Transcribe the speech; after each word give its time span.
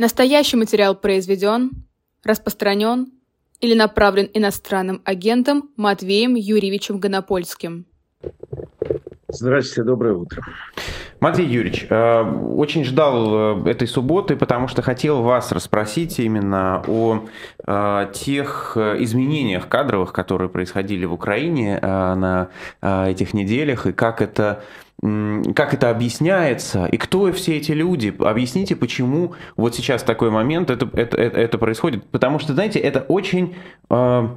Настоящий 0.00 0.56
материал 0.56 0.94
произведен, 0.94 1.72
распространен 2.24 3.12
или 3.60 3.74
направлен 3.74 4.30
иностранным 4.32 5.02
агентом 5.04 5.68
Матвеем 5.76 6.36
Юрьевичем 6.36 7.00
Гонопольским. 7.00 7.84
Здравствуйте, 9.28 9.82
доброе 9.82 10.14
утро. 10.14 10.42
Матвей 11.20 11.46
Юрьевич, 11.46 11.86
э, 11.90 12.22
очень 12.22 12.84
ждал 12.84 13.66
э, 13.66 13.70
этой 13.70 13.86
субботы, 13.86 14.36
потому 14.36 14.68
что 14.68 14.80
хотел 14.80 15.20
вас 15.20 15.52
расспросить 15.52 16.18
именно 16.18 16.82
о 16.88 17.26
э, 17.66 18.10
тех 18.14 18.78
изменениях 18.78 19.68
кадровых, 19.68 20.14
которые 20.14 20.48
происходили 20.48 21.04
в 21.04 21.12
Украине 21.12 21.78
на 21.82 22.48
этих 22.80 23.34
неделях, 23.34 23.86
и 23.86 23.92
как 23.92 24.22
это 24.22 24.62
как 25.02 25.72
это 25.72 25.88
объясняется, 25.88 26.84
и 26.84 26.98
кто 26.98 27.32
все 27.32 27.56
эти 27.56 27.72
люди? 27.72 28.14
Объясните, 28.18 28.76
почему 28.76 29.34
вот 29.56 29.74
сейчас 29.74 30.02
такой 30.02 30.30
момент 30.30 30.70
это, 30.70 30.90
это, 30.92 31.16
это, 31.16 31.40
это 31.40 31.58
происходит. 31.58 32.06
Потому 32.10 32.38
что, 32.38 32.52
знаете, 32.52 32.80
это 32.80 33.00
очень, 33.00 33.56
э, 33.88 34.28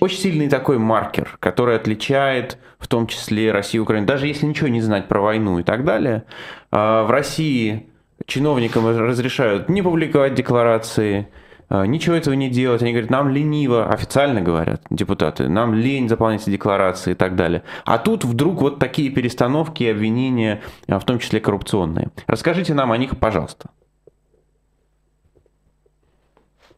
очень 0.00 0.18
сильный 0.18 0.48
такой 0.48 0.78
маркер, 0.78 1.36
который 1.40 1.76
отличает 1.76 2.56
в 2.78 2.88
том 2.88 3.06
числе 3.06 3.52
Россию 3.52 3.82
и 3.82 3.84
Украину. 3.84 4.06
Даже 4.06 4.26
если 4.26 4.46
ничего 4.46 4.68
не 4.68 4.80
знать 4.80 5.08
про 5.08 5.20
войну 5.20 5.58
и 5.58 5.62
так 5.62 5.84
далее, 5.84 6.24
э, 6.72 7.02
в 7.02 7.10
России 7.10 7.86
чиновникам 8.24 8.86
разрешают 8.86 9.68
не 9.68 9.82
публиковать 9.82 10.34
декларации, 10.34 11.28
ничего 11.70 12.14
этого 12.14 12.34
не 12.34 12.48
делать. 12.48 12.82
Они 12.82 12.92
говорят, 12.92 13.10
нам 13.10 13.28
лениво, 13.28 13.88
официально 13.88 14.40
говорят 14.40 14.82
депутаты, 14.90 15.48
нам 15.48 15.74
лень 15.74 16.08
заполнять 16.08 16.44
декларации 16.46 17.12
и 17.12 17.14
так 17.14 17.36
далее. 17.36 17.62
А 17.84 17.98
тут 17.98 18.24
вдруг 18.24 18.60
вот 18.60 18.78
такие 18.78 19.10
перестановки 19.10 19.82
и 19.82 19.88
обвинения, 19.88 20.62
а, 20.88 20.98
в 20.98 21.04
том 21.04 21.18
числе 21.18 21.40
коррупционные. 21.40 22.10
Расскажите 22.26 22.74
нам 22.74 22.92
о 22.92 22.98
них, 22.98 23.18
пожалуйста. 23.18 23.70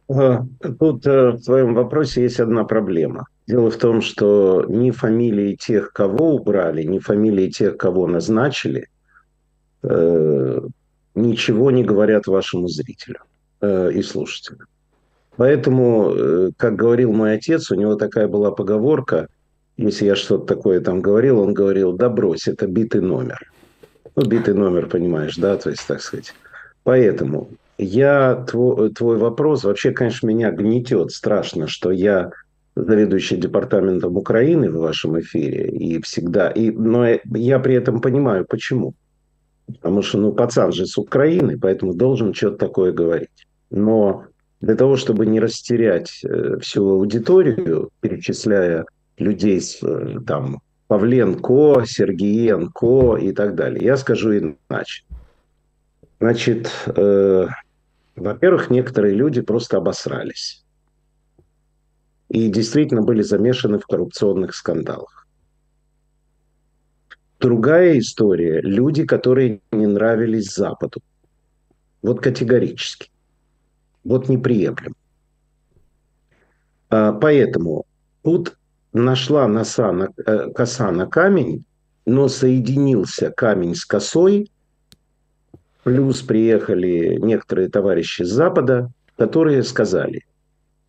Тут 0.07 1.05
э, 1.05 1.31
в 1.33 1.41
твоем 1.43 1.75
вопросе 1.75 2.23
есть 2.23 2.39
одна 2.39 2.63
проблема. 2.63 3.27
Дело 3.45 3.69
в 3.69 3.77
том, 3.77 4.01
что 4.01 4.65
ни 4.67 4.89
фамилии 4.89 5.55
тех, 5.55 5.93
кого 5.93 6.33
убрали, 6.33 6.81
ни 6.81 6.97
фамилии 6.97 7.47
тех, 7.49 7.77
кого 7.77 8.07
назначили, 8.07 8.87
э, 9.83 10.61
ничего 11.13 11.69
не 11.69 11.83
говорят 11.83 12.25
вашему 12.25 12.67
зрителю 12.67 13.19
э, 13.61 13.91
и 13.93 14.01
слушателю. 14.01 14.65
Поэтому, 15.39 16.11
э, 16.13 16.49
как 16.57 16.75
говорил 16.75 17.13
мой 17.13 17.35
отец, 17.35 17.71
у 17.71 17.75
него 17.75 17.95
такая 17.95 18.27
была 18.27 18.51
поговорка, 18.51 19.29
если 19.77 20.05
я 20.05 20.17
что-то 20.17 20.45
такое 20.45 20.81
там 20.81 20.99
говорил, 20.99 21.39
он 21.39 21.53
говорил, 21.53 21.93
да 21.93 22.09
брось, 22.09 22.49
это 22.49 22.67
битый 22.67 22.99
номер. 22.99 23.49
Ну, 24.17 24.25
битый 24.25 24.53
номер, 24.53 24.87
понимаешь, 24.87 25.37
да, 25.37 25.55
то 25.55 25.69
есть, 25.69 25.87
так 25.87 26.01
сказать. 26.01 26.33
Поэтому 26.83 27.47
я, 27.77 28.43
твой, 28.49 28.89
твой 28.89 29.17
вопрос, 29.17 29.63
вообще, 29.63 29.91
конечно, 29.91 30.27
меня 30.27 30.51
гнетет 30.51 31.11
страшно, 31.11 31.67
что 31.67 31.91
я 31.91 32.31
заведующий 32.75 33.37
департаментом 33.37 34.17
Украины 34.17 34.69
в 34.69 34.79
вашем 34.79 35.21
эфире, 35.21 35.69
и 35.69 36.01
всегда, 36.01 36.49
и, 36.49 36.69
но 36.69 37.07
я 37.33 37.59
при 37.59 37.75
этом 37.75 38.01
понимаю, 38.01 38.45
почему. 38.45 38.93
Потому 39.67 40.01
что, 40.01 40.17
ну, 40.17 40.33
пацан 40.33 40.73
же 40.73 40.85
с 40.85 40.97
Украины, 40.97 41.57
поэтому 41.57 41.93
должен 41.93 42.33
что-то 42.33 42.57
такое 42.57 42.91
говорить. 42.91 43.47
Но 43.69 44.25
для 44.61 44.75
того, 44.75 44.97
чтобы 44.97 45.25
не 45.25 45.39
растерять 45.39 46.21
э, 46.23 46.59
всю 46.59 46.89
аудиторию, 46.89 47.89
перечисляя 48.01 48.85
людей 49.17 49.61
с 49.61 49.81
э, 49.81 50.19
там, 50.25 50.61
Павленко, 50.87 51.85
Сергеенко 51.85 53.17
и 53.17 53.31
так 53.31 53.55
далее, 53.55 53.83
я 53.83 53.95
скажу 53.95 54.37
иначе. 54.37 55.05
Значит, 56.19 56.69
э, 56.87 57.47
во-первых, 58.15 58.69
некоторые 58.69 59.15
люди 59.15 59.41
просто 59.41 59.77
обосрались. 59.77 60.65
И 62.27 62.49
действительно 62.49 63.01
были 63.01 63.21
замешаны 63.21 63.79
в 63.79 63.87
коррупционных 63.87 64.53
скандалах. 64.53 65.25
Другая 67.39 67.97
история– 67.97 68.59
люди, 68.61 69.05
которые 69.05 69.61
не 69.71 69.87
нравились 69.87 70.53
Западу. 70.53 71.01
Вот 72.01 72.19
категорически 72.19 73.09
вот 74.03 74.29
неприемлем. 74.29 74.95
А, 76.89 77.13
поэтому 77.13 77.85
тут 78.23 78.57
нашла 78.93 79.47
носа 79.47 79.91
на, 79.91 80.09
э, 80.25 80.51
коса 80.51 80.91
на 80.91 81.05
камень, 81.05 81.63
но 82.05 82.27
соединился 82.27 83.31
камень 83.31 83.75
с 83.75 83.85
косой, 83.85 84.51
плюс 85.83 86.21
приехали 86.21 87.17
некоторые 87.19 87.69
товарищи 87.69 88.23
с 88.23 88.29
Запада, 88.29 88.91
которые 89.17 89.63
сказали, 89.63 90.25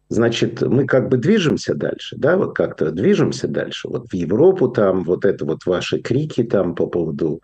значит, 0.08 0.62
мы 0.62 0.86
как 0.86 1.08
бы 1.08 1.18
движемся 1.18 1.74
дальше, 1.74 2.16
да, 2.16 2.36
вот 2.36 2.54
как-то 2.54 2.90
движемся 2.90 3.48
дальше, 3.48 3.88
вот 3.88 4.08
в 4.08 4.14
Европу 4.14 4.68
там, 4.68 5.04
вот 5.04 5.24
это 5.24 5.44
вот 5.44 5.66
ваши 5.66 6.00
крики 6.00 6.42
там 6.42 6.74
по 6.74 6.86
поводу 6.86 7.40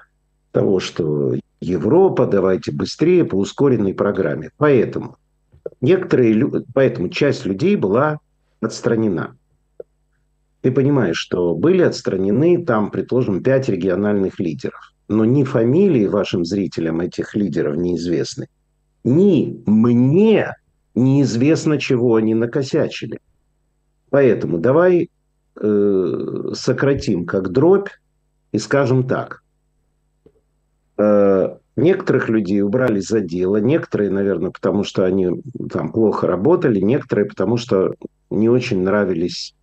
того, 0.53 0.81
что 0.81 1.34
Европа, 1.60 2.26
давайте 2.26 2.72
быстрее 2.72 3.25
по 3.25 3.37
ускоренной 3.37 3.94
программе. 3.94 4.50
Поэтому 4.56 5.16
Некоторые, 5.81 6.65
поэтому 6.75 7.09
часть 7.09 7.44
людей 7.44 7.77
была 7.77 8.19
отстранена. 8.60 9.37
Ты 10.62 10.72
понимаешь, 10.72 11.16
что 11.16 11.54
были 11.54 11.82
отстранены 11.82 12.65
там, 12.65 12.91
предположим, 12.91 13.43
пять 13.43 13.69
региональных 13.69 14.41
лидеров. 14.41 14.93
Но 15.09 15.25
ни 15.25 15.44
фамилии 15.44 16.06
вашим 16.06 16.44
зрителям 16.44 17.00
этих 17.00 17.37
лидеров 17.37 17.76
неизвестны, 17.76 18.49
ни 19.05 19.62
мне 19.66 20.55
неизвестно, 20.97 21.78
чего 21.78 22.16
они 22.16 22.34
накосячили. 22.34 23.21
Поэтому 24.10 24.59
давай 24.59 25.10
э, 25.60 26.50
сократим 26.55 27.26
как 27.26 27.53
дробь 27.53 27.91
и 28.50 28.59
скажем 28.59 29.06
так. 29.06 29.43
Э, 30.99 31.59
Некоторых 31.76 32.31
людей 32.31 32.62
убрали 32.62 33.00
за 33.00 33.20
дело, 33.20 33.59
некоторые, 33.59 34.10
наверное, 34.10 34.50
потому 34.50 34.82
что 34.82 35.04
они 35.04 35.42
там 35.70 35.92
плохо 35.92 36.26
работали, 36.26 36.81
некоторые, 36.81 37.26
потому 37.26 37.59
что 37.59 37.94
не 38.31 38.48
очень 38.48 38.82
нравились 38.82 39.54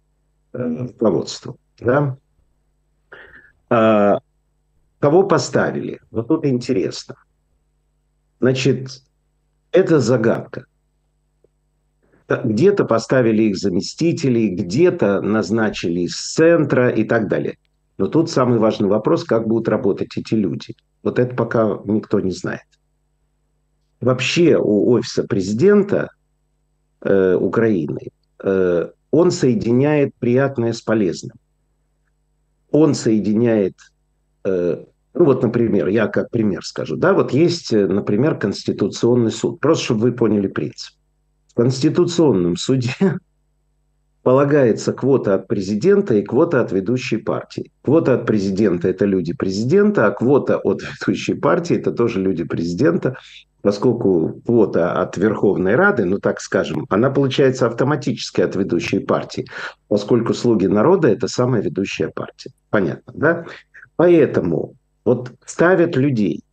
э, 0.53 0.88
руководству. 0.88 1.57
Да? 1.79 2.18
А, 3.69 4.19
кого 5.00 5.24
поставили? 5.24 6.01
Вот 6.12 6.28
тут 6.28 6.46
интересно. 6.46 7.16
Значит, 8.40 9.01
это 9.72 10.00
загадка. 10.00 10.66
Где-то 12.28 12.85
поставили 12.85 13.44
их 13.44 13.57
заместителей, 13.57 14.50
где-то 14.50 15.19
назначили 15.22 16.01
из 16.01 16.16
центра 16.16 16.90
и 16.90 17.03
так 17.06 17.28
далее. 17.28 17.57
Но 17.98 18.08
тут 18.08 18.30
самый 18.30 18.59
важный 18.59 18.90
вопрос, 18.90 19.24
как 19.24 19.48
будут 19.48 19.68
работать 19.68 20.18
эти 20.18 20.34
люди– 20.34 20.76
вот 21.04 21.20
это 21.20 21.36
пока 21.36 21.80
никто 21.86 22.20
не 22.22 22.31
знает. 22.31 22.64
Вообще 24.00 24.58
у 24.58 24.90
офиса 24.92 25.24
президента 25.24 26.09
э, 27.02 27.36
Украины 27.36 28.08
э, 28.42 28.90
он 29.12 29.31
соединяет 29.31 30.16
приятное 30.16 30.74
с 30.74 30.81
полезным. 30.81 31.38
Он 32.72 32.96
соединяет, 32.96 33.76
э, 34.46 34.84
ну 35.14 35.25
вот, 35.25 35.44
например, 35.44 35.88
я 35.88 36.08
как 36.08 36.31
пример 36.31 36.66
скажу, 36.66 36.98
да, 36.98 37.14
вот 37.14 37.31
есть, 37.31 37.72
э, 37.72 37.88
например, 37.88 38.38
Конституционный 38.38 39.31
суд, 39.31 39.60
просто 39.60 39.86
чтобы 39.86 40.02
вы 40.02 40.12
поняли 40.14 40.48
принцип. 40.48 40.96
В 41.50 41.56
Конституционном 41.56 42.58
суде 42.58 42.96
полагается 44.23 44.94
квота 44.94 45.35
от 45.35 45.47
президента 45.47 46.16
и 46.16 46.22
квота 46.22 46.61
от 46.61 46.72
ведущей 46.72 47.17
партии. 47.17 47.72
Квота 47.81 48.16
от 48.16 48.25
президента– 48.25 48.88
это 48.89 49.06
люди 49.06 49.34
президента, 49.34 50.07
а 50.07 50.11
квота 50.11 50.57
от 50.57 50.81
ведущей 51.01 51.35
партии– 51.35 51.75
это 51.78 51.91
тоже 51.91 52.22
люди 52.22 52.45
президента, 52.45 53.17
поскольку 53.62 54.41
квота 54.45 55.01
от 55.01 55.17
Верховной 55.17 55.75
Рады, 55.75 56.06
ну 56.06 56.19
так 56.19 56.39
скажем, 56.39 56.86
она 56.89 57.09
получается 57.09 57.68
автоматически 57.68 58.42
от 58.42 58.56
ведущей 58.56 59.00
партии, 59.00 59.45
поскольку 59.89 60.33
«Слуги 60.33 60.68
народа»– 60.68 61.07
это 61.09 61.27
самая 61.27 61.62
ведущая 61.62 62.07
партия. 62.07 62.51
Понятно, 62.69 63.13
да? 63.13 63.45
Поэтому 63.98 64.75
вот 65.03 65.31
ставят 65.45 65.98
людей, 65.98 66.44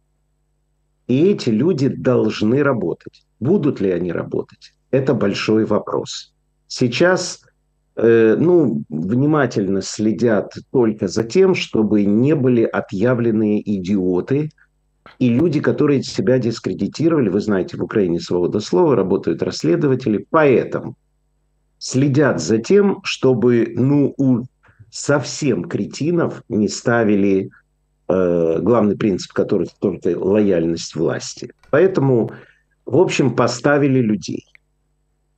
и 1.06 1.30
эти 1.30 1.50
люди 1.50 1.88
должны 1.88 2.62
работать. 2.62 3.24
Будут 3.38 3.80
ли 3.80 3.90
они 3.90 4.12
работать? 4.12 4.74
Это 4.90 5.14
большой 5.14 5.64
вопрос. 5.64 6.32
Сейчас 6.68 7.40
ну, 8.02 8.82
внимательно 8.88 9.82
следят 9.82 10.54
только 10.70 11.08
за 11.08 11.24
тем, 11.24 11.54
чтобы 11.54 12.04
не 12.04 12.34
были 12.34 12.62
отъявленные 12.62 13.60
идиоты 13.78 14.50
и 15.18 15.28
люди, 15.28 15.60
которые 15.60 16.02
себя 16.02 16.38
дискредитировали. 16.38 17.28
Вы 17.28 17.40
знаете, 17.40 17.76
в 17.76 17.82
Украине 17.82 18.20
свобода 18.20 18.60
слова, 18.60 18.96
работают 18.96 19.42
расследователи, 19.42 20.26
поэтому 20.30 20.96
следят 21.78 22.40
за 22.40 22.58
тем, 22.58 23.00
чтобы 23.02 23.72
ну, 23.76 24.14
у 24.16 24.44
совсем 24.90 25.64
кретинов 25.64 26.42
не 26.48 26.68
ставили 26.68 27.50
э, 28.08 28.58
главный 28.60 28.96
принцип 28.96 29.32
которых 29.32 29.70
только 29.78 30.18
лояльность 30.18 30.94
власти. 30.94 31.52
Поэтому 31.70 32.30
В 32.90 32.96
общем, 32.96 33.36
поставили 33.36 34.00
людей. 34.00 34.46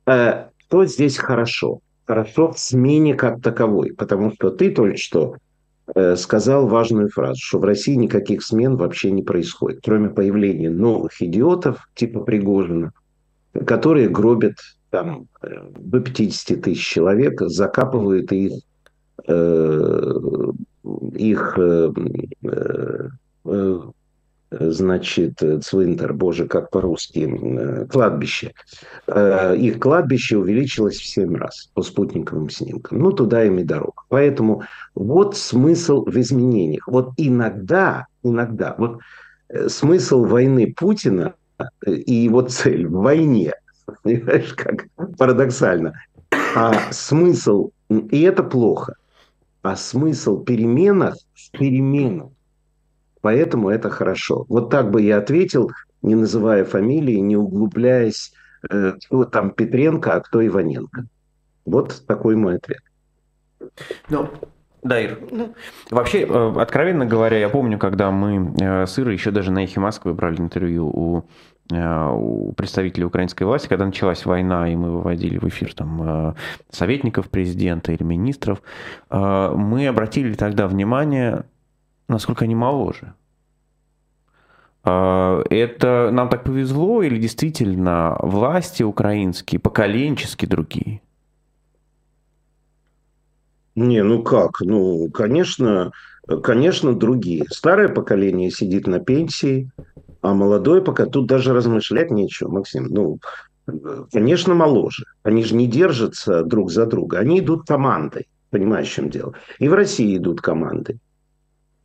Э, 0.07 0.45
что 0.57 0.85
здесь 0.85 1.17
хорошо? 1.17 1.81
Хорошо 2.05 2.51
в 2.51 2.59
смене 2.59 3.15
как 3.15 3.41
таковой, 3.41 3.93
потому 3.93 4.33
что 4.33 4.49
ты 4.49 4.71
только 4.71 4.97
что 4.97 5.37
э, 5.95 6.15
сказал 6.17 6.67
важную 6.67 7.09
фразу, 7.09 7.39
что 7.41 7.59
в 7.59 7.63
России 7.63 7.95
никаких 7.95 8.43
смен 8.43 8.75
вообще 8.75 9.11
не 9.11 9.23
происходит, 9.23 9.79
кроме 9.83 10.09
появления 10.09 10.69
новых 10.69 11.21
идиотов 11.21 11.87
типа 11.95 12.19
Пригожина, 12.21 12.91
которые 13.65 14.09
гробят 14.09 14.55
там 14.89 15.27
до 15.41 15.99
50 16.01 16.61
тысяч 16.61 16.85
человек, 16.85 17.41
закапывают 17.41 18.31
их, 18.31 18.61
э, 19.27 20.13
их 21.15 21.57
э, 21.57 21.91
э, 23.45 23.79
значит, 24.59 25.41
цвинтар, 25.63 26.13
боже, 26.13 26.47
как 26.47 26.69
по-русски, 26.69 27.87
кладбище. 27.89 28.53
Их 29.07 29.79
кладбище 29.79 30.37
увеличилось 30.37 30.97
в 30.97 31.05
7 31.05 31.35
раз 31.35 31.69
по 31.73 31.81
спутниковым 31.81 32.49
снимкам. 32.49 32.99
Ну, 32.99 33.11
туда 33.11 33.43
им 33.43 33.59
и 33.59 33.63
дорога. 33.63 34.03
Поэтому 34.09 34.63
вот 34.95 35.37
смысл 35.37 36.05
в 36.05 36.19
изменениях. 36.19 36.87
Вот 36.87 37.11
иногда, 37.17 38.07
иногда, 38.23 38.75
вот 38.77 38.99
смысл 39.67 40.25
войны 40.25 40.73
Путина 40.75 41.33
и 41.85 42.13
его 42.13 42.41
цель 42.41 42.87
в 42.87 42.93
войне 42.93 43.53
Понимаешь, 44.03 44.53
как 44.53 44.87
парадоксально. 45.17 45.93
А 46.55 46.91
смысл, 46.91 47.71
и 47.89 48.21
это 48.21 48.43
плохо, 48.43 48.95
а 49.61 49.75
смысл 49.75 50.43
переменах 50.43 51.15
в 51.33 51.51
переменах. 51.51 52.29
Поэтому 53.23 53.69
это 53.69 53.89
хорошо. 53.89 54.45
Вот 54.49 54.69
так 54.69 54.91
бы 54.91 55.01
я 55.01 55.17
ответил, 55.17 55.71
не 56.01 56.13
называя 56.13 56.65
фамилии, 56.65 57.15
не 57.15 57.37
углубляясь, 57.37 58.33
э, 58.69 58.95
кто 59.05 59.23
там 59.23 59.51
Петренко, 59.51 60.15
а 60.15 60.19
кто 60.19 60.45
Иваненко. 60.45 61.05
Вот 61.65 62.03
такой 62.05 62.35
мой 62.35 62.57
ответ. 62.57 62.81
Ну, 64.09 64.27
да, 64.81 64.99
Ир. 64.99 65.19
Ну, 65.31 65.55
вообще, 65.89 66.27
э, 66.27 66.53
откровенно 66.57 67.05
говоря, 67.05 67.37
я 67.37 67.47
помню, 67.47 67.79
когда 67.79 68.11
мы 68.11 68.53
э, 68.59 68.85
с 68.85 68.99
Ирой 68.99 69.13
еще 69.13 69.31
даже 69.31 69.51
на 69.51 69.63
«Эхе 69.63 69.79
Москвы» 69.79 70.13
брали 70.13 70.39
интервью 70.39 70.87
у 70.87 71.25
у 71.71 72.51
представителей 72.51 73.05
украинской 73.05 73.45
власти, 73.45 73.69
когда 73.69 73.85
началась 73.85 74.25
война, 74.25 74.69
и 74.69 74.75
мы 74.75 74.91
выводили 74.91 75.37
в 75.37 75.47
эфир 75.47 75.73
там 75.73 76.35
советников 76.69 77.29
президента 77.29 77.93
или 77.93 78.03
министров, 78.03 78.61
мы 79.09 79.87
обратили 79.87 80.33
тогда 80.33 80.67
внимание, 80.67 81.45
насколько 82.13 82.45
они 82.45 82.55
моложе. 82.55 83.13
Это 84.85 86.09
нам 86.11 86.29
так 86.29 86.43
повезло 86.43 87.03
или 87.03 87.17
действительно 87.17 88.17
власти 88.21 88.83
украинские, 88.83 89.59
поколенчески 89.59 90.45
другие? 90.45 91.01
Не, 93.75 94.03
ну 94.03 94.21
как? 94.21 94.59
Ну, 94.59 95.09
конечно, 95.09 95.91
конечно, 96.43 96.93
другие. 96.93 97.45
Старое 97.49 97.87
поколение 97.87 98.51
сидит 98.51 98.85
на 98.87 98.99
пенсии, 98.99 99.71
а 100.21 100.33
молодой 100.33 100.83
пока 100.83 101.05
тут 101.05 101.27
даже 101.27 101.53
размышлять 101.53 102.11
нечего, 102.11 102.49
Максим. 102.51 102.87
Ну, 102.89 103.19
конечно, 104.11 104.53
моложе. 104.53 105.05
Они 105.23 105.43
же 105.43 105.55
не 105.55 105.67
держатся 105.67 106.43
друг 106.43 106.71
за 106.71 106.85
друга. 106.85 107.19
Они 107.19 107.39
идут 107.39 107.65
командой. 107.65 108.27
Понимаешь, 108.49 108.89
в 108.89 108.93
чем 108.93 109.09
дело? 109.09 109.33
И 109.59 109.69
в 109.69 109.73
России 109.73 110.17
идут 110.17 110.41
команды. 110.41 110.99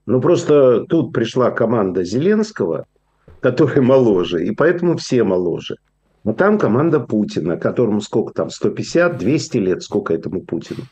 Ну, 0.08 0.22
просто 0.22 0.86
тут 0.88 1.12
пришла 1.12 1.50
команда 1.50 2.02
Зеленского, 2.02 2.86
который 3.40 3.82
моложе, 3.82 4.42
и 4.42 4.52
поэтому 4.52 4.96
все 4.96 5.22
моложе. 5.22 5.76
Но 6.24 6.32
там 6.32 6.58
команда 6.58 6.98
Путина, 6.98 7.58
которому 7.58 8.00
сколько 8.00 8.32
там, 8.32 8.48
150, 8.48 9.18
200 9.18 9.58
лет, 9.58 9.82
сколько 9.82 10.14
этому 10.14 10.40
Путину. 10.40 10.84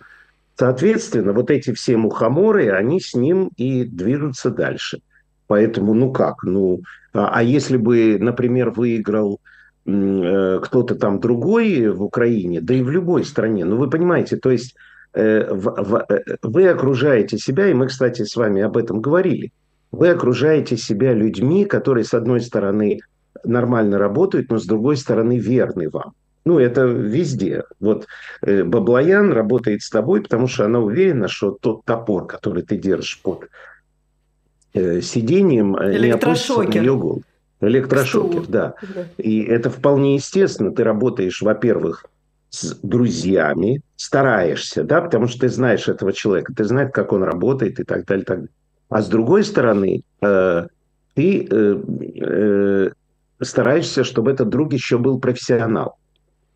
Соответственно, 0.54 1.32
вот 1.32 1.50
эти 1.50 1.72
все 1.72 1.96
мухоморы, 1.96 2.68
они 2.68 3.00
с 3.00 3.14
ним 3.14 3.52
и 3.56 3.84
движутся 3.84 4.50
дальше. 4.50 5.00
Поэтому, 5.46 5.94
ну 5.94 6.12
как, 6.12 6.42
ну, 6.42 6.82
а, 7.14 7.30
а 7.32 7.42
если 7.42 7.78
бы, 7.78 8.18
например, 8.20 8.68
выиграл 8.68 9.40
э, 9.86 10.60
кто-то 10.62 10.94
там 10.94 11.20
другой 11.20 11.88
в 11.88 12.02
Украине, 12.02 12.60
да 12.60 12.74
и 12.74 12.82
в 12.82 12.90
любой 12.90 13.24
стране, 13.24 13.64
ну 13.64 13.78
вы 13.78 13.88
понимаете, 13.88 14.36
то 14.36 14.50
есть 14.50 14.76
вы 15.16 16.68
окружаете 16.68 17.38
себя, 17.38 17.68
и 17.68 17.74
мы, 17.74 17.86
кстати, 17.86 18.22
с 18.22 18.36
вами 18.36 18.60
об 18.62 18.76
этом 18.76 19.00
говорили, 19.00 19.52
вы 19.90 20.10
окружаете 20.10 20.76
себя 20.76 21.14
людьми, 21.14 21.64
которые, 21.64 22.04
с 22.04 22.12
одной 22.12 22.40
стороны, 22.42 23.00
нормально 23.44 23.98
работают, 23.98 24.50
но 24.50 24.58
с 24.58 24.66
другой 24.66 24.96
стороны, 24.96 25.38
верны 25.38 25.88
вам. 25.88 26.12
Ну, 26.44 26.58
это 26.58 26.84
везде. 26.84 27.64
Вот 27.80 28.06
э, 28.42 28.62
Баблоян 28.62 29.32
работает 29.32 29.82
с 29.82 29.90
тобой, 29.90 30.22
потому 30.22 30.46
что 30.46 30.66
она 30.66 30.80
уверена, 30.80 31.28
что 31.28 31.50
тот 31.50 31.84
топор, 31.84 32.26
который 32.26 32.62
ты 32.62 32.76
держишь 32.76 33.20
под 33.22 33.48
Э, 34.76 35.00
сидением 35.00 35.74
э, 35.74 35.98
не 35.98 36.10
опустится 36.10 36.62
на 36.62 36.70
ее 36.70 36.96
голову. 36.96 37.22
Электрошокер, 37.62 38.44
да. 38.46 38.74
да. 38.82 39.06
И 39.16 39.42
это 39.42 39.70
вполне 39.70 40.16
естественно. 40.16 40.70
Ты 40.70 40.84
работаешь, 40.84 41.40
во-первых, 41.40 42.04
с 42.56 42.78
друзьями, 42.82 43.82
стараешься, 43.96 44.82
да, 44.82 45.00
потому 45.02 45.26
что 45.28 45.40
ты 45.40 45.48
знаешь 45.48 45.88
этого 45.88 46.12
человека, 46.12 46.54
ты 46.54 46.64
знаешь, 46.64 46.90
как 46.92 47.12
он 47.12 47.22
работает 47.22 47.78
и 47.80 47.84
так 47.84 48.06
далее, 48.06 48.24
так 48.24 48.36
далее. 48.38 48.52
А 48.88 49.02
с 49.02 49.08
другой 49.08 49.44
стороны, 49.44 50.02
э, 50.22 50.66
ты 51.14 51.48
э, 51.50 51.82
э, 52.20 52.90
стараешься, 53.42 54.04
чтобы 54.04 54.30
этот 54.30 54.48
друг 54.48 54.72
еще 54.72 54.98
был 54.98 55.18
профессионал. 55.18 55.96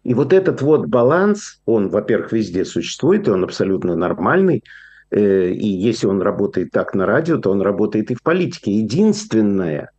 И 0.03 0.15
вот 0.15 0.33
этот 0.33 0.63
вот 0.63 0.87
баланс, 0.87 1.61
он, 1.67 1.89
во-первых, 1.89 2.33
везде 2.33 2.65
существует, 2.65 3.29
и 3.29 3.31
он 3.31 3.45
абсолютно 3.45 3.97
нормальный. 3.97 4.65
Э, 5.11 5.51
и 5.51 5.67
если 5.67 6.07
он 6.07 6.23
работает 6.23 6.71
так 6.71 6.95
на 6.95 7.05
радио, 7.05 7.37
то 7.39 7.51
он 7.51 7.61
работает 7.61 8.11
и 8.11 8.15
в 8.15 8.23
политике. 8.23 8.73
Единственное, 8.73 9.91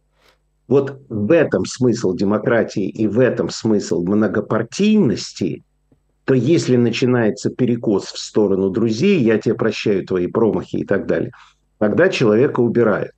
вот 0.67 1.01
в 1.09 1.31
этом 1.31 1.65
смысл 1.65 2.15
демократии 2.15 2.87
и 2.87 3.05
в 3.05 3.19
этом 3.19 3.49
смысл 3.49 4.03
многопартийности, 4.03 5.63
то 6.31 6.35
если 6.35 6.77
начинается 6.77 7.49
перекос 7.49 8.05
в 8.05 8.17
сторону 8.17 8.69
друзей, 8.69 9.19
я 9.19 9.37
тебе 9.37 9.53
прощаю 9.53 10.07
твои 10.07 10.27
промахи 10.27 10.77
и 10.77 10.85
так 10.85 11.05
далее, 11.05 11.33
тогда 11.77 12.07
человека 12.07 12.61
убирают. 12.61 13.11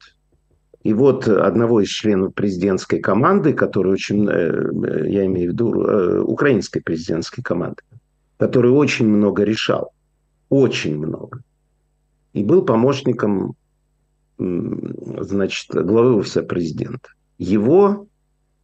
И 0.82 0.96
вот 0.96 1.28
одного 1.28 1.82
из 1.82 1.90
членов 1.90 2.34
президентской 2.34 2.98
команды, 2.98 3.54
который 3.54 3.92
очень, 3.94 4.28
э, 4.28 5.10
я 5.12 5.28
имею 5.28 5.52
в 5.52 5.54
виду, 5.54 5.84
э, 5.84 6.22
украинской 6.22 6.80
президентской 6.80 7.44
команды, 7.44 7.84
который 8.38 8.72
очень 8.72 9.08
много 9.08 9.44
решал, 9.44 9.92
очень 10.50 10.98
много– 10.98 11.44
и 12.34 12.44
был 12.44 12.66
помощником 12.66 13.56
значит, 14.40 15.68
главы 15.70 16.16
офиса 16.16 16.42
президента. 16.42 17.10
Его 17.38 18.08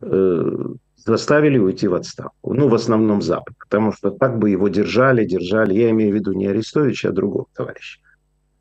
э, 0.02 0.66
заставили 1.06 1.58
уйти 1.58 1.88
в 1.88 1.96
отставку. 1.96 2.54
Ну, 2.54 2.68
в 2.68 2.76
основном 2.76 3.22
Запад. 3.22 3.56
Потому 3.60 3.92
что 3.92 4.12
так 4.12 4.38
бы 4.38 4.50
его 4.50 4.68
держали, 4.68 5.26
держали. 5.26 5.74
Я 5.74 5.90
имею 5.92 6.12
в 6.12 6.16
виду 6.16 6.34
не 6.34 6.48
Арестовича, 6.48 7.10
а 7.10 7.12
другого 7.12 7.46
товарища. 7.56 8.00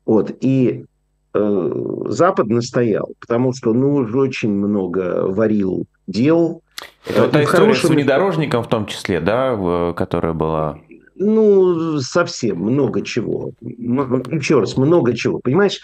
Вот. 0.05 0.31
И 0.41 0.85
э, 1.33 1.71
Запад 2.07 2.47
настоял, 2.47 3.11
потому 3.19 3.53
что 3.53 3.73
ну, 3.73 3.95
уже 3.95 4.17
очень 4.17 4.51
много 4.51 5.27
варил 5.27 5.85
дел. 6.07 6.61
Это 7.05 7.23
вот 7.23 7.31
та 7.31 7.43
история 7.43 7.61
хорошем... 7.61 7.89
с 7.89 7.93
внедорожником 7.93 8.63
в 8.63 8.67
том 8.67 8.85
числе, 8.85 9.19
да, 9.19 9.93
которая 9.95 10.33
была... 10.33 10.79
Ну, 11.15 11.99
совсем 11.99 12.59
много 12.59 13.01
чего. 13.01 13.51
Еще 13.61 14.59
раз, 14.59 14.77
много 14.77 15.13
чего. 15.13 15.39
Понимаешь, 15.39 15.81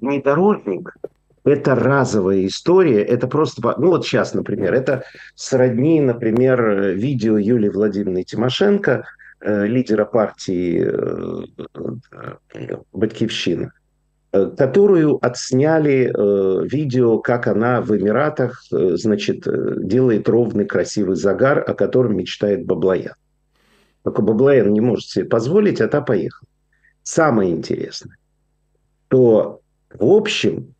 внедорожник– 0.00 0.96
это 1.46 1.76
разовая 1.76 2.44
история. 2.46 3.02
Это 3.02 3.28
просто... 3.28 3.74
Ну, 3.78 3.90
вот 3.90 4.04
сейчас, 4.04 4.34
например, 4.34 4.74
это 4.74 5.04
сродни, 5.36 6.00
например, 6.00 6.88
видео 6.96 7.38
Юлии 7.38 7.68
Владимировны 7.68 8.24
Тимошенко, 8.24 9.04
э, 9.40 9.66
лидера 9.66 10.04
партии 10.04 10.84
э, 10.84 12.74
«Батькивщина», 12.92 13.72
э, 14.32 14.50
которую 14.58 15.24
отсняли 15.24 16.12
видео, 16.68 17.20
как 17.20 17.46
она 17.46 17.80
в 17.80 17.96
Эмиратах, 17.96 18.64
значит, 18.70 19.46
делает 19.46 20.28
ровный 20.28 20.66
красивый 20.66 21.14
загар, 21.14 21.64
о 21.64 21.74
котором 21.74 22.16
мечтает 22.16 22.66
Баблоян. 22.66 23.14
Только 24.02 24.20
Баблоян 24.20 24.72
не 24.72 24.80
может 24.80 25.06
себе 25.06 25.26
позволить, 25.26 25.80
а 25.80 25.86
та 25.86 26.00
поехал. 26.00 26.46
Самое 27.04 27.52
интересное, 27.52 28.16
то 29.06 29.60
в 29.94 30.10
общем 30.10 30.74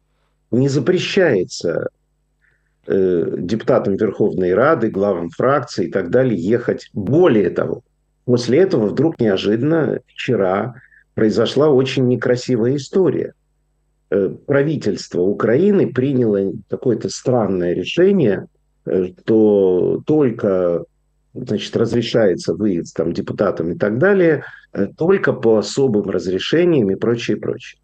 не 0.51 0.69
запрещается 0.69 1.89
э, 2.87 3.35
депутатам 3.39 3.97
Верховной 3.97 4.55
Рады, 4.55 4.91
главам 4.91 5.31
фракции 5.31 5.87
и 5.87 5.91
так 5.91 6.11
далее 6.11 6.39
ехать. 6.39 6.89
Более 6.93 7.51
того, 7.51 7.83
после 8.25 8.61
этого 8.61 8.87
вдруг 8.87 9.21
неожиданно 9.21 10.01
вчера 10.07 10.75
произошла 11.15 11.69
очень 11.69 12.07
некрасивая 12.07 12.77
история. 12.77 13.35
Э, 14.11 14.29
правительство 14.47 15.23
Украины 15.23 15.93
приняло 15.93 16.53
какое-то 16.69 17.09
странное 17.09 17.73
решение 17.73 18.47
то 19.25 20.01
только 20.07 20.85
значит, 21.35 21.77
разрешается 21.77 22.55
выезд 22.55 22.97
там, 22.97 23.13
депутатам 23.13 23.73
и 23.73 23.79
так 23.79 23.99
далее, 23.99 24.45
только 24.97 25.33
по 25.33 25.59
особым 25.59 26.09
разрешениям 26.09 26.91
и 26.91 26.95
прочее, 26.95 27.37
прочее. 27.37 27.81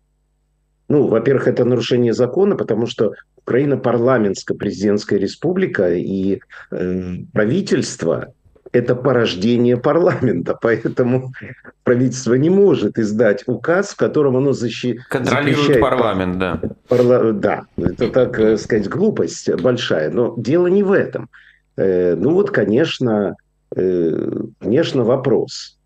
Ну, 0.88 1.06
во-первых, 1.06 1.48
это 1.48 1.64
нарушение 1.64 2.12
закона, 2.12 2.56
потому 2.56 2.86
что 2.86 3.12
Украина 3.36 3.76
парламентско-президентская 3.76 5.18
республика, 5.18 5.94
и 5.94 6.40
э, 6.70 7.14
правительство– 7.32 8.32
это 8.72 8.94
порождение 8.96 9.76
парламента, 9.76 10.58
поэтому 10.62 11.32
правительство 11.84 12.34
не 12.34 12.50
может 12.50 12.98
издать 12.98 13.44
указ, 13.46 13.90
в 13.90 13.96
котором 13.96 14.36
оно 14.36 14.52
защи... 14.52 14.98
Контролирует 15.08 15.80
парламент, 15.80 16.38
да. 16.38 16.60
Парла... 16.88 17.32
Да, 17.32 17.64
это, 17.76 18.08
так 18.08 18.38
э, 18.38 18.56
сказать, 18.56 18.88
глупость 18.88 19.50
большая, 19.60 20.10
но 20.10 20.34
дело 20.36 20.66
не 20.66 20.82
в 20.82 20.92
этом. 20.92 21.28
Э, 21.76 22.14
ну 22.14 22.32
вот, 22.32 22.50
конечно, 22.50 23.36
э, 23.76 24.30
конечно, 24.58 25.04
вопрос. 25.04 25.78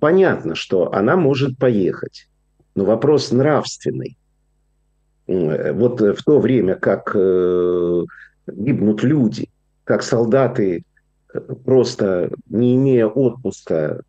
Понятно, 0.00 0.54
что 0.54 0.92
она 0.92 1.16
может 1.16 1.58
поехать, 1.58 2.28
но 2.74 2.84
вопрос 2.84 3.30
нравственный. 3.30 4.18
Э, 5.26 5.72
вот 5.72 6.00
в 6.00 6.22
то 6.24 6.38
время, 6.38 6.76
как 6.76 7.12
э, 7.14 8.04
гибнут 8.46 9.02
люди, 9.02 9.48
как 9.84 10.02
солдаты 10.02 10.84
э, 11.32 11.40
просто 11.64 12.30
не 12.48 12.76
имея 12.76 13.06
отпуска, 13.06 14.02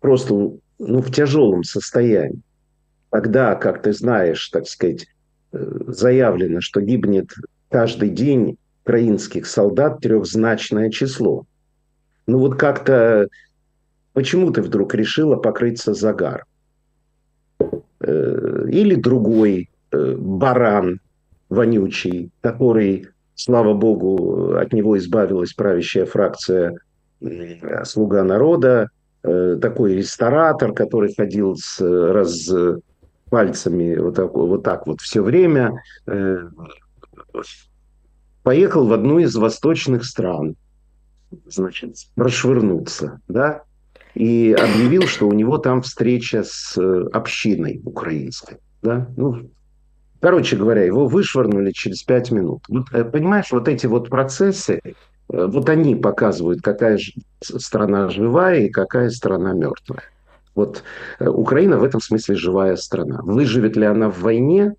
просто 0.00 0.34
ну, 0.78 1.00
в 1.00 1.10
тяжелом 1.10 1.64
состоянии. 1.64 2.40
Тогда, 3.08 3.54
как 3.54 3.82
ты 3.82 3.94
знаешь, 3.94 4.46
так 4.48 4.66
сказать, 4.66 5.06
заявлено, 5.52 6.60
что 6.60 6.82
гибнет 6.82 7.30
каждый 7.70 8.10
день 8.10 8.58
украинских 8.84 9.46
солдат 9.46 10.00
трехзначное 10.00 10.90
число. 10.90 11.46
Ну 12.26 12.38
вот 12.38 12.58
как-то 12.58 13.28
почему 14.12 14.50
ты 14.50 14.60
вдруг 14.60 14.94
решила 14.94 15.36
покрыться 15.36 15.94
загаром? 15.94 16.46
Или 18.00 18.94
другой 18.94 19.70
Э, 19.71 19.71
баран 19.92 21.00
вонючий, 21.48 22.30
который, 22.40 23.08
слава 23.34 23.74
богу, 23.74 24.54
от 24.54 24.72
него 24.72 24.96
избавилась 24.98 25.52
правящая 25.52 26.06
фракция 26.06 26.78
«Слуга 27.84 28.24
народа», 28.24 28.88
э, 29.22 29.58
такой 29.60 29.94
ресторатор, 29.94 30.72
который 30.72 31.14
ходил 31.14 31.56
с 31.56 31.80
раз 31.80 32.50
пальцами 33.32 33.96
вот 33.96 34.14
так 34.14 34.34
вот, 34.34 34.62
так 34.62 34.86
вот 34.86 35.00
все 35.00 35.22
время, 35.22 35.72
э, 36.06 36.38
поехал 38.42 38.86
в 38.86 38.92
одну 38.92 39.20
из 39.20 39.34
восточных 39.34 40.04
стран, 40.04 40.54
значит, 41.46 41.96
прошвырнуться, 42.14 43.20
да, 43.28 43.62
и 44.14 44.52
объявил, 44.52 45.04
что 45.04 45.28
у 45.28 45.32
него 45.32 45.56
там 45.56 45.80
встреча 45.80 46.44
с 46.44 46.76
общиной 47.10 47.80
украинской, 47.84 48.58
да, 48.82 49.08
ну, 49.16 49.48
Короче 50.22 50.56
говоря, 50.56 50.84
его 50.84 51.08
вышвырнули 51.08 51.72
через 51.72 52.04
пять 52.04 52.30
минут. 52.30 52.62
Э, 52.92 53.02
понимаешь, 53.02 53.50
вот 53.50 53.66
эти 53.66 53.86
вот 53.86 54.08
процессы, 54.08 54.80
э, 54.84 54.92
вот 55.28 55.68
они 55.68 55.96
показывают, 55.96 56.62
какая 56.62 57.00
страна 57.40 58.08
живая 58.08 58.60
и 58.60 58.70
какая 58.70 59.10
страна 59.10 59.52
мертвая. 59.52 60.04
Вот 60.54 60.84
э, 61.18 61.26
Украина 61.26 61.76
в 61.76 61.82
этом 61.82 62.00
смысле 62.00 62.36
живая 62.36 62.76
страна. 62.76 63.18
Выживет 63.24 63.76
ли 63.76 63.84
она 63.84 64.10
в 64.10 64.20
войне? 64.20 64.76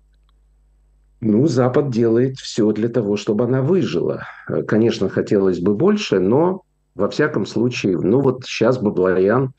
Ну, 1.20 1.46
Запад 1.46 1.90
делает 1.90 2.38
все 2.38 2.72
для 2.72 2.88
того, 2.88 3.18
чтобы 3.18 3.44
она 3.44 3.60
выжила. 3.60 4.26
Конечно, 4.66 5.10
хотелось 5.10 5.60
бы 5.60 5.74
больше, 5.74 6.20
но 6.20 6.62
во 6.94 7.10
всяком 7.10 7.44
случае, 7.44 7.98
ну 7.98 8.20
вот 8.20 8.46
сейчас 8.46 8.78
Баблоян 8.78 9.52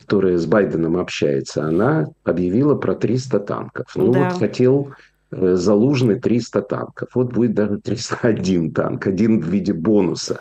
которая 0.00 0.38
с 0.38 0.46
Байденом 0.46 0.96
общается, 0.96 1.64
она 1.64 2.08
объявила 2.24 2.74
про 2.74 2.94
300 2.94 3.40
танков. 3.40 3.86
Ну 3.94 4.12
да. 4.12 4.30
вот 4.30 4.38
хотел 4.38 4.92
э, 5.30 5.54
Залужный 5.54 6.18
300 6.18 6.62
танков. 6.62 7.08
Вот 7.14 7.32
будет 7.32 7.54
даже 7.54 7.78
301 7.78 8.72
танк, 8.72 9.06
один 9.06 9.40
в 9.40 9.46
виде 9.46 9.72
бонуса 9.72 10.40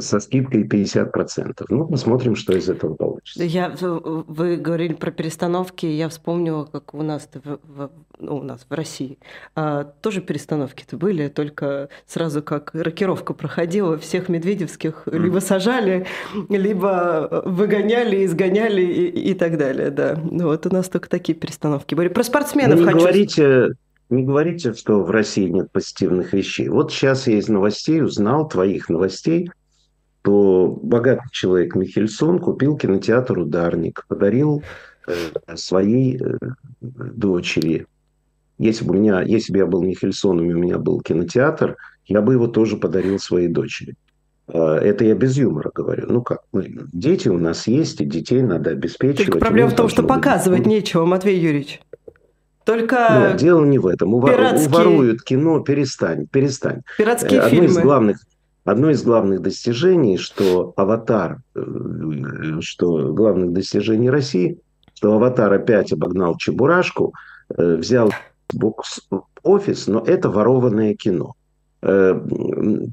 со 0.00 0.20
скидкой 0.20 0.64
50%. 0.64 1.64
Ну, 1.68 1.86
посмотрим, 1.86 2.36
что 2.36 2.56
из 2.56 2.68
этого 2.68 2.94
получится. 2.94 3.44
Я, 3.44 3.74
вы 3.80 4.56
говорили 4.56 4.94
про 4.94 5.10
перестановки, 5.10 5.86
я 5.86 6.08
вспомнила, 6.08 6.64
как 6.64 6.94
у 6.94 7.02
нас, 7.02 7.28
в, 7.32 7.58
в, 7.62 7.90
ну, 8.18 8.36
у 8.36 8.42
нас 8.42 8.66
в 8.68 8.72
России 8.72 9.18
а, 9.54 9.84
тоже 9.84 10.20
перестановки-то 10.20 10.96
были, 10.96 11.28
только 11.28 11.88
сразу 12.06 12.42
как 12.42 12.70
рокировка 12.74 13.34
проходила, 13.34 13.98
всех 13.98 14.28
медведевских 14.28 15.02
mm. 15.06 15.18
либо 15.18 15.38
сажали, 15.38 16.06
либо 16.48 17.42
выгоняли, 17.44 18.24
изгоняли 18.24 18.82
и, 18.82 19.30
и 19.30 19.34
так 19.34 19.58
далее, 19.58 19.90
да. 19.90 20.18
Ну, 20.30 20.44
вот 20.44 20.66
у 20.66 20.70
нас 20.70 20.88
только 20.88 21.08
такие 21.08 21.36
перестановки 21.36 21.94
были. 21.94 22.08
Про 22.08 22.24
спортсменов 22.24 22.78
ну, 22.78 22.86
не 22.86 22.92
хочу... 22.92 22.98
Говорите, 22.98 23.68
не 24.10 24.24
говорите, 24.24 24.74
что 24.74 25.02
в 25.02 25.10
России 25.10 25.48
нет 25.48 25.70
позитивных 25.70 26.32
вещей. 26.32 26.68
Вот 26.68 26.92
сейчас 26.92 27.28
я 27.28 27.38
из 27.38 27.48
новостей 27.48 28.02
узнал, 28.02 28.48
твоих 28.48 28.88
новостей, 28.88 29.50
то 30.22 30.78
богатый 30.82 31.28
человек 31.32 31.74
Михельсон 31.74 32.38
купил 32.38 32.76
кинотеатр 32.76 33.38
«Ударник», 33.38 34.04
подарил 34.08 34.62
э, 35.06 35.56
своей 35.56 36.20
э, 36.20 36.36
дочери. 36.80 37.86
Если 38.58 38.84
бы, 38.84 38.94
у 38.94 38.98
меня, 38.98 39.22
если 39.22 39.52
бы 39.52 39.58
я 39.58 39.66
был 39.66 39.82
Михельсоном 39.82 40.50
и 40.50 40.54
у 40.54 40.58
меня 40.58 40.78
был 40.78 41.00
кинотеатр, 41.00 41.76
я 42.06 42.20
бы 42.20 42.34
его 42.34 42.48
тоже 42.48 42.76
подарил 42.76 43.18
своей 43.18 43.48
дочери. 43.48 43.94
Э, 44.48 44.74
это 44.74 45.04
я 45.04 45.14
без 45.14 45.38
юмора 45.38 45.70
говорю. 45.74 46.06
Ну 46.08 46.22
как, 46.22 46.42
дети 46.52 47.28
у 47.28 47.38
нас 47.38 47.66
есть, 47.66 48.00
и 48.00 48.04
детей 48.04 48.42
надо 48.42 48.70
обеспечивать. 48.70 49.26
Только 49.26 49.38
проблема 49.38 49.70
в 49.70 49.76
том, 49.76 49.88
что 49.88 50.02
показывать 50.02 50.60
быть... 50.60 50.68
нечего, 50.68 51.06
Матвей 51.06 51.38
Юрьевич. 51.38 51.80
Только 52.64 53.30
ну, 53.32 53.38
дело 53.38 53.64
не 53.64 53.78
в 53.78 53.86
этом. 53.86 54.20
Пиратские... 54.22 54.68
Уворуют 54.68 55.22
кино, 55.22 55.60
перестань, 55.60 56.26
перестань. 56.26 56.82
Пиратские 56.98 57.40
Одно 57.40 57.50
фильмы. 57.50 57.66
из 57.66 57.78
главных 57.78 58.18
Одно 58.70 58.90
из 58.90 59.02
главных 59.02 59.42
достижений, 59.42 60.16
что 60.16 60.72
«Аватар», 60.76 61.42
э, 61.56 61.60
что 62.60 63.12
главных 63.12 63.52
достижений 63.52 64.08
России, 64.08 64.60
что 64.94 65.14
«Аватар» 65.14 65.52
опять 65.52 65.92
обогнал 65.92 66.36
«Чебурашку», 66.36 67.12
э, 67.48 67.74
взял 67.74 68.12
бокс-офис, 68.54 69.88
но 69.88 70.04
это 70.06 70.28
ворованное 70.30 70.94
кино. 70.94 71.34
Э, 71.82 72.14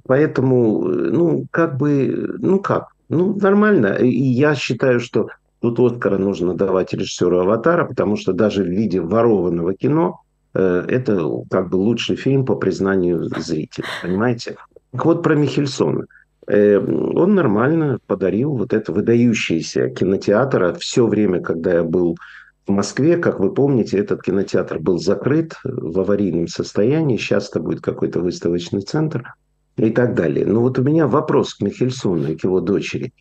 поэтому, 0.07 0.81
ну, 0.81 1.45
как 1.51 1.77
бы, 1.77 2.37
ну 2.39 2.59
как, 2.59 2.87
ну, 3.07 3.37
нормально. 3.39 3.97
И 3.97 4.09
я 4.09 4.55
считаю, 4.55 4.99
что 4.99 5.27
тут 5.59 5.79
Оскара 5.79 6.17
нужно 6.17 6.55
давать 6.55 6.93
режиссеру 6.93 7.41
«Аватара», 7.41 7.85
потому 7.85 8.15
что 8.15 8.33
даже 8.33 8.63
в 8.63 8.67
виде 8.67 8.99
ворованного 8.99 9.75
кино 9.75 10.21
это 10.53 11.43
как 11.51 11.69
бы 11.69 11.75
лучший 11.75 12.15
фильм 12.15 12.43
по 12.43 12.55
признанию 12.55 13.29
зрителя, 13.37 13.85
понимаете? 14.01 14.55
Так 14.91 15.05
вот 15.05 15.23
про 15.23 15.35
Михельсона. 15.35 16.05
Э, 16.47 16.77
он 16.77 17.35
нормально 17.35 17.99
подарил 18.07 18.55
вот 18.55 18.73
это 18.73 18.91
выдающийся 18.91 19.89
кинотеатр. 19.89 20.77
Все 20.79 21.05
время, 21.05 21.41
когда 21.41 21.73
я 21.73 21.83
был 21.83 22.17
в 22.65 22.71
Москве, 22.71 23.17
как 23.17 23.39
вы 23.39 23.53
помните, 23.53 23.97
этот 23.97 24.21
кинотеатр 24.21 24.79
был 24.79 24.97
закрыт 24.97 25.55
в 25.63 25.99
аварийном 25.99 26.47
состоянии. 26.47 27.17
Сейчас 27.17 27.49
это 27.49 27.59
будет 27.59 27.81
какой-то 27.81 28.19
выставочный 28.21 28.81
центр 28.81 29.33
и 29.77 29.89
так 29.91 30.15
далее. 30.15 30.45
Но 30.45 30.61
вот 30.61 30.79
у 30.79 30.83
меня 30.83 31.07
вопрос 31.07 31.53
к 31.53 31.61
Михельсону 31.61 32.31
и 32.31 32.35
к 32.35 32.43
его 32.43 32.61
дочери. 32.61 33.13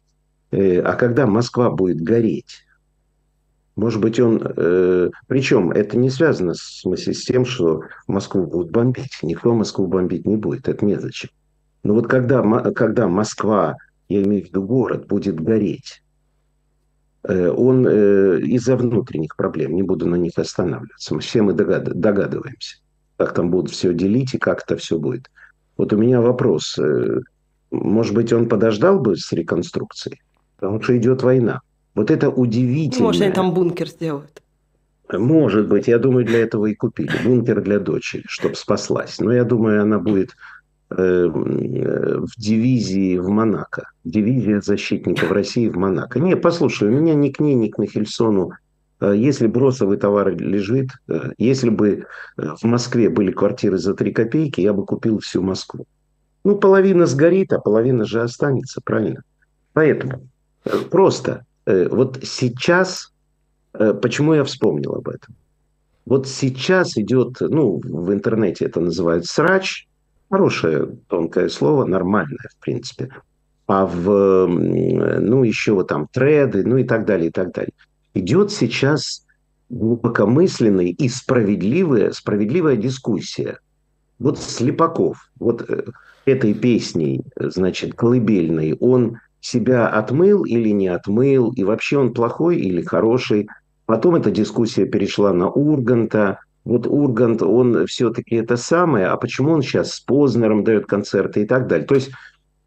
Э, 0.50 0.80
а 0.80 0.94
когда 0.94 1.26
Москва 1.26 1.70
будет 1.70 2.00
гореть? 2.00 2.62
Может 3.75 4.00
быть, 4.00 4.18
он... 4.18 4.40
Э, 4.56 5.11
причем 5.26 5.70
это 5.70 5.99
не 5.99 6.11
связано 6.11 6.54
смысле 6.54 7.12
с 7.12 7.25
тем, 7.25 7.44
что 7.44 7.82
Москву 8.06 8.46
будут 8.46 8.70
бомбить. 8.70 9.18
Никто 9.23 9.52
Москву 9.52 9.87
бомбить 9.87 10.26
не 10.26 10.37
будет. 10.37 10.68
Это 10.68 10.85
незачем. 10.85 11.30
Но 11.87 11.95
вот 11.95 12.09
когда, 12.09 12.43
когда 12.73 13.07
Москва, 13.07 13.76
я 14.09 14.23
имею 14.25 14.45
в 14.45 14.49
виду 14.49 14.64
город, 14.64 15.07
будет 15.07 15.38
гореть, 15.38 16.02
э, 17.23 17.49
он 17.49 17.87
э, 17.87 18.40
из-за 18.40 18.76
внутренних 18.76 19.37
проблем, 19.37 19.76
не 19.76 19.85
буду 19.85 20.09
на 20.09 20.16
них 20.16 20.33
останавливаться, 20.37 21.14
мы 21.14 21.21
все 21.21 21.43
мы 21.43 21.52
догадываемся, 21.52 22.78
как 23.16 23.35
там 23.35 23.52
будут 23.52 23.71
все 23.71 23.95
делить 23.95 24.35
и 24.35 24.38
как 24.38 24.64
это 24.64 24.76
все 24.76 24.99
будет. 24.99 25.31
Вот 25.76 25.93
у 25.93 25.97
меня 25.97 26.21
вопрос, 26.21 26.76
э, 26.76 27.21
может 27.71 28.14
быть, 28.14 28.33
он 28.33 28.49
подождал 28.49 28.99
бы 28.99 29.16
с 29.16 29.31
реконструкцией? 29.31 30.21
Потому 30.57 30.83
что 30.83 30.97
идет 30.99 31.23
война. 31.23 31.61
Вот 31.95 32.11
это 32.11 32.31
удивительно. 32.31 33.05
Может, 33.05 33.23
они 33.23 33.33
там 33.33 33.55
бункер 33.55 33.87
сделают. 33.87 34.43
Может 35.12 35.69
быть, 35.69 35.87
я 35.87 36.00
думаю, 36.00 36.26
для 36.26 36.40
этого 36.40 36.66
и 36.66 36.75
купили. 36.75 37.12
Бункер 37.25 37.62
для 37.62 37.78
дочери, 37.78 38.25
чтобы 38.26 38.57
спаслась. 38.57 39.21
Но 39.21 39.33
я 39.33 39.45
думаю, 39.45 39.83
она 39.83 40.00
будет 40.00 40.33
в 40.88 42.31
дивизии 42.38 43.19
в 43.19 43.28
Монако. 43.28 43.90
Дивизия 44.05 44.61
защитников 44.61 45.33
России 45.33 45.69
в 45.69 45.76
Монако. 45.76 46.21
Не, 46.21 46.37
послушай, 46.37 46.88
у 46.88 46.93
меня 46.93 47.14
ни 47.14 47.31
к 47.31 47.40
ней, 47.40 47.55
ни 47.55 47.69
к 47.69 47.78
Михельсону 47.78 48.52
э, 49.00 49.14
если 49.16 49.49
бросовый 49.49 49.97
товар 49.97 50.37
лежит, 50.37 50.90
э, 51.09 51.33
если 51.38 51.71
бы 51.71 52.07
в 52.37 52.62
Москве 52.62 53.09
были 53.09 53.33
квартиры 53.33 53.78
за 53.78 53.95
3 53.95 54.12
копейки, 54.12 54.61
я 54.61 54.73
бы 54.73 54.87
купил 54.87 55.19
всю 55.19 55.43
Москву. 55.43 55.87
Ну, 56.47 56.55
половина 56.55 57.07
сгорит, 57.07 57.52
а 57.52 57.59
половина 57.59 58.05
же 58.05 58.23
останется, 58.23 58.81
правильно? 58.81 59.25
Поэтому 59.73 60.28
э, 60.64 60.78
просто 60.88 61.45
э, 61.66 61.88
вот 61.88 62.21
сейчас, 62.23 63.12
э, 63.75 63.93
почему 63.93 64.33
я 64.33 64.45
вспомнил 64.45 64.95
об 64.95 65.09
этом? 65.09 65.35
Вот 66.05 66.28
сейчас 66.28 66.97
идет, 66.97 67.38
ну, 67.40 67.81
в 67.83 68.12
интернете 68.12 68.64
это 68.66 68.78
называют 68.78 69.26
срач, 69.26 69.88
хорошее 70.30 70.88
тонкое 71.09 71.49
слово, 71.49 71.85
нормальное, 71.85 72.49
в 72.56 72.62
принципе. 72.64 73.11
А 73.66 73.85
в, 73.85 74.47
ну, 74.47 75.42
еще 75.42 75.73
вот 75.73 75.88
там 75.88 76.06
треды, 76.12 76.64
ну 76.64 76.76
и 76.76 76.85
так 76.85 77.04
далее, 77.04 77.28
и 77.28 77.33
так 77.33 77.52
далее. 77.52 77.73
Идет 78.14 78.52
сейчас 78.52 79.26
глубокомысленная 79.68 80.87
и 80.87 81.09
справедливая, 81.09 82.12
справедливая 82.12 82.76
дискуссия. 82.76 83.59
Вот 84.18 84.38
Слепаков, 84.38 85.30
вот 85.38 85.68
этой 86.25 86.54
песней, 86.54 87.25
значит, 87.38 87.95
колыбельной, 87.95 88.76
он 88.80 89.18
себя 89.40 89.88
отмыл 89.88 90.45
или 90.45 90.71
не 90.71 90.88
отмыл, 90.88 91.52
и 91.52 91.64
вообще 91.64 91.99
он 91.99 92.14
плохой 92.14 92.56
или 92.56 92.83
хороший. 92.83 93.49
Потом 93.85 94.16
эта 94.16 94.30
дискуссия 94.30 94.87
перешла 94.87 95.33
на 95.33 95.49
Урганта. 95.49 96.40
Вот 96.66 96.88
Ургант, 96.88 97.42
он 97.42 97.87
все-таки 97.87 98.35
это 98.35 98.56
самое, 98.56 99.06
а 99.06 99.16
почему 99.16 99.52
он 99.52 99.62
сейчас 99.62 99.92
с 99.92 100.00
Познером 100.00 100.64
дает 100.64 100.87
концерты 100.87 101.42
и 101.42 101.46
так 101.46 101.68
далее. 101.68 101.87
То 101.87 101.94
есть 101.94 102.11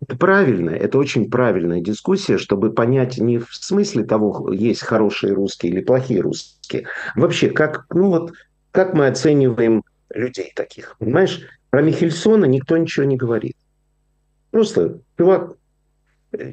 это 0.01 0.15
правильно, 0.15 0.70
это 0.70 0.98
очень 0.98 1.29
правильная 1.29 1.82
дискуссия, 1.82 2.38
чтобы 2.38 2.72
понять 2.72 3.18
не 3.18 3.39
в 3.39 3.53
смысле 3.53 4.06
того, 4.06 4.53
есть 4.53 4.84
хорошие 4.84 5.34
русские 5.34 5.74
или 5.74 5.82
плохие 5.82 6.22
русские. 6.22 6.88
Вообще, 7.18 7.50
как, 7.50 7.88
ну 7.94 8.08
вот, 8.08 8.32
как 8.72 8.94
мы 8.94 9.08
оцениваем 9.08 9.84
людей 10.10 10.53
таких, 10.56 10.96
понимаешь? 10.98 11.41
Про 11.70 11.82
Михельсона 11.82 12.46
никто 12.46 12.77
ничего 12.77 13.06
не 13.06 13.18
говорит. 13.18 13.58
Просто 14.51 15.01
чувак, 15.18 15.58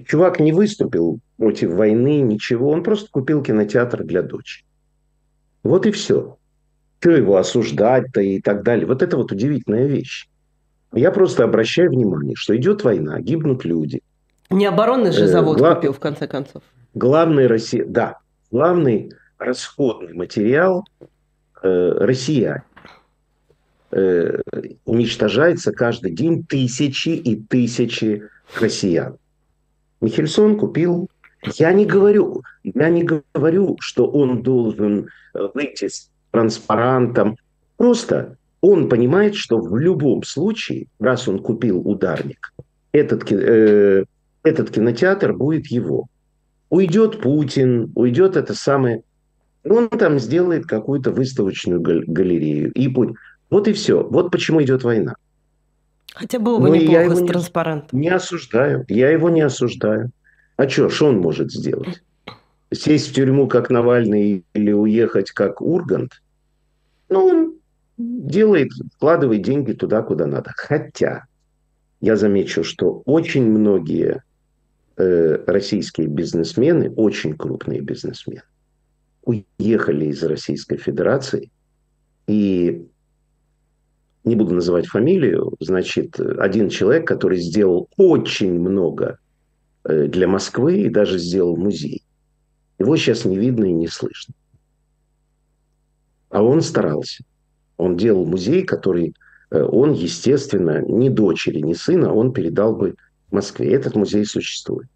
чувак 0.08 0.40
не 0.40 0.52
выступил 0.52 1.20
против 1.36 1.74
войны, 1.74 2.22
ничего. 2.22 2.70
Он 2.70 2.82
просто 2.82 3.08
купил 3.08 3.40
кинотеатр 3.40 4.02
для 4.02 4.22
дочери. 4.22 4.66
Вот 5.62 5.86
и 5.86 5.92
все. 5.92 6.38
Что 7.06 7.14
его 7.14 7.36
осуждать-то 7.36 8.20
и 8.20 8.40
так 8.40 8.64
далее. 8.64 8.84
Вот 8.84 9.00
это 9.00 9.16
вот 9.16 9.30
удивительная 9.30 9.86
вещь. 9.86 10.26
Я 10.92 11.12
просто 11.12 11.44
обращаю 11.44 11.90
внимание, 11.90 12.34
что 12.34 12.56
идет 12.56 12.82
война, 12.82 13.20
гибнут 13.20 13.64
люди. 13.64 14.02
Не 14.50 14.66
оборонный 14.66 15.12
же 15.12 15.22
э, 15.22 15.28
завод 15.28 15.56
Гла... 15.56 15.76
купил, 15.76 15.92
в 15.92 16.00
конце 16.00 16.26
концов. 16.26 16.64
Главный 16.94 17.46
Россия, 17.46 17.84
да, 17.86 18.18
главный 18.50 19.12
расходный 19.38 20.14
материал 20.14 20.84
э, 21.62 21.92
россияне. 22.00 22.64
Э, 23.92 24.40
уничтожается 24.84 25.70
каждый 25.70 26.10
день 26.10 26.44
тысячи 26.44 27.10
и 27.10 27.36
тысячи 27.36 28.24
россиян. 28.58 29.16
Михельсон 30.00 30.58
купил. 30.58 31.08
Я 31.54 31.72
не 31.72 31.86
говорю, 31.86 32.42
я 32.64 32.88
не 32.88 33.04
говорю, 33.04 33.76
что 33.78 34.08
он 34.08 34.42
должен 34.42 35.06
э, 35.34 35.48
выйти 35.54 35.86
с 35.86 36.10
транспарантом. 36.36 37.38
Просто 37.76 38.36
он 38.60 38.88
понимает, 38.88 39.34
что 39.34 39.58
в 39.58 39.76
любом 39.76 40.22
случае, 40.22 40.86
раз 40.98 41.28
он 41.28 41.38
купил 41.38 41.80
ударник, 41.80 42.52
этот, 42.92 43.30
э, 43.32 44.04
этот 44.42 44.70
кинотеатр 44.70 45.32
будет 45.32 45.66
его. 45.68 46.06
Уйдет 46.68 47.20
Путин, 47.20 47.92
уйдет 47.94 48.36
это 48.36 48.54
самое... 48.54 49.02
Он 49.64 49.88
там 49.88 50.18
сделает 50.18 50.66
какую-то 50.66 51.10
выставочную 51.10 51.80
галерею. 51.80 52.70
И. 52.72 52.94
Вот 53.50 53.66
и 53.68 53.72
все. 53.72 54.04
Вот 54.04 54.30
почему 54.30 54.62
идет 54.62 54.84
война. 54.84 55.16
Хотя 56.14 56.38
было 56.38 56.58
бы 56.58 56.68
Но 56.68 56.76
неплохо 56.76 56.92
я 56.92 57.02
его 57.02 57.14
с 57.16 57.26
транспарентом. 57.26 57.98
Не, 57.98 58.06
не 58.06 58.14
осуждаю. 58.14 58.84
Я 58.88 59.10
его 59.10 59.28
не 59.28 59.40
осуждаю. 59.40 60.10
А 60.56 60.68
что, 60.68 60.88
что 60.88 61.06
он 61.06 61.18
может 61.18 61.50
сделать? 61.50 62.02
Сесть 62.72 63.10
в 63.10 63.14
тюрьму, 63.14 63.48
как 63.48 63.70
Навальный, 63.70 64.44
или 64.54 64.72
уехать, 64.72 65.32
как 65.32 65.60
Ургант? 65.60 66.22
Ну, 67.08 67.24
он 67.24 67.54
делает, 67.98 68.70
вкладывает 68.94 69.42
деньги 69.42 69.72
туда, 69.72 70.02
куда 70.02 70.26
надо. 70.26 70.52
Хотя 70.56 71.24
я 72.00 72.16
замечу, 72.16 72.62
что 72.62 73.02
очень 73.04 73.44
многие 73.44 74.22
э, 74.96 75.44
российские 75.46 76.08
бизнесмены, 76.08 76.90
очень 76.90 77.36
крупные 77.36 77.80
бизнесмены, 77.80 78.42
уехали 79.22 80.06
из 80.06 80.22
Российской 80.22 80.76
Федерации 80.76 81.50
и 82.26 82.86
не 84.24 84.34
буду 84.34 84.54
называть 84.54 84.86
фамилию, 84.86 85.54
значит, 85.60 86.18
один 86.18 86.68
человек, 86.68 87.06
который 87.06 87.38
сделал 87.38 87.88
очень 87.96 88.58
много 88.58 89.18
э, 89.84 90.06
для 90.08 90.26
Москвы 90.26 90.80
и 90.80 90.88
даже 90.88 91.18
сделал 91.18 91.56
музей. 91.56 92.02
Его 92.78 92.96
сейчас 92.96 93.24
не 93.24 93.38
видно 93.38 93.64
и 93.64 93.72
не 93.72 93.88
слышно. 93.88 94.34
А 96.30 96.42
он 96.42 96.60
старался. 96.60 97.24
Он 97.76 97.96
делал 97.96 98.24
музей, 98.26 98.64
который 98.64 99.14
э, 99.50 99.62
он, 99.62 99.92
естественно, 99.92 100.80
ни 100.82 101.08
дочери, 101.08 101.60
ни 101.60 101.74
сына 101.74 102.12
он 102.12 102.32
передал 102.32 102.74
бы 102.74 102.94
Москве. 103.36 103.72
Этот 103.72 103.94
музей 103.94 104.24
существует. 104.24 104.88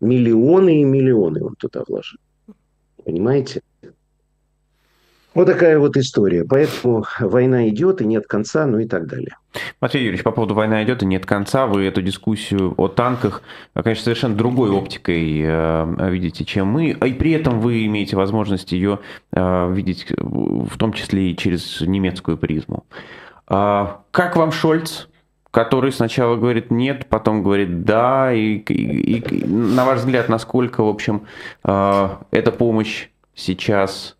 Миллионы 0.00 0.80
и 0.80 0.84
миллионы 0.84 1.42
он 1.42 1.54
туда 1.56 1.82
вложил. 1.86 2.20
Понимаете? 3.04 3.62
Вот 5.38 5.46
такая 5.46 5.78
вот 5.78 5.96
история. 5.96 6.44
Поэтому 6.44 7.04
война 7.20 7.68
идет, 7.68 8.00
и 8.00 8.04
нет 8.04 8.26
конца, 8.26 8.66
ну 8.66 8.80
и 8.80 8.88
так 8.88 9.06
далее. 9.06 9.36
Матвей 9.80 10.02
Юрьевич, 10.02 10.24
по 10.24 10.32
поводу 10.32 10.54
«Война 10.54 10.82
идет 10.82 11.04
и 11.04 11.06
нет 11.06 11.26
конца», 11.26 11.68
вы 11.68 11.84
эту 11.84 12.02
дискуссию 12.02 12.74
о 12.76 12.88
танках, 12.88 13.42
э, 13.76 13.84
конечно, 13.84 14.02
совершенно 14.02 14.34
другой 14.34 14.70
оптикой 14.72 15.42
э, 15.44 16.10
видите, 16.10 16.44
чем 16.44 16.66
мы, 16.66 16.88
и 16.88 17.12
при 17.12 17.30
этом 17.30 17.60
вы 17.60 17.86
имеете 17.86 18.16
возможность 18.16 18.72
ее 18.72 18.98
э, 19.32 19.72
видеть 19.72 20.06
в 20.10 20.76
том 20.76 20.92
числе 20.92 21.30
и 21.30 21.36
через 21.36 21.82
немецкую 21.82 22.36
призму. 22.36 22.84
А 23.46 24.00
как 24.10 24.34
вам 24.34 24.50
Шольц? 24.50 25.06
который 25.50 25.92
сначала 25.92 26.36
говорит 26.36 26.70
нет, 26.70 27.06
потом 27.08 27.42
говорит 27.42 27.84
да, 27.84 28.32
и, 28.34 28.56
и, 28.56 29.18
и 29.18 29.44
на 29.46 29.86
ваш 29.86 30.00
взгляд, 30.00 30.28
насколько, 30.28 30.82
в 30.82 30.88
общем, 30.88 31.22
эта 31.64 32.52
помощь 32.52 33.08
сейчас 33.34 34.17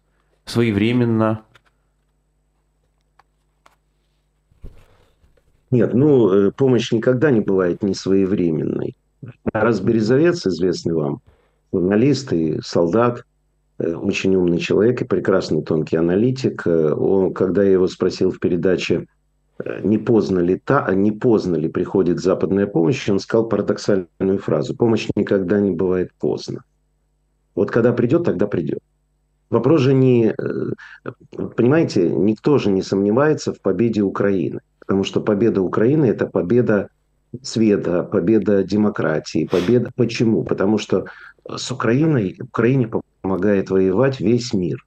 своевременно? 0.48 1.42
Нет, 5.70 5.92
ну, 5.92 6.30
э, 6.30 6.52
помощь 6.52 6.92
никогда 6.92 7.30
не 7.30 7.40
бывает 7.40 7.82
не 7.82 7.94
своевременной. 7.94 8.96
Раз 9.52 9.80
Березовец, 9.80 10.46
известный 10.46 10.94
вам, 10.94 11.20
журналист 11.72 12.32
и 12.32 12.60
солдат, 12.62 13.24
э, 13.78 13.92
очень 13.92 14.34
умный 14.34 14.58
человек 14.58 15.02
и 15.02 15.04
прекрасный 15.04 15.62
тонкий 15.62 15.96
аналитик, 15.96 16.66
э, 16.66 16.92
он, 16.92 17.34
когда 17.34 17.62
я 17.62 17.72
его 17.72 17.86
спросил 17.86 18.30
в 18.30 18.40
передаче, 18.40 19.06
не 19.82 19.98
поздно 19.98 20.38
ли, 20.38 20.56
та, 20.56 20.94
не 20.94 21.10
поздно 21.10 21.56
ли 21.56 21.68
приходит 21.68 22.20
западная 22.20 22.68
помощь, 22.68 23.08
он 23.08 23.18
сказал 23.18 23.48
парадоксальную 23.48 24.38
фразу. 24.38 24.76
Помощь 24.76 25.08
никогда 25.16 25.60
не 25.60 25.72
бывает 25.72 26.12
поздно. 26.18 26.62
Вот 27.56 27.70
когда 27.72 27.92
придет, 27.92 28.24
тогда 28.24 28.46
придет. 28.46 28.78
Вопрос 29.50 29.80
же 29.80 29.94
не... 29.94 30.34
Э, 30.38 31.10
понимаете, 31.56 32.10
никто 32.10 32.58
же 32.58 32.70
не 32.70 32.82
сомневается 32.82 33.52
в 33.52 33.60
победе 33.60 34.02
Украины. 34.02 34.60
Потому 34.80 35.04
что 35.04 35.20
победа 35.20 35.62
Украины– 35.62 36.04
это 36.06 36.26
победа 36.26 36.88
света, 37.42 38.02
победа 38.02 38.62
демократии, 38.62 39.48
победа... 39.50 39.90
Почему? 39.94 40.44
Потому 40.44 40.78
что 40.78 41.06
с 41.48 41.70
Украиной, 41.70 42.36
Украине 42.40 42.90
помогает 43.22 43.70
воевать 43.70 44.20
весь 44.20 44.52
мир. 44.52 44.84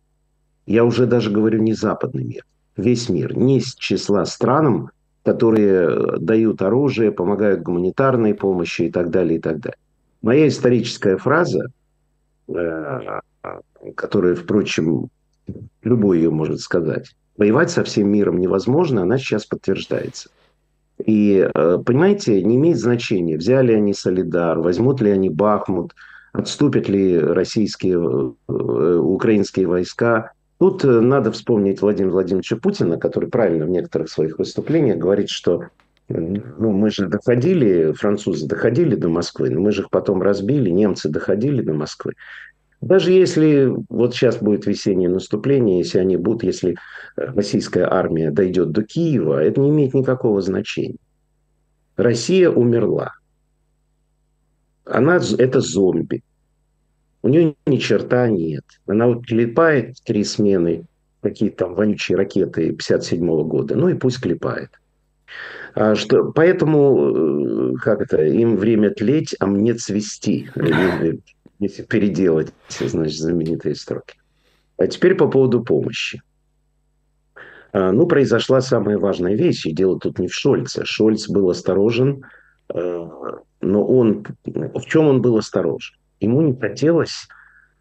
Я 0.66 0.86
уже 0.86 1.06
даже 1.06 1.32
говорю 1.32 1.62
не 1.62 1.74
западный 1.74 2.24
мир, 2.24 2.46
весь 2.78 3.10
мир. 3.10 3.36
Не 3.38 3.58
из 3.58 3.76
числа 3.76 4.26
странам, 4.26 4.92
которые 5.24 6.18
дают 6.20 6.62
оружие, 6.62 7.12
помогают 7.12 7.62
гуманитарной 7.62 8.34
помощи 8.34 8.84
и 8.84 8.92
так 8.92 9.10
далее, 9.10 9.38
и 9.38 9.42
так 9.42 9.60
далее. 9.60 9.78
Моя 10.22 10.48
историческая 10.48 11.18
фраза 11.18 11.72
э, 12.48 13.20
которая, 13.96 14.36
впрочем, 14.36 15.10
любой 15.84 16.18
ее 16.18 16.30
может 16.30 16.60
сказать. 16.60 17.16
Воевать 17.38 17.72
со 17.72 17.84
всем 17.84 18.10
миром 18.10 18.40
невозможно, 18.40 19.04
она 19.04 19.18
сейчас 19.18 19.46
подтверждается. 19.46 20.30
И, 21.06 21.50
э, 21.54 21.78
понимаете, 21.84 22.44
не 22.44 22.58
имеет 22.58 22.78
значения, 22.78 23.38
взяли 23.38 23.74
они 23.74 23.94
Солидар, 23.94 24.60
возьмут 24.60 25.02
ли 25.02 25.10
они 25.10 25.30
Бахмут, 25.30 25.96
отступят 26.34 26.88
ли 26.88 27.18
российские, 27.20 27.96
э, 28.48 28.98
украинские 28.98 29.68
войска. 29.68 30.32
Тут 30.60 30.86
э, 30.86 31.00
надо 31.02 31.32
вспомнить 31.32 31.82
Владимира 31.82 32.14
Владимировича 32.14 32.58
Путина, 32.58 32.98
который 32.98 33.30
правильно 33.30 33.66
в 33.66 33.70
некоторых 33.70 34.10
своих 34.10 34.38
выступлениях 34.38 34.98
говорит, 34.98 35.30
что 35.30 35.64
ну, 36.08 36.72
мы 36.72 36.90
же 36.90 37.08
доходили, 37.08 37.94
французы 37.94 38.46
доходили 38.46 38.96
до 38.96 39.08
Москвы, 39.08 39.50
но 39.50 39.62
мы 39.62 39.72
же 39.72 39.84
их 39.84 39.90
потом 39.90 40.22
разбили, 40.22 40.70
немцы 40.70 41.10
доходили 41.10 41.62
до 41.62 41.74
Москвы. 41.74 42.14
Даже 42.82 43.12
если 43.12 43.72
вот 43.90 44.16
сейчас 44.16 44.38
будет 44.38 44.66
весеннее 44.66 45.08
наступление, 45.08 45.80
если 45.80 46.00
они 46.00 46.18
будут, 46.18 46.44
если 46.44 46.72
э, 46.72 46.76
российская 47.16 47.86
армия 47.86 48.32
дойдет 48.32 48.72
до 48.72 48.84
Киева, 48.84 49.42
это 49.42 49.62
не 49.62 49.70
имеет 49.70 49.94
никакого 49.94 50.42
значения. 50.42 50.98
Россия 51.96 52.50
умерла. 52.50 53.14
Она 54.86 55.20
это 55.38 55.62
зомби. 55.62 56.24
У 57.22 57.30
нее 57.30 57.56
ни 57.68 57.78
черта 57.78 58.28
нет. 58.28 58.66
Она 58.88 59.08
вот 59.08 59.28
клепает 59.28 59.98
три 60.04 60.24
смены, 60.24 60.86
какие-то 61.22 61.66
там 61.66 61.76
вонючие 61.76 62.18
ракеты 62.18 62.72
57 62.72 63.24
-го 63.24 63.44
года. 63.44 63.76
Ну 63.76 63.90
и 63.90 63.94
пусть 63.94 64.20
клепает. 64.20 64.72
А 65.76 65.94
что, 65.94 66.32
поэтому, 66.32 67.74
э, 67.74 67.76
как 67.76 68.02
это, 68.02 68.26
им 68.26 68.58
время 68.58 68.90
тлеть, 68.90 69.36
а 69.40 69.46
мне 69.46 69.76
цвести, 69.76 70.50
если 71.62 71.84
переделать, 71.84 72.52
значит, 72.68 73.18
знаменитые 73.18 73.76
строки. 73.76 74.16
А 74.78 74.88
теперь 74.88 75.16
по 75.16 75.28
поводу 75.28 75.64
помощи. 75.64 76.22
А, 77.72 77.92
ну, 77.92 78.06
произошла 78.08 78.60
самая 78.60 78.98
важная 78.98 79.36
вещь, 79.36 79.66
и 79.66 79.72
дело 79.72 79.98
тут 79.98 80.20
не 80.20 80.28
в 80.28 80.34
Шольце. 80.34 80.84
Шольц 80.84 81.30
был 81.30 81.50
осторожен, 81.50 82.26
э, 82.74 83.10
но 83.62 83.86
он... 83.86 84.26
В 84.44 84.86
чем 84.86 85.08
он 85.08 85.22
был 85.22 85.38
осторожен? 85.38 85.96
Ему 86.20 86.42
не 86.42 86.60
хотелось, 86.60 87.28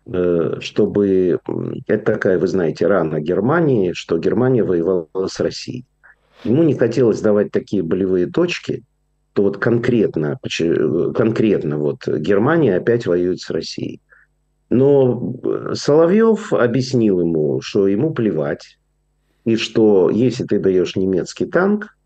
чтобы... 0.07 1.40
Это 1.87 2.05
такая, 2.05 2.38
вы 2.38 2.47
знаете, 2.47 2.87
рана 2.87 3.21
Германии, 3.21 3.93
что 3.93 4.19
Германия 4.19 4.62
воевала 4.62 5.27
с 5.27 5.40
Россией 5.40 5.85
ему 6.45 6.62
не 6.62 6.75
хотелось 6.75 7.21
давать 7.21 7.51
такие 7.51 7.83
болевые 7.83 8.27
точки, 8.27 8.83
то 9.33 9.43
вот 9.45 9.59
конкретно, 9.59 10.38
конкретно 11.14 11.79
вот 11.79 12.07
Германия 12.07 12.77
опять 12.77 13.07
воюет 13.07 13.40
с 13.40 13.51
Россией. 13.51 14.01
Но 14.71 15.35
Соловьев 15.75 16.53
объяснил 16.53 17.21
ему, 17.21 17.61
что 17.61 17.88
ему 17.88 18.12
плевать, 18.12 18.79
и 19.45 19.57
что 19.57 20.11
если 20.11 20.45
ты 20.45 20.59
даешь 20.59 20.97
немецкий 20.97 21.47
танк, 21.47 21.97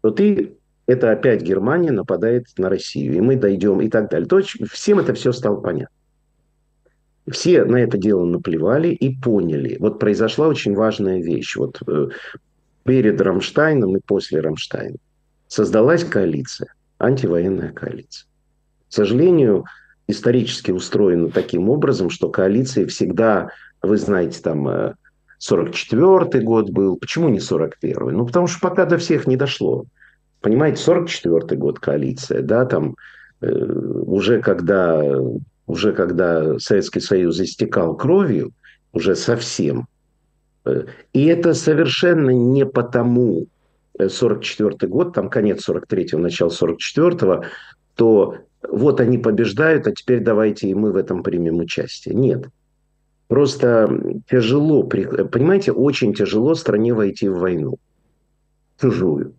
то 0.00 0.10
ты 0.10 0.56
это 0.86 1.12
опять 1.12 1.42
Германия 1.42 1.92
нападает 1.92 2.46
на 2.58 2.68
Россию, 2.68 3.14
и 3.14 3.20
мы 3.20 3.36
дойдем 3.36 3.80
и 3.80 3.88
так 3.88 4.10
далее. 4.10 4.28
То 4.28 4.38
есть 4.38 4.56
всем 4.70 4.98
это 4.98 5.14
все 5.14 5.32
стало 5.32 5.60
понятно. 5.60 5.94
Все 7.30 7.64
на 7.64 7.76
это 7.76 7.98
дело 7.98 8.24
наплевали 8.24 8.88
и 8.88 9.16
поняли. 9.16 9.76
Вот 9.78 10.00
произошла 10.00 10.48
очень 10.48 10.74
важная 10.74 11.22
вещь. 11.22 11.54
Вот 11.56 11.80
э, 11.86 12.08
перед 12.84 13.20
Рамштайном 13.20 13.96
и 13.96 14.00
после 14.04 14.40
Рамштайна 14.40 14.96
создалась 15.52 16.02
коалиция, 16.02 16.72
антивоенная 16.98 17.72
коалиция. 17.72 18.26
К 18.88 18.92
сожалению, 18.92 19.64
исторически 20.08 20.70
устроена 20.70 21.28
таким 21.28 21.68
образом, 21.68 22.08
что 22.08 22.30
коалиции 22.30 22.86
всегда, 22.86 23.50
вы 23.82 23.98
знаете, 23.98 24.40
там 24.40 24.94
44 25.38 26.24
э, 26.32 26.40
год 26.42 26.70
был, 26.70 26.96
почему 26.96 27.28
не 27.28 27.38
41 27.38 28.16
Ну, 28.16 28.26
потому 28.26 28.46
что 28.46 28.60
пока 28.60 28.86
до 28.86 28.96
всех 28.96 29.26
не 29.26 29.36
дошло. 29.36 29.84
Понимаете, 30.40 30.80
44 30.80 31.60
год 31.60 31.78
коалиция, 31.80 32.40
да, 32.40 32.64
там 32.64 32.96
э, 33.42 33.52
уже 33.52 34.40
когда, 34.40 35.02
уже 35.66 35.92
когда 35.92 36.58
Советский 36.60 37.00
Союз 37.00 37.38
истекал 37.40 37.94
кровью, 37.94 38.52
уже 38.94 39.14
совсем, 39.14 39.86
и 41.12 41.26
это 41.26 41.52
совершенно 41.52 42.30
не 42.30 42.64
потому, 42.64 43.48
44 43.98 44.76
э, 44.80 44.86
год, 44.86 45.14
там 45.14 45.28
конец 45.28 45.68
43-го, 45.68 46.18
начало 46.18 46.48
44-го, 46.48 47.44
то 47.94 48.36
вот 48.68 49.00
они 49.00 49.18
побеждают, 49.18 49.86
а 49.86 49.92
теперь 49.92 50.20
давайте 50.20 50.68
и 50.68 50.74
мы 50.74 50.92
в 50.92 50.96
этом 50.96 51.22
примем 51.22 51.58
участие. 51.58 52.14
Нет. 52.14 52.48
Просто 53.28 54.22
тяжело, 54.30 54.82
понимаете, 54.82 55.72
очень 55.72 56.14
тяжело 56.14 56.54
стране 56.54 56.92
войти 56.92 57.28
в 57.28 57.38
войну. 57.38 57.78
Чужую. 58.80 59.34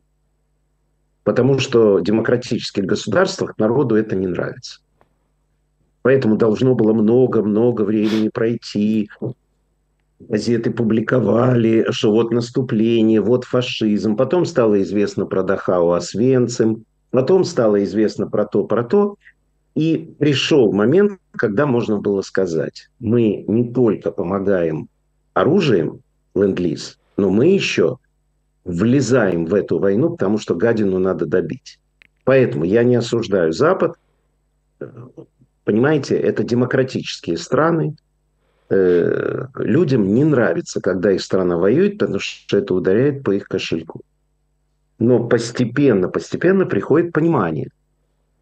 Потому 1.24 1.60
что 1.60 1.98
в 1.98 2.04
демократических 2.04 2.86
государствах 2.86 3.58
народу 3.58 3.96
это 3.96 4.16
не 4.16 4.28
нравится. 4.28 4.80
Поэтому 6.02 6.36
должно 6.36 6.76
было 6.76 6.94
много-много 6.94 7.84
времени 7.84 8.30
пройти, 8.30 9.10
газеты 10.30 10.72
публиковали, 10.72 11.86
что 11.92 12.12
вот 12.12 12.32
наступление, 12.32 13.22
вот 13.22 13.44
фашизм. 13.44 14.16
Потом 14.16 14.46
стало 14.46 14.82
известно 14.82 15.26
про 15.26 15.44
Дахау 15.44 15.92
Освенцим, 15.92 16.86
потом 17.12 17.44
стало 17.44 17.84
известно 17.84 18.30
про 18.30 18.46
то, 18.46 18.64
про 18.64 18.84
то. 18.84 19.16
И 19.76 20.14
пришел 20.20 20.72
момент, 20.72 21.20
когда 21.32 21.66
можно 21.66 22.00
было 22.00 22.22
сказать, 22.22 22.90
мы 23.00 23.44
не 23.48 23.72
только 23.72 24.12
помогаем 24.12 24.88
оружием, 25.34 26.02
ленд-лиз, 26.36 27.00
но 27.18 27.30
мы 27.30 27.48
еще 27.48 27.98
влезаем 28.66 29.46
в 29.46 29.54
эту 29.54 29.80
войну, 29.80 30.12
потому 30.12 30.38
что 30.38 30.56
гадину 30.56 31.00
надо 31.00 31.26
добить. 31.26 31.80
Поэтому 32.24 32.64
я 32.64 32.84
не 32.84 32.96
осуждаю 32.96 33.52
Запад. 33.52 33.96
Понимаете, 35.64 36.18
это 36.18 36.44
демократические 36.44 37.38
страны, 37.38 37.96
Э, 38.70 39.46
людям 39.56 40.14
не 40.14 40.24
нравится, 40.24 40.82
когда 40.82 41.12
их 41.12 41.22
страна 41.22 41.58
воюет, 41.58 41.98
потому 41.98 42.20
что 42.20 42.58
это 42.58 42.74
ударяет 42.74 43.24
по 43.24 43.32
их 43.32 43.48
кошельку. 43.48 44.02
Но 45.00 45.28
постепенно, 45.28 46.08
постепенно 46.08 46.66
приходит 46.66 47.12
понимание, 47.14 47.70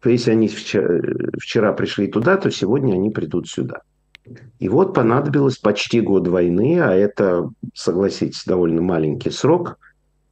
что 0.00 0.10
если 0.10 0.30
они 0.30 0.48
вчера, 0.48 1.00
вчера 1.38 1.72
пришли 1.72 2.06
туда, 2.06 2.36
то 2.36 2.50
сегодня 2.50 2.94
они 2.94 3.10
придут 3.10 3.48
сюда. 3.48 3.82
И 4.60 4.68
вот 4.68 4.94
понадобилось 4.94 5.58
почти 5.58 6.00
год 6.00 6.28
войны, 6.28 6.80
а 6.80 6.94
это, 6.94 7.50
согласитесь, 7.74 8.44
довольно 8.44 8.80
маленький 8.80 9.30
срок, 9.30 9.78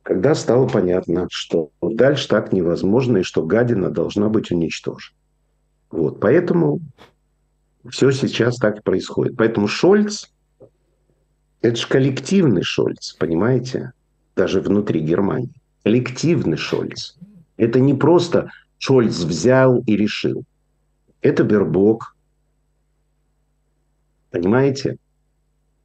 когда 0.03 0.35
стало 0.35 0.69
понятно, 0.69 1.27
что 1.31 1.71
дальше 1.83 2.29
так 2.29 2.53
невозможно, 2.53 3.19
и 3.19 3.23
что 3.23 3.43
гадина 3.45 3.91
должна 3.91 4.29
быть 4.29 4.51
уничтожена. 4.51 5.17
Вот, 5.91 6.21
поэтому 6.21 6.81
все 7.89 8.11
сейчас 8.11 8.57
так 8.57 8.79
и 8.79 8.83
происходит. 8.83 9.37
Поэтому 9.37 9.67
Шольц, 9.69 10.27
это 11.63 11.77
же 11.77 11.87
коллективный 11.87 12.63
Шольц, 12.63 13.13
понимаете? 13.15 13.93
Даже 14.37 14.61
внутри 14.61 15.01
Германии. 15.01 15.61
Коллективный 15.83 16.57
Шольц. 16.57 17.17
Это 17.57 17.81
не 17.81 17.95
просто 17.95 18.51
Шольц 18.79 19.19
взял 19.19 19.81
и 19.87 19.97
решил. 19.97 20.45
Это 21.23 21.45
Бербок. 21.45 22.17
Понимаете? 24.31 24.97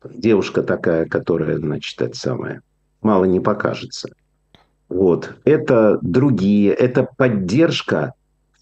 Девушка 0.03 0.63
такая, 0.63 1.05
которая, 1.05 1.57
значит, 1.57 1.99
это 2.01 2.15
самое, 2.15 2.61
мало 3.01 3.25
не 3.25 3.39
покажется. 3.39 4.09
Вот. 4.87 5.35
Это 5.45 5.97
другие, 6.01 6.71
это 6.71 7.03
поддержка 7.17 8.13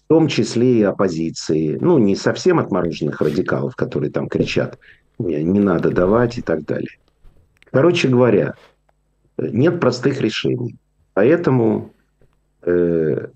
в 0.04 0.08
том 0.08 0.28
числе 0.28 0.80
и 0.80 0.82
оппозиции, 0.82 1.78
ну, 1.80 1.98
не 1.98 2.14
совсем 2.14 2.58
отмороженных 2.58 3.22
радикалов, 3.22 3.74
которые 3.74 4.10
там 4.10 4.28
кричат, 4.28 4.78
не, 5.18 5.60
надо 5.60 5.90
давать 5.90 6.36
и 6.36 6.42
так 6.42 6.64
далее. 6.64 6.98
Короче 7.70 8.08
говоря, 8.08 8.54
нет 9.38 9.80
простых 9.80 10.20
решений. 10.20 10.76
Поэтому 11.14 11.92
э, 12.62 13.28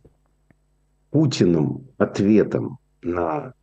Путиным 1.11 1.89
ответом 1.97 2.79
на 3.03 3.55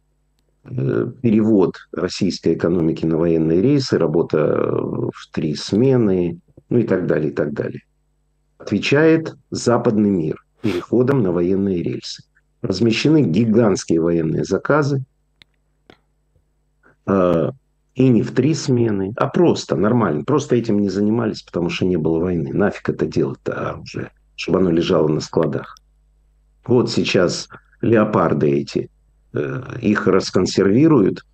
э, 0.63 1.11
перевод 1.21 1.75
российской 1.91 2.55
экономики 2.55 3.05
на 3.05 3.17
военные 3.17 3.61
рейсы, 3.61 3.99
работа 3.99 4.39
в 4.39 5.31
три 5.31 5.53
смены, 5.53 6.39
ну 6.69 6.79
и 6.79 6.83
так 6.83 7.05
далее, 7.05 7.29
и 7.29 7.33
так 7.33 7.53
далее, 7.53 7.83
отвечает 8.57 9.35
западный 9.51 10.09
мир 10.09 10.43
переходом 10.61 11.21
на 11.21 11.31
военные 11.31 11.83
рельсы 11.83 12.23
размещены 12.65 13.21
гигантские 13.21 14.01
военные 14.01 14.43
заказы, 14.43 15.03
э, 17.07 17.51
и 17.95 18.09
не 18.09 18.23
в 18.23 18.31
три 18.33 18.53
смены, 18.53 19.13
а 19.15 19.27
просто 19.27 19.75
нормально. 19.75 20.23
Просто 20.25 20.55
этим 20.55 20.79
не 20.79 20.89
занимались, 20.89 21.41
потому 21.41 21.69
что 21.69 21.85
не 21.85 21.97
было 21.97 22.19
войны. 22.19 22.51
Нафиг 22.53 22.89
это 22.89 23.05
делать-то 23.05 23.69
оружие, 23.69 24.11
чтобы 24.35 24.59
оно 24.59 24.69
лежало 24.69 25.07
на 25.07 25.21
складах. 25.21 25.77
Вот 26.65 26.91
сейчас 26.91 27.47
леопарды 27.81 28.49
эти, 28.49 28.89
э, 29.33 29.61
их 29.81 30.07
расконсервируют, 30.07 31.25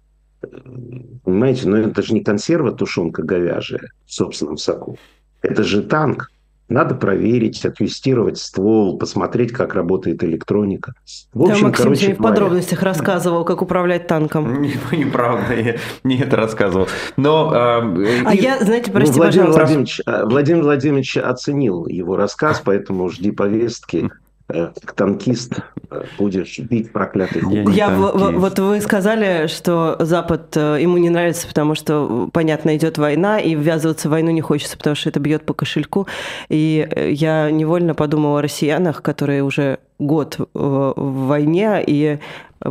понимаете, 1.23 1.67
но 1.67 1.77
это 1.77 2.01
же 2.01 2.13
не 2.13 2.23
консерва 2.23 2.71
тушенка 2.71 3.23
говяжья 3.23 3.81
в 4.05 4.13
собственном 4.13 4.57
соку. 4.57 4.97
Это 5.41 5.63
же 5.63 5.81
танк, 5.83 6.31
надо 6.71 6.95
проверить, 6.95 7.63
оттестировать 7.65 8.37
ствол, 8.37 8.97
посмотреть, 8.97 9.51
как 9.51 9.75
работает 9.75 10.23
электроника. 10.23 10.93
В 11.33 11.43
общем, 11.43 11.55
да, 11.55 11.67
Максим 11.67 11.83
короче 11.85 12.01
говоря... 12.07 12.15
в 12.15 12.23
подробностях 12.23 12.83
рассказывал, 12.83 13.45
как 13.45 13.61
управлять 13.61 14.07
танком. 14.07 14.61
Не, 14.61 14.73
неправда, 14.91 15.53
я 15.53 15.75
не 16.03 16.17
это 16.19 16.35
рассказывал. 16.37 16.87
Но, 17.17 17.51
э, 17.53 18.23
а 18.25 18.33
и... 18.33 18.41
я, 18.41 18.59
знаете, 18.59 18.91
прости, 18.91 19.13
ну, 19.13 19.23
Владимир 19.23 19.47
Владимирович, 19.51 20.01
э, 20.05 20.25
Владимир 20.25 20.63
Владимирович 20.63 21.17
оценил 21.17 21.87
его 21.87 22.15
рассказ, 22.15 22.61
поэтому 22.63 23.09
жди 23.09 23.31
повестки. 23.31 24.09
Э, 24.53 24.71
как 24.81 24.93
танкист 24.93 25.59
э, 25.89 26.03
будешь 26.17 26.59
бить 26.59 26.91
проклятых 26.91 27.43
Я, 27.49 27.63
я 27.69 27.89
вот 27.95 28.59
вы 28.59 28.81
сказали, 28.81 29.47
что 29.47 29.95
Запад 29.99 30.55
э, 30.57 30.77
ему 30.81 30.97
не 30.97 31.09
нравится, 31.09 31.47
потому 31.47 31.75
что, 31.75 32.29
понятно, 32.33 32.75
идет 32.75 32.97
война, 32.97 33.39
и 33.39 33.55
ввязываться 33.55 34.07
в 34.07 34.11
войну 34.11 34.31
не 34.31 34.41
хочется, 34.41 34.77
потому 34.77 34.95
что 34.95 35.09
это 35.09 35.19
бьет 35.19 35.45
по 35.45 35.53
кошельку. 35.53 36.07
И 36.49 36.87
я 36.95 37.49
невольно 37.51 37.95
подумала 37.95 38.39
о 38.39 38.41
россиянах, 38.41 39.01
которые 39.01 39.43
уже 39.43 39.79
год 39.99 40.37
в 40.53 41.27
войне, 41.27 41.83
и 41.85 42.19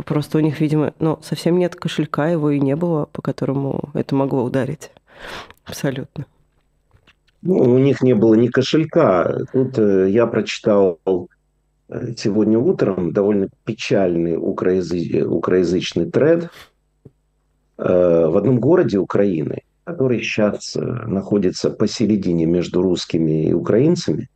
просто 0.05 0.37
у 0.37 0.41
них, 0.41 0.59
видимо, 0.59 0.93
ну, 0.99 1.19
совсем 1.23 1.57
нет 1.57 1.75
кошелька, 1.75 2.27
его 2.27 2.51
и 2.51 2.59
не 2.59 2.75
было, 2.75 3.05
по 3.05 3.21
которому 3.21 3.89
это 3.93 4.15
могло 4.15 4.43
ударить. 4.43 4.91
Абсолютно. 5.65 6.25
Ну, 7.41 7.55
у 7.55 7.77
них 7.79 8.01
не 8.01 8.13
было 8.13 8.35
ни 8.35 8.47
кошелька. 8.47 9.35
Тут 9.51 9.77
я 9.77 10.27
прочитал 10.27 10.99
сегодня 12.17 12.57
утром 12.57 13.11
довольно 13.11 13.49
печальный 13.65 14.37
украязы... 14.37 15.23
украязычный 15.25 16.09
тред 16.09 16.49
э, 17.77 18.27
в 18.27 18.37
одном 18.37 18.59
городе 18.59 18.97
Украины, 18.97 19.61
который 19.83 20.21
сейчас 20.21 20.75
э, 20.75 20.79
находится 20.81 21.69
посередине 21.69 22.45
между 22.45 22.81
русскими 22.81 23.47
и 23.47 23.53
украинцами, 23.53 24.29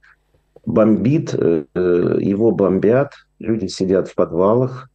бомбит, 0.66 1.34
э, 1.34 1.66
его 1.74 2.52
бомбят, 2.52 3.14
люди 3.40 3.68
сидят 3.68 4.08
в 4.10 4.16
подвалах, 4.16 4.90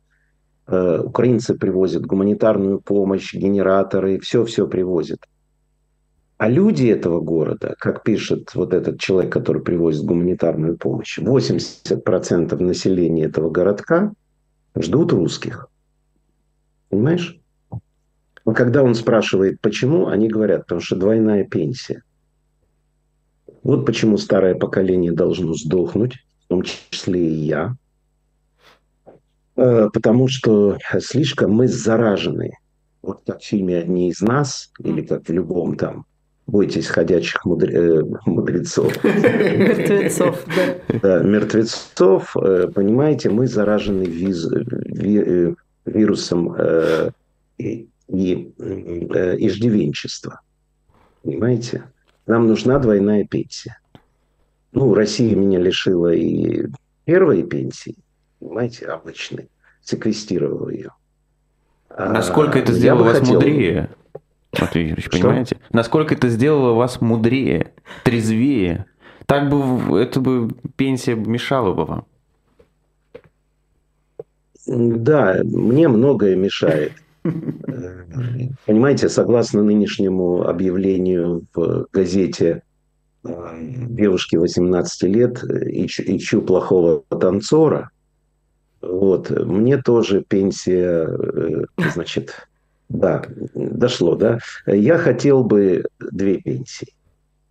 украинцы 0.67 1.55
привозят 1.55 2.07
гуманитарную 2.07 2.81
помощь, 2.81 3.35
генераторы, 3.35 4.21
все-все 4.21 4.69
привозят. 4.69 5.19
А 6.41 6.49
люди 6.49 6.87
этого 6.87 7.21
города, 7.21 7.75
как 7.79 8.03
пишет 8.03 8.55
вот 8.55 8.73
этот 8.73 8.99
человек, 8.99 9.31
который 9.31 9.61
привозит 9.61 10.07
гуманитарную 10.07 10.79
помощь, 10.79 11.19
80% 11.19 12.57
населения 12.63 13.25
этого 13.25 13.51
городка 13.51 14.15
ждут 14.75 15.13
русских. 15.13 15.69
Понимаешь? 16.89 17.39
Когда 18.55 18.83
он 18.83 18.95
спрашивает, 18.95 19.61
почему, 19.61 20.07
они 20.07 20.29
говорят, 20.29 20.63
потому 20.63 20.81
что 20.81 20.97
двойная 20.97 21.45
пенсия. 21.45 22.03
Вот 23.63 23.85
почему 23.85 24.17
старое 24.17 24.55
поколение 24.55 25.13
должно 25.13 25.53
сдохнуть, 25.53 26.25
в 26.47 26.49
том 26.49 26.63
числе 26.63 27.21
и 27.21 27.35
я. 27.35 27.77
Э, 29.57 29.91
потому 29.93 30.29
что 30.29 30.79
слишком 31.01 31.53
мы 31.53 31.69
заражены. 31.69 32.53
Вот 33.03 33.21
как 33.27 33.43
в 33.43 33.45
фильме 33.45 33.77
«Одни 33.77 34.09
из 34.09 34.23
нас» 34.23 34.73
или 34.79 35.03
как 35.03 35.29
в 35.29 35.33
любом 35.33 35.77
там 35.77 36.07
бойтесь 36.51 36.89
ходячих 36.89 37.45
мудре... 37.45 37.75
Э, 37.75 38.03
мудрецов. 38.27 39.03
Мертвецов, 39.05 40.45
да. 40.47 40.99
Да, 41.03 41.23
мертвецов. 41.23 42.37
Э, 42.37 42.69
понимаете, 42.75 43.31
мы 43.31 43.47
заражены 43.47 44.05
виз... 44.05 44.49
ви... 44.51 45.19
Э, 45.19 45.55
вирусом 45.87 46.55
и, 47.59 47.89
и 48.09 48.53
иждивенчества. 49.39 50.41
Понимаете? 51.23 51.85
Нам 52.27 52.47
нужна 52.47 52.79
двойная 52.79 53.25
пенсия. 53.25 53.79
Ну, 54.73 54.95
Россия 54.95 55.35
меня 55.35 55.59
лишила 55.59 56.13
и 56.13 56.67
первой 57.05 57.43
пенсии, 57.43 57.97
понимаете, 58.39 58.87
обычной, 58.87 59.49
секвестировала 59.83 60.69
ее. 60.69 60.91
Насколько 61.97 62.59
а, 62.59 62.63
это 62.63 62.73
сделало 62.73 63.05
вас 63.05 63.19
хотел... 63.19 63.35
мудрее? 63.35 63.91
Матвей 64.59 64.83
Юрьевич, 64.83 65.07
Что? 65.07 65.19
понимаете? 65.19 65.59
Насколько 65.73 66.15
это 66.15 66.29
сделало 66.29 66.75
вас 66.75 67.01
мудрее, 67.01 67.73
трезвее? 68.05 68.87
Так 69.27 69.49
бы 69.49 70.01
это 70.01 70.21
бы 70.21 70.51
пенсия 70.77 71.15
мешала 71.15 71.73
бы 71.73 71.85
вам. 71.85 72.07
Да, 74.67 75.41
мне 75.45 75.89
многое 75.89 76.37
мешает. 76.37 76.93
Понимаете, 77.23 79.09
согласно 79.09 79.63
нынешнему 79.63 80.43
объявлению 80.43 81.45
в 81.55 81.87
газете 81.93 82.63
девушки 83.23 84.37
18 84.37 85.03
лет 85.05 85.45
ищу 85.45 86.41
плохого 86.43 87.03
танцора, 87.09 87.91
вот, 88.81 89.29
мне 89.31 89.77
тоже 89.77 90.23
пенсия, 90.27 91.07
э, 91.07 91.65
значит, 91.93 92.49
да, 92.91 93.23
дошло, 93.55 94.17
да. 94.17 94.41
Я 94.67 94.99
хотел 94.99 95.45
бы 95.45 95.85
две 95.99 96.39
пенсии. 96.39 96.93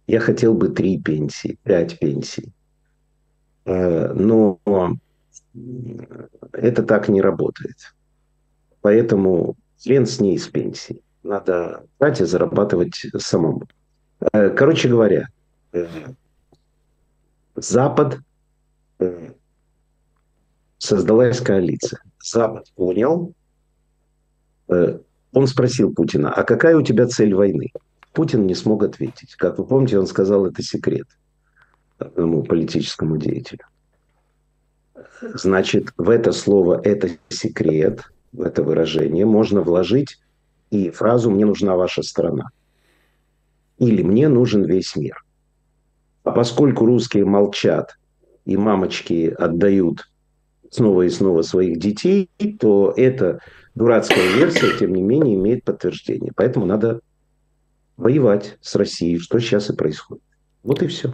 Я 0.06 0.20
хотел 0.20 0.54
бы 0.54 0.68
три 0.68 1.02
пенсии, 1.02 1.58
пять 1.64 1.98
пенсий. 1.98 2.52
Э, 3.64 4.12
но 4.14 4.60
это 6.52 6.84
так 6.84 7.08
не 7.08 7.22
работает. 7.22 7.78
Поэтому 8.82 9.56
хрен 9.82 10.06
с 10.06 10.20
ней 10.20 10.38
с 10.38 10.48
пенсией. 10.48 11.04
Надо 11.24 11.86
брать 12.00 12.20
и 12.20 12.26
зарабатывать 12.26 13.06
самому. 13.18 13.64
Э, 14.34 14.50
короче 14.50 14.90
говоря, 14.90 15.30
э, 15.72 15.88
Запад 17.56 18.20
создалась 20.78 21.40
коалиция. 21.40 22.02
Запад 22.22 22.70
понял, 22.76 23.34
он 25.34 25.48
спросил 25.48 25.94
Путина, 25.94 26.32
а 26.32 26.44
какая 26.44 26.78
у 26.78 26.82
тебя 26.82 27.08
цель 27.08 27.34
войны? 27.34 27.72
Путин 28.14 28.46
не 28.48 28.56
смог 28.56 28.84
ответить. 28.84 29.36
Как 29.36 29.58
вы 29.58 29.66
помните, 29.66 30.00
он 30.00 30.08
сказал, 30.08 30.46
это 30.46 30.64
секрет 30.64 31.08
одному 32.00 32.44
политическому 32.44 33.18
деятелю. 33.18 33.66
Значит, 35.22 35.94
в 35.98 36.10
это 36.10 36.32
слово 36.32 36.82
«это 36.84 37.10
секрет», 37.30 38.04
в 38.32 38.42
это 38.42 38.64
выражение 38.64 39.26
можно 39.26 39.62
вложить 39.62 40.18
и 40.72 40.90
фразу 40.90 41.30
«мне 41.30 41.46
нужна 41.46 41.76
ваша 41.76 42.04
страна» 42.04 42.50
или 43.80 44.02
«мне 44.02 44.30
нужен 44.30 44.64
весь 44.64 44.96
мир». 44.96 45.24
А 46.24 46.32
поскольку 46.32 46.86
русские 46.86 47.26
молчат 47.26 47.98
и 48.46 48.56
мамочки 48.56 49.34
отдают 49.38 50.10
снова 50.70 51.04
и 51.04 51.10
снова 51.10 51.42
своих 51.42 51.80
детей, 51.80 52.30
то 52.60 52.94
это 52.96 53.40
дурацкая 53.80 54.36
версия, 54.36 54.78
тем 54.78 54.94
не 54.94 55.02
менее, 55.02 55.36
имеет 55.36 55.64
подтверждение. 55.64 56.34
Поэтому 56.36 56.66
надо 56.66 57.00
воевать 57.96 58.58
с 58.60 58.76
Россией, 58.76 59.20
что 59.20 59.40
сейчас 59.40 59.70
и 59.70 59.74
происходит. 59.74 60.24
Вот 60.64 60.84
и 60.84 60.88
все. 60.88 61.14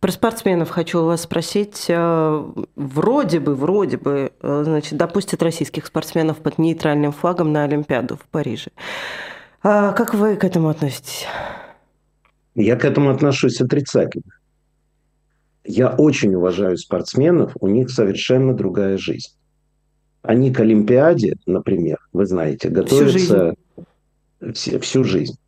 Про 0.00 0.10
спортсменов 0.10 0.70
хочу 0.70 1.04
вас 1.04 1.22
спросить. 1.22 1.84
Э, 1.88 2.42
вроде 2.74 3.38
бы, 3.38 3.54
вроде 3.54 3.98
бы, 3.98 4.32
э, 4.40 4.62
значит, 4.64 4.96
допустят 4.96 5.42
российских 5.42 5.86
спортсменов 5.86 6.38
под 6.38 6.56
нейтральным 6.56 7.12
флагом 7.12 7.52
на 7.52 7.64
Олимпиаду 7.64 8.16
в 8.16 8.26
Париже. 8.30 8.70
А 9.62 9.92
как 9.92 10.14
вы 10.14 10.36
к 10.36 10.44
этому 10.44 10.70
относитесь? 10.70 11.26
Я 12.54 12.76
к 12.76 12.86
этому 12.86 13.10
отношусь 13.10 13.60
отрицательно. 13.60 14.32
Я 15.64 15.90
очень 15.90 16.34
уважаю 16.34 16.78
спортсменов, 16.78 17.52
у 17.60 17.68
них 17.68 17.90
совершенно 17.90 18.54
другая 18.54 18.96
жизнь. 18.96 19.32
Они 20.22 20.52
к 20.52 20.60
Олимпиаде, 20.60 21.36
например, 21.46 21.98
вы 22.12 22.26
знаете, 22.26 22.68
готовятся 22.68 23.54
всю 24.52 24.68
жизнь. 24.68 24.80
Всю 24.80 25.04
жизнь. 25.04 25.38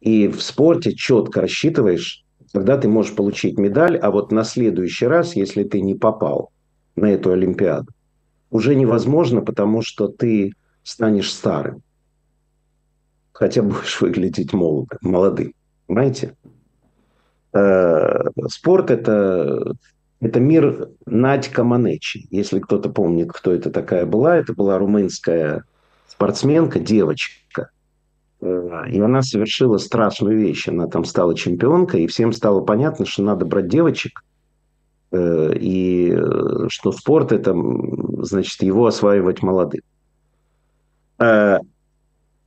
И 0.00 0.28
в 0.28 0.42
спорте 0.42 0.94
четко 0.94 1.40
рассчитываешь, 1.40 2.24
когда 2.52 2.76
ты 2.76 2.88
можешь 2.88 3.14
получить 3.14 3.58
медаль, 3.58 3.96
а 3.96 4.10
вот 4.10 4.32
на 4.32 4.44
следующий 4.44 5.06
раз, 5.06 5.36
если 5.36 5.64
ты 5.64 5.80
не 5.80 5.94
попал 5.94 6.50
на 6.96 7.06
эту 7.06 7.32
Олимпиаду, 7.32 7.92
уже 8.50 8.74
невозможно, 8.74 9.40
потому 9.40 9.82
что 9.82 10.08
ты 10.08 10.52
станешь 10.82 11.32
старым. 11.32 11.82
Хотя 13.32 13.62
будешь 13.62 14.00
выглядеть 14.00 14.52
молодым, 14.52 14.98
молодым. 15.00 15.54
Понимаете? 15.86 16.36
Э, 17.52 18.24
спорт– 18.48 18.90
это 18.92 19.74
это 20.22 20.38
мир 20.38 20.88
Надька 21.04 21.64
Манечи. 21.64 22.28
Если 22.30 22.60
кто-то 22.60 22.88
помнит, 22.88 23.32
кто 23.32 23.52
это 23.52 23.70
такая 23.70 24.06
была, 24.06 24.36
это 24.36 24.54
была 24.54 24.78
румынская 24.78 25.64
спортсменка, 26.06 26.78
девочка. 26.78 27.70
Э, 28.40 28.84
и 28.88 29.00
она 29.00 29.22
совершила 29.22 29.78
страшную 29.78 30.38
вещь. 30.38 30.68
Она 30.68 30.86
там 30.86 31.04
стала 31.04 31.36
чемпионкой, 31.36 32.04
и 32.04 32.06
всем 32.06 32.32
стало 32.32 32.60
понятно, 32.60 33.04
что 33.04 33.24
надо 33.24 33.44
брать 33.46 33.66
девочек, 33.66 34.24
э, 35.10 35.54
и 35.58 36.12
э, 36.12 36.68
что 36.68 36.92
спорт– 36.92 37.32
это, 37.32 37.52
значит, 38.18 38.62
его 38.62 38.86
осваивать 38.86 39.42
молодым. 39.42 39.82
Но 41.18 41.60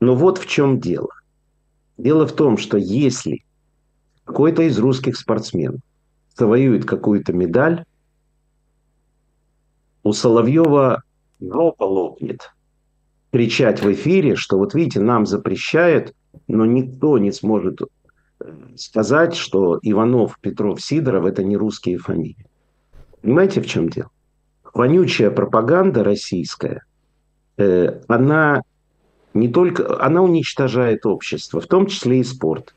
вот 0.01 0.37
в 0.37 0.47
чем 0.47 0.79
дело. 0.79 1.09
Дело 1.97 2.25
в 2.27 2.33
том, 2.33 2.57
что 2.57 2.77
если 2.77 3.43
какой-то 4.25 4.63
из 4.63 4.77
русских 4.79 5.15
спортсменов 5.17 5.81
завоюет 6.35 6.85
какую-то 6.85 7.33
медаль, 7.33 7.85
у 10.03 10.13
Соловьева 10.13 11.03
жопа 11.39 11.83
лопнет. 11.83 12.51
Кричать 13.31 13.81
в 13.81 13.91
эфире, 13.91 14.35
что 14.35 14.57
вот 14.57 14.73
видите, 14.73 14.99
нам 15.01 15.25
запрещают, 15.25 16.13
но 16.47 16.65
никто 16.65 17.17
не 17.17 17.31
сможет 17.31 17.81
э, 17.81 18.53
сказать, 18.75 19.35
что 19.35 19.79
Иванов, 19.81 20.37
Петров, 20.39 20.81
Сидоров– 20.81 21.25
это 21.25 21.43
не 21.43 21.57
русские 21.57 21.97
фамилии. 21.97 22.45
Понимаете, 23.21 23.61
в 23.61 23.67
чем 23.67 23.89
дело? 23.89 24.09
вонючая 24.75 25.31
пропаганда 25.31 26.03
российская, 26.03 26.83
э, 27.57 28.01
она 28.07 28.61
не 29.33 29.47
только, 29.47 29.99
она 30.03 30.21
уничтожает 30.21 31.05
общество, 31.05 31.61
в 31.61 31.67
том 31.67 31.87
числе 31.87 32.19
и 32.19 32.23
спорт. 32.23 32.75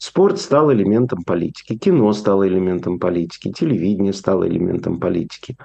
Спорт 0.00 0.40
стал 0.40 0.72
элементом 0.72 1.24
политики, 1.24 1.76
кино 1.76 2.10
стало 2.14 2.48
элементом 2.48 2.98
политики, 2.98 3.52
телевидение 3.52 4.14
стало 4.14 4.48
элементом 4.48 4.98
политики. 4.98 5.58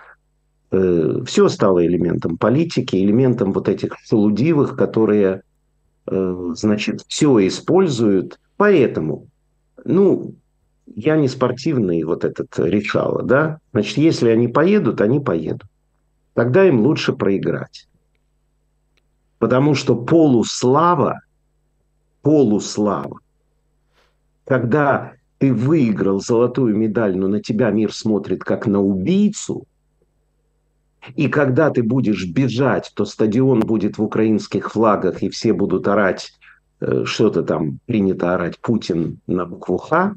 Э, 0.71 1.21
Все 1.26 1.48
стало 1.48 1.86
элементом 1.88 2.38
политики, 2.38 2.98
элементом 2.98 3.54
вот 3.54 3.69
этих 3.69 3.95
шелудивых, 4.04 4.76
которые, 4.76 5.43
э, 6.08 6.52
значит, 6.54 7.06
все 7.08 7.48
используют. 7.48 8.38
Поэтому, 8.58 9.28
ну, 9.86 10.36
я 10.86 11.15
не 11.15 11.30
спортивный 11.30 12.04
вот 12.04 12.26
этот 12.26 12.60
решала, 12.60 13.24
да? 13.24 13.60
Значит, 13.71 13.98
если 13.98 14.28
они 14.28 14.50
поедут, 14.50 15.00
они 15.00 15.21
поедут. 15.21 15.69
Тогда 16.34 16.67
им 16.67 16.82
лучше 16.82 17.13
проиграть. 17.13 17.88
Потому 19.39 19.76
что 19.76 19.95
полуслава, 19.95 21.21
полуслава, 22.21 23.19
когда 24.45 25.13
ты 25.38 25.53
выиграл 25.53 26.21
золотую 26.21 26.75
медаль, 26.75 27.17
но 27.17 27.27
на 27.27 27.41
тебя 27.41 27.71
мир 27.71 27.93
смотрит 27.93 28.43
как 28.43 28.67
на 28.67 28.81
убийцу, 28.81 29.67
и 31.15 31.27
когда 31.27 31.69
ты 31.69 31.84
будешь 31.84 32.25
бежать, 32.25 32.91
то 32.95 33.05
стадион 33.05 33.60
будет 33.60 33.97
в 33.97 34.03
украинских 34.03 34.71
флагах, 34.71 35.21
и 35.21 35.29
все 35.29 35.53
будут 35.53 35.88
орать, 35.88 36.31
э, 36.79 37.03
что-то 37.05 37.43
там 37.43 37.79
принято 37.86 38.34
орать, 38.34 38.60
Путин 38.60 39.19
на 39.27 39.45
букву 39.45 39.77
Х. 39.77 40.15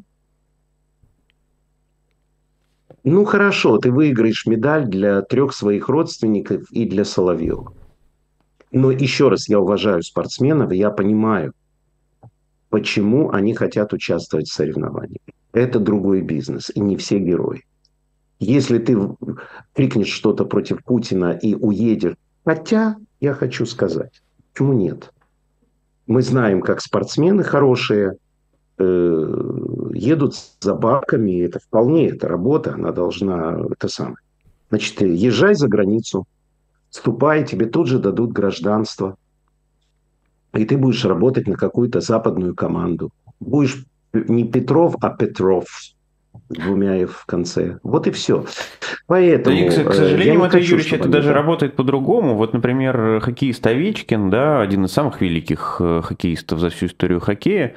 Ну 3.05 3.25
хорошо, 3.25 3.79
ты 3.79 3.91
выиграешь 3.91 4.47
медаль 4.47 4.87
для 4.87 5.23
трех 5.23 5.53
своих 5.55 5.89
родственников 5.89 6.71
и 6.71 6.87
для 6.87 7.05
Соловьева. 7.05 7.73
Но 8.71 8.91
еще 8.91 9.29
раз, 9.29 9.49
я 9.49 9.61
уважаю 9.61 10.03
спортсменов, 10.03 10.73
я 10.73 10.91
понимаю, 10.91 11.53
почему 12.71 13.31
они 13.31 13.55
хотят 13.55 13.93
участвовать 13.93 14.49
в 14.49 14.53
соревнованиях. 14.53 15.23
Это 15.53 15.79
другой 15.79 16.23
бизнес, 16.23 16.71
и 16.75 16.81
не 16.81 16.97
все 16.97 17.19
герои. 17.19 17.65
Если 18.39 18.79
ты 18.79 18.97
крикнешь 19.75 20.09
что-то 20.09 20.45
против 20.45 20.85
Путина 20.85 21.33
и 21.33 21.55
уедешь, 21.55 22.17
хотя 22.45 22.97
я 23.21 23.35
хочу 23.35 23.67
сказать, 23.67 24.23
почему 24.53 24.75
нет? 24.75 25.13
Мы 26.07 26.23
знаем, 26.23 26.61
как 26.61 26.81
спортсмены 26.81 27.43
хорошие 27.43 28.15
э, 28.79 29.51
едут 29.93 30.35
за 30.61 30.75
баками, 30.75 31.43
это 31.43 31.59
вполне, 31.59 32.09
это 32.09 32.29
работа, 32.29 32.75
она 32.75 32.93
должна, 32.93 33.59
это 33.71 33.89
самое. 33.89 34.19
Значит, 34.71 35.01
езжай 35.01 35.55
за 35.55 35.67
границу, 35.67 36.27
ступай, 36.91 37.45
тебе 37.45 37.67
тут 37.67 37.89
же 37.89 37.99
дадут 37.99 38.33
гражданство, 38.33 39.17
и 40.55 40.65
ты 40.65 40.77
будешь 40.77 41.05
работать 41.05 41.47
на 41.47 41.57
какую-то 41.57 42.01
западную 42.01 42.55
команду. 42.55 43.11
Будешь 43.41 43.85
не 44.13 44.45
Петров, 44.45 44.97
а 45.01 45.11
Петров 45.11 45.67
с 45.69 45.95
двумя 46.49 46.97
«и» 46.97 47.05
в 47.05 47.25
конце. 47.27 47.79
Вот 47.83 48.07
и 48.07 48.11
все. 48.11 48.45
Поэтому, 49.07 49.57
да, 49.57 49.63
и, 49.63 49.69
к, 49.69 49.75
к 49.75 49.91
э, 49.91 49.93
сожалению, 49.93 50.41
Матвей 50.41 50.61
хочу, 50.61 50.77
Юрьевич, 50.77 50.93
это 50.93 51.09
даже 51.09 51.33
работает 51.33 51.77
по-другому. 51.77 52.37
Вот, 52.37 52.53
например, 52.53 53.21
хоккеист 53.21 53.67
Овечкин, 53.67 54.31
да, 54.31 54.61
один 54.61 54.85
из 54.85 54.93
самых 54.93 55.21
великих 55.21 55.77
э, 55.81 56.01
хоккеистов 56.03 56.61
за 56.61 56.71
всю 56.71 56.87
историю 56.87 57.21
хоккея, 57.21 57.75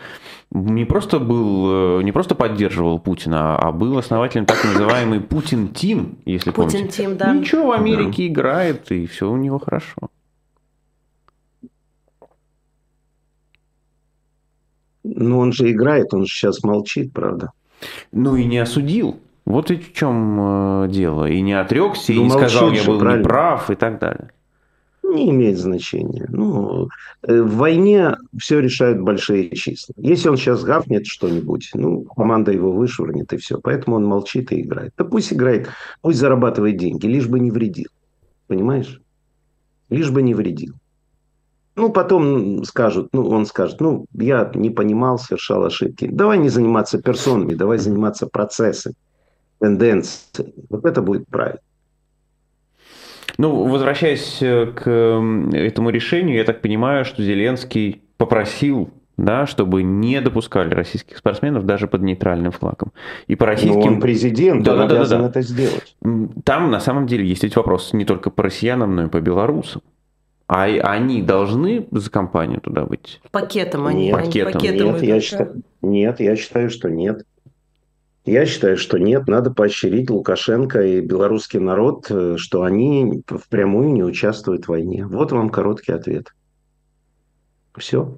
не 0.51 0.86
просто 0.86 1.19
был, 1.19 1.99
э, 1.99 2.03
не 2.03 2.12
просто 2.12 2.36
поддерживал 2.36 2.99
Путина, 2.99 3.57
а 3.57 3.71
был 3.71 3.97
основателем 3.97 4.45
так 4.45 4.63
называемый 4.63 5.19
Путин-тим, 5.19 6.19
если 6.25 6.51
Путин 6.51 6.71
помните. 6.71 7.03
Тим, 7.03 7.17
да. 7.17 7.34
Ничего, 7.34 7.67
в 7.67 7.71
Америке 7.71 8.23
да. 8.23 8.34
играет, 8.34 8.91
и 8.91 9.05
все 9.05 9.29
у 9.29 9.38
него 9.38 9.60
хорошо. 9.60 10.10
Ну, 15.03 15.39
он 15.39 15.51
же 15.51 15.71
играет, 15.71 16.13
он 16.13 16.25
же 16.25 16.33
сейчас 16.33 16.63
молчит, 16.63 17.11
правда. 17.13 17.51
Ну 18.11 18.35
и 18.35 18.45
не 18.45 18.59
осудил. 18.59 19.19
Вот 19.45 19.71
и 19.71 19.77
в 19.77 19.93
чем 19.93 20.83
э, 20.83 20.87
дело. 20.89 21.29
И 21.29 21.41
не 21.41 21.53
отрекся, 21.53 22.13
ну, 22.13 22.21
и 22.21 22.23
не 22.25 22.29
сказал, 22.29 22.71
я 22.71 22.83
был 22.83 22.99
правильно. 22.99 23.23
неправ 23.23 23.71
и 23.71 23.75
так 23.75 23.99
далее. 23.99 24.29
Не 25.03 25.31
имеет 25.31 25.57
значения. 25.57 26.25
Ну, 26.29 26.87
э, 27.23 27.41
в 27.41 27.57
войне 27.57 28.15
все 28.37 28.59
решают 28.59 29.01
большие 29.01 29.49
числа. 29.49 29.93
Если 29.97 30.29
он 30.29 30.37
сейчас 30.37 30.63
гавнет 30.63 31.07
что-нибудь, 31.07 31.71
ну, 31.73 32.03
команда 32.03 32.51
его 32.51 32.71
вышвырнет 32.71 33.33
и 33.33 33.37
все. 33.37 33.59
Поэтому 33.59 33.97
он 33.97 34.05
молчит 34.05 34.51
и 34.51 34.61
играет. 34.61 34.93
Да 34.97 35.03
пусть 35.03 35.33
играет, 35.33 35.67
пусть 36.01 36.19
зарабатывает 36.19 36.77
деньги, 36.77 37.07
лишь 37.07 37.27
бы 37.27 37.39
не 37.39 37.51
вредил. 37.51 37.89
Понимаешь? 38.47 39.01
Лишь 39.89 40.11
бы 40.11 40.21
не 40.21 40.33
вредил. 40.33 40.75
Ну, 41.75 41.89
потом 41.89 42.63
скажут, 42.65 43.10
ну, 43.13 43.27
он 43.29 43.45
скажет, 43.45 43.79
ну, 43.79 44.05
я 44.13 44.51
не 44.55 44.69
понимал, 44.69 45.17
совершал 45.17 45.63
ошибки. 45.63 46.07
Давай 46.07 46.38
не 46.38 46.49
заниматься 46.49 47.01
персонами, 47.01 47.53
давай 47.53 47.77
заниматься 47.77 48.27
процессами, 48.27 48.95
тенденциями. 49.60 50.53
Вот 50.69 50.86
это 50.86 51.01
будет 51.01 51.27
правильно. 51.27 51.62
Ну, 53.38 53.67
возвращаясь 53.67 54.41
э, 54.41 54.67
к 54.67 54.89
этому 55.53 55.89
решению, 55.89 56.36
я 56.36 56.43
так 56.43 56.62
понимаю, 56.62 57.05
что 57.05 57.23
Зеленский 57.23 58.01
попросил 58.17 58.89
да, 59.17 59.45
чтобы 59.45 59.84
не 59.84 60.19
допускали 60.21 60.73
российских 60.73 61.17
спортсменов 61.17 61.65
даже 61.65 61.88
под 61.88 62.01
нейтральным 62.01 62.51
флагом. 62.51 62.91
И 63.27 63.36
по 63.36 63.45
российским... 63.45 63.79
Но 63.79 63.88
он 63.88 63.99
президент, 64.01 64.63
да, 64.63 64.73
он 64.73 64.88
да, 64.88 64.95
обязан 64.95 65.19
да, 65.19 65.23
да. 65.25 65.29
это 65.29 65.41
сделать. 65.41 65.95
Там 66.43 66.71
на 66.71 66.79
самом 66.79 67.07
деле 67.07 67.25
есть 67.25 67.43
ведь 67.43 67.55
вопрос 67.55 67.93
не 67.93 68.05
только 68.05 68.29
по 68.29 68.43
россиянам, 68.43 68.95
но 68.95 69.05
и 69.05 69.10
по 69.10 69.21
белорусам. 69.21 69.81
А 70.53 70.65
они 70.65 71.21
должны 71.21 71.87
за 71.91 72.11
компанию 72.11 72.59
туда 72.59 72.83
быть? 72.83 73.21
Пакетом 73.31 73.87
они. 73.87 74.07
Нет, 74.07 74.15
пакетом. 74.17 74.51
пакетом 74.51 74.87
нет, 74.91 75.01
я 75.01 75.21
считаю, 75.21 75.63
нет, 75.81 76.19
я 76.19 76.35
считаю, 76.35 76.69
что 76.69 76.89
нет. 76.89 77.25
Я 78.25 78.45
считаю, 78.45 78.75
что 78.75 78.97
нет. 78.97 79.29
Надо 79.29 79.51
поощрить 79.51 80.09
Лукашенко 80.09 80.81
и 80.81 80.99
белорусский 80.99 81.59
народ, 81.59 82.07
э, 82.09 82.35
что 82.35 82.63
они 82.63 83.23
впрямую 83.25 83.93
не 83.93 84.03
участвуют 84.03 84.65
в 84.65 84.67
войне. 84.67 85.05
Вот 85.05 85.31
вам 85.31 85.51
короткий 85.51 85.93
ответ. 85.93 86.35
Все. 87.77 88.17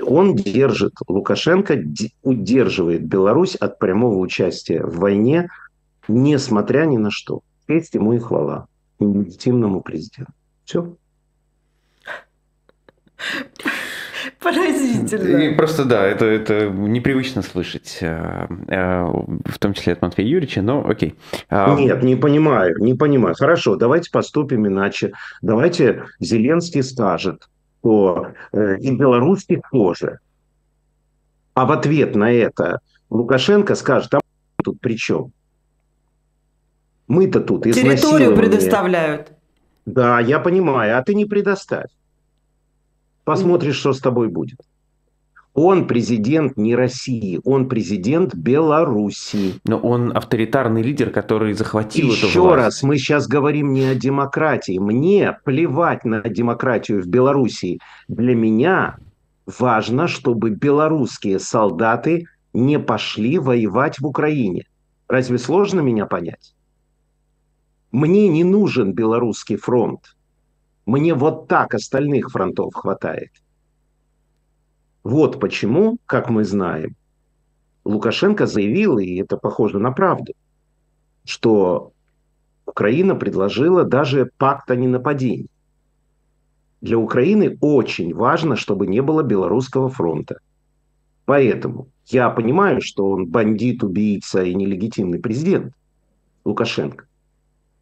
Он 0.00 0.34
держит, 0.34 0.94
Лукашенко 1.06 1.80
удерживает 2.24 3.06
Беларусь 3.06 3.54
от 3.54 3.78
прямого 3.78 4.18
участия 4.18 4.82
в 4.82 4.98
войне, 4.98 5.48
несмотря 6.08 6.86
ни 6.86 6.96
на 6.96 7.12
что. 7.12 7.42
Честь 7.68 7.94
ему 7.94 8.14
и 8.14 8.18
хвала 8.18 8.66
легитимному 9.00 9.80
президенту. 9.80 10.32
Все. 10.64 10.96
Поразительно. 14.40 15.38
И 15.38 15.54
просто 15.54 15.84
да, 15.84 16.06
это, 16.06 16.24
это 16.24 16.68
непривычно 16.70 17.42
слышать, 17.42 17.98
э, 18.00 18.46
э, 18.68 19.04
в 19.04 19.58
том 19.58 19.74
числе 19.74 19.92
от 19.94 20.02
Матвея 20.02 20.26
Юрьевича, 20.26 20.62
но 20.62 20.86
окей. 20.86 21.14
А, 21.48 21.74
Нет, 21.74 22.02
не 22.02 22.16
понимаю, 22.16 22.76
не 22.78 22.94
понимаю. 22.94 23.34
Хорошо, 23.34 23.76
давайте 23.76 24.10
поступим 24.10 24.66
иначе. 24.66 25.12
Давайте 25.42 26.04
Зеленский 26.20 26.82
скажет, 26.82 27.48
что 27.80 28.28
э, 28.52 28.78
и 28.78 28.94
белорусский 28.94 29.60
тоже. 29.72 30.20
А 31.54 31.66
в 31.66 31.72
ответ 31.72 32.14
на 32.14 32.32
это 32.32 32.80
Лукашенко 33.10 33.74
скажет, 33.74 34.14
а 34.14 34.20
тут 34.62 34.80
при 34.80 34.96
чем? 34.96 35.32
Мы-то 37.10 37.40
тут 37.40 37.64
Территорию 37.64 38.36
предоставляют. 38.36 39.32
Да, 39.84 40.20
я 40.20 40.38
понимаю, 40.38 40.96
а 40.96 41.02
ты 41.02 41.16
не 41.16 41.24
предоставь. 41.24 41.90
Посмотришь, 43.24 43.78
что 43.78 43.92
с 43.92 43.98
тобой 43.98 44.28
будет. 44.28 44.60
Он 45.52 45.88
президент 45.88 46.56
не 46.56 46.76
России, 46.76 47.40
он 47.42 47.68
президент 47.68 48.36
Беларуси. 48.36 49.54
Но 49.64 49.78
он 49.78 50.16
авторитарный 50.16 50.82
лидер, 50.82 51.10
который 51.10 51.52
захватил 51.54 52.12
Еще 52.12 52.28
эту 52.28 52.42
власть. 52.42 52.56
раз, 52.56 52.82
мы 52.84 52.96
сейчас 52.96 53.26
говорим 53.26 53.72
не 53.72 53.86
о 53.86 53.96
демократии. 53.96 54.78
Мне 54.78 55.36
плевать 55.44 56.04
на 56.04 56.20
демократию 56.22 57.02
в 57.02 57.08
Беларуси. 57.08 57.80
Для 58.06 58.36
меня 58.36 58.98
важно, 59.58 60.06
чтобы 60.06 60.50
белорусские 60.50 61.40
солдаты 61.40 62.26
не 62.52 62.78
пошли 62.78 63.40
воевать 63.40 63.98
в 63.98 64.06
Украине. 64.06 64.66
Разве 65.08 65.38
сложно 65.38 65.80
меня 65.80 66.06
понять? 66.06 66.54
Мне 67.92 68.28
не 68.28 68.44
нужен 68.44 68.92
белорусский 68.92 69.56
фронт. 69.56 70.16
Мне 70.86 71.14
вот 71.14 71.48
так 71.48 71.74
остальных 71.74 72.30
фронтов 72.30 72.74
хватает. 72.74 73.32
Вот 75.02 75.40
почему, 75.40 75.98
как 76.06 76.30
мы 76.30 76.44
знаем, 76.44 76.94
Лукашенко 77.84 78.46
заявил, 78.46 78.98
и 78.98 79.16
это 79.16 79.36
похоже 79.36 79.78
на 79.78 79.90
правду, 79.90 80.34
что 81.24 81.92
Украина 82.66 83.16
предложила 83.16 83.84
даже 83.84 84.30
пакт 84.38 84.70
о 84.70 84.76
ненападении. 84.76 85.48
Для 86.80 86.96
Украины 86.98 87.58
очень 87.60 88.14
важно, 88.14 88.56
чтобы 88.56 88.86
не 88.86 89.02
было 89.02 89.22
Белорусского 89.22 89.88
фронта. 89.88 90.38
Поэтому 91.24 91.88
я 92.06 92.30
понимаю, 92.30 92.80
что 92.80 93.10
он 93.10 93.26
бандит, 93.26 93.82
убийца 93.82 94.42
и 94.42 94.54
нелегитимный 94.54 95.18
президент. 95.18 95.74
Лукашенко. 96.44 97.06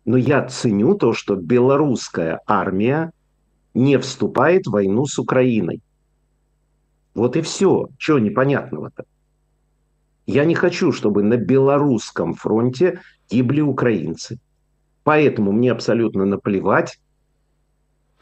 Но 0.08 0.16
я 0.16 0.42
ценю 0.46 0.94
то, 0.94 1.12
что 1.12 1.36
белорусская 1.36 2.40
армия 2.46 3.12
не 3.74 3.98
вступает 3.98 4.66
в 4.66 4.70
войну 4.70 5.04
с 5.04 5.18
Украиной. 5.18 5.82
Вот 7.14 7.36
и 7.36 7.42
все. 7.42 7.88
Чего 7.98 8.18
непонятного-то? 8.18 9.04
Я 10.24 10.46
не 10.46 10.54
хочу, 10.54 10.92
чтобы 10.92 11.22
на 11.22 11.36
белорусском 11.36 12.32
фронте 12.32 13.02
гибли 13.28 13.60
украинцы. 13.60 14.38
Поэтому 15.04 15.52
мне 15.52 15.72
абсолютно 15.72 16.24
наплевать. 16.24 16.98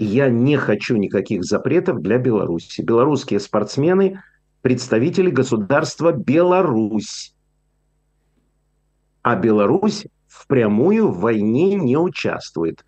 Я 0.00 0.28
не 0.28 0.56
хочу 0.56 0.96
никаких 0.96 1.44
запретов 1.44 2.02
для 2.02 2.18
Беларуси. 2.18 2.80
Белорусские 2.80 3.38
спортсмены– 3.38 4.24
представители 4.60 5.30
государства 5.30 6.10
Беларусь. 6.10 7.32
А 9.22 9.36
Беларусь 9.36 10.08
впрямую 10.36 11.08
в 11.08 11.20
войне 11.20 11.74
не 11.74 11.96
участвует. 11.96 12.84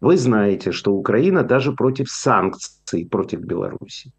Вы 0.00 0.16
знаете, 0.16 0.72
что 0.72 0.92
Украина 0.92 1.42
даже 1.42 1.72
против 1.72 2.10
санкций 2.10 3.06
против 3.06 3.40
Беларуси. 3.40 4.12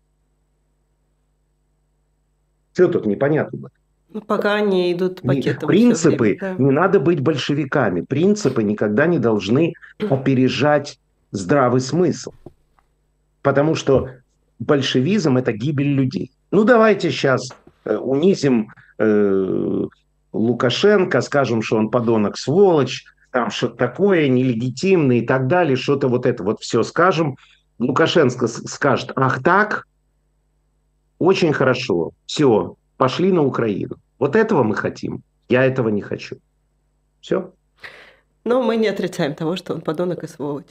Все 2.74 2.88
тут 2.88 3.06
непонятно. 3.06 3.70
Ну, 4.14 4.22
пока 4.22 4.56
они 4.56 4.92
идут 4.92 5.22
пакетом. 5.22 5.68
Принципы, 5.68 6.18
время, 6.18 6.38
да. 6.40 6.64
не 6.64 6.72
надо 6.72 7.00
быть 7.00 7.22
большевиками. 7.22 8.02
Принципы 8.02 8.64
никогда 8.64 9.06
не 9.06 9.20
должны 9.20 9.74
опережать 10.10 11.00
здравый 11.32 11.82
смысл. 11.82 12.34
Потому 13.42 13.76
что 13.76 14.10
большевизм– 14.60 15.38
это 15.38 15.54
гибель 15.54 15.94
людей. 15.94 16.32
Ну, 16.52 16.64
давайте 16.64 17.10
сейчас 17.10 17.50
э, 17.86 17.96
унизим 17.96 18.72
э, 18.98 19.88
Лукашенко, 20.34 21.22
скажем, 21.22 21.62
что 21.62 21.78
он 21.78 21.90
подонок, 21.90 22.38
сволочь, 22.38 23.06
там 23.32 23.50
что-то 23.50 23.76
такое, 23.76 24.28
нелегитимный 24.28 25.20
и 25.20 25.26
так 25.26 25.48
далее, 25.48 25.76
что-то 25.76 26.08
вот 26.08 26.26
это 26.26 26.44
вот 26.44 26.62
все 26.62 26.84
скажем. 26.84 27.38
Лукашенко 27.80 28.48
скажет, 28.48 29.12
ах 29.16 29.42
так, 29.42 29.88
очень 31.18 31.54
хорошо, 31.54 32.12
все, 32.26 32.76
пошли 32.98 33.32
на 33.32 33.44
Украину. 33.44 33.98
Вот 34.20 34.36
этого 34.36 34.64
мы 34.64 34.76
хотим. 34.76 35.24
Я 35.50 35.66
этого 35.66 35.90
не 35.90 36.02
хочу. 36.02 36.38
Все. 37.22 37.52
Но 38.44 38.62
мы 38.62 38.76
не 38.76 38.88
отрицаем 38.88 39.36
того, 39.36 39.56
что 39.56 39.74
он 39.74 39.82
подонок 39.82 40.24
и 40.24 40.28
сволочь. 40.28 40.66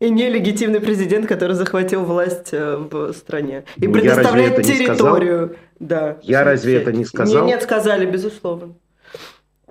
И 0.00 0.08
нелегитимный 0.08 0.80
президент, 0.80 1.26
который 1.26 1.52
захватил 1.52 2.04
власть 2.04 2.54
э, 2.54 2.76
в 2.76 3.12
стране. 3.12 3.64
И 3.76 3.86
ну, 3.86 3.92
предоставляет 3.92 4.56
территорию. 4.62 5.56
Да. 5.78 6.16
Я 6.22 6.42
разве 6.42 6.76
это 6.76 6.90
не 6.90 7.04
сказал? 7.04 7.44
Нет, 7.44 7.56
нет, 7.56 7.62
сказали, 7.62 8.06
безусловно. 8.10 8.74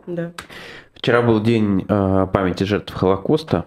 Да. 0.05 0.31
Вчера 0.93 1.23
был 1.23 1.41
день 1.41 1.83
э, 1.87 2.27
памяти 2.31 2.63
жертв 2.63 2.93
Холокоста. 2.93 3.65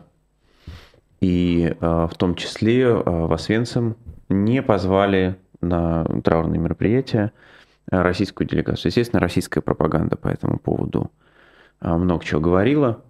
И 1.21 1.75
э, 1.81 2.09
в 2.11 2.15
том 2.17 2.37
числе 2.37 2.83
э, 2.83 3.03
в 3.05 3.33
Освенцим 3.33 3.97
не 4.29 4.63
позвали 4.63 5.37
на 5.61 6.05
траурные 6.23 6.61
мероприятия 6.61 7.33
российскую 7.91 8.47
делегацию. 8.47 8.91
Естественно, 8.91 9.21
российская 9.21 9.63
пропаганда 9.63 10.17
по 10.17 10.29
этому 10.29 10.59
поводу 10.59 11.11
много 11.81 12.25
чего 12.25 12.41
говорила. 12.41 13.03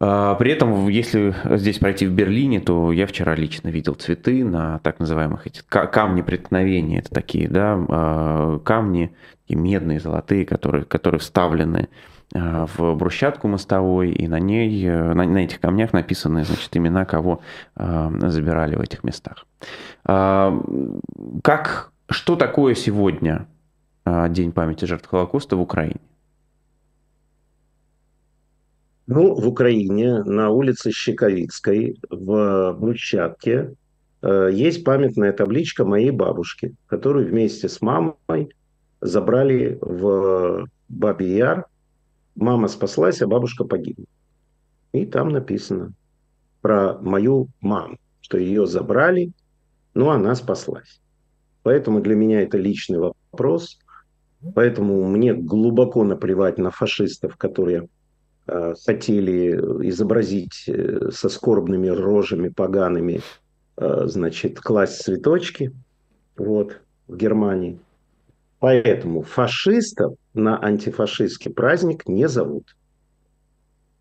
А, 0.00 0.34
при 0.36 0.52
этом, 0.52 0.88
если 0.88 1.34
здесь 1.56 1.78
пройти 1.78 2.06
в 2.06 2.12
Берлине, 2.12 2.60
то 2.60 2.92
я 2.92 3.06
вчера 3.06 3.34
лично 3.34 3.68
видел 3.68 3.94
цветы 3.94 4.44
на 4.44 4.78
так 4.80 5.00
называемых 5.00 5.46
эти 5.46 5.62
камни 5.68 6.22
преткновения. 6.22 7.00
Это 7.00 7.10
такие, 7.10 7.48
да, 7.48 7.76
а, 7.88 8.58
камни 8.60 9.12
такие 9.42 9.60
медные, 9.60 10.00
золотые, 10.00 10.44
которые, 10.46 10.84
которые 10.84 11.20
вставлены 11.20 11.88
в 12.30 12.94
брусчатку 12.94 13.48
мостовой, 13.48 14.10
и 14.10 14.28
на 14.28 14.38
ней, 14.38 14.86
на, 14.86 15.24
на 15.24 15.38
этих 15.38 15.60
камнях 15.60 15.94
написаны, 15.94 16.44
значит, 16.44 16.76
имена, 16.76 17.06
кого 17.06 17.40
забирали 17.74 18.76
в 18.76 18.82
этих 18.82 19.02
местах. 19.02 19.46
Как, 20.04 21.90
что 22.10 22.36
такое 22.36 22.74
сегодня 22.74 23.46
а, 24.04 24.28
День 24.28 24.52
памяти 24.52 24.84
жертв 24.84 25.08
Холокоста 25.08 25.56
в 25.56 25.60
Украине? 25.60 26.00
Ну, 29.10 29.34
в 29.34 29.48
Украине 29.48 30.22
на 30.24 30.50
улице 30.50 30.90
Щековицкой 30.90 31.98
в 32.10 32.76
Брусчатке 32.78 33.72
э, 34.20 34.50
есть 34.52 34.84
памятная 34.84 35.32
табличка 35.32 35.86
моей 35.86 36.10
бабушки, 36.10 36.74
которую 36.86 37.26
вместе 37.26 37.70
с 37.70 37.80
мамой 37.80 38.50
забрали 39.00 39.78
в 39.80 40.68
Бабий 40.90 41.36
Яр. 41.36 41.64
Мама 42.36 42.68
спаслась, 42.68 43.22
а 43.22 43.26
бабушка 43.26 43.64
погибла. 43.64 44.04
И 44.92 45.06
там 45.06 45.30
написано 45.30 45.94
про 46.60 46.98
мою 46.98 47.48
маму, 47.62 47.96
что 48.20 48.36
ее 48.36 48.66
забрали, 48.66 49.32
но 49.94 50.10
она 50.10 50.34
спаслась. 50.34 51.00
Поэтому 51.62 52.02
для 52.02 52.14
меня 52.14 52.42
это 52.42 52.58
личный 52.58 52.98
вопрос. 52.98 53.78
Поэтому 54.54 55.02
мне 55.08 55.32
глубоко 55.32 56.04
наплевать 56.04 56.58
на 56.58 56.70
фашистов, 56.70 57.38
которые 57.38 57.88
хотели 58.84 59.52
изобразить 59.88 60.64
э, 60.66 61.10
со 61.10 61.28
скорбными 61.28 61.88
рожами 61.88 62.48
погаными, 62.48 63.20
э, 63.76 64.02
значит, 64.06 64.60
класть 64.60 65.02
цветочки 65.02 65.72
вот, 66.36 66.80
в 67.06 67.16
Германии. 67.16 67.78
Поэтому 68.58 69.22
фашистов 69.22 70.14
на 70.34 70.60
антифашистский 70.62 71.52
праздник 71.52 72.08
не 72.08 72.28
зовут. 72.28 72.76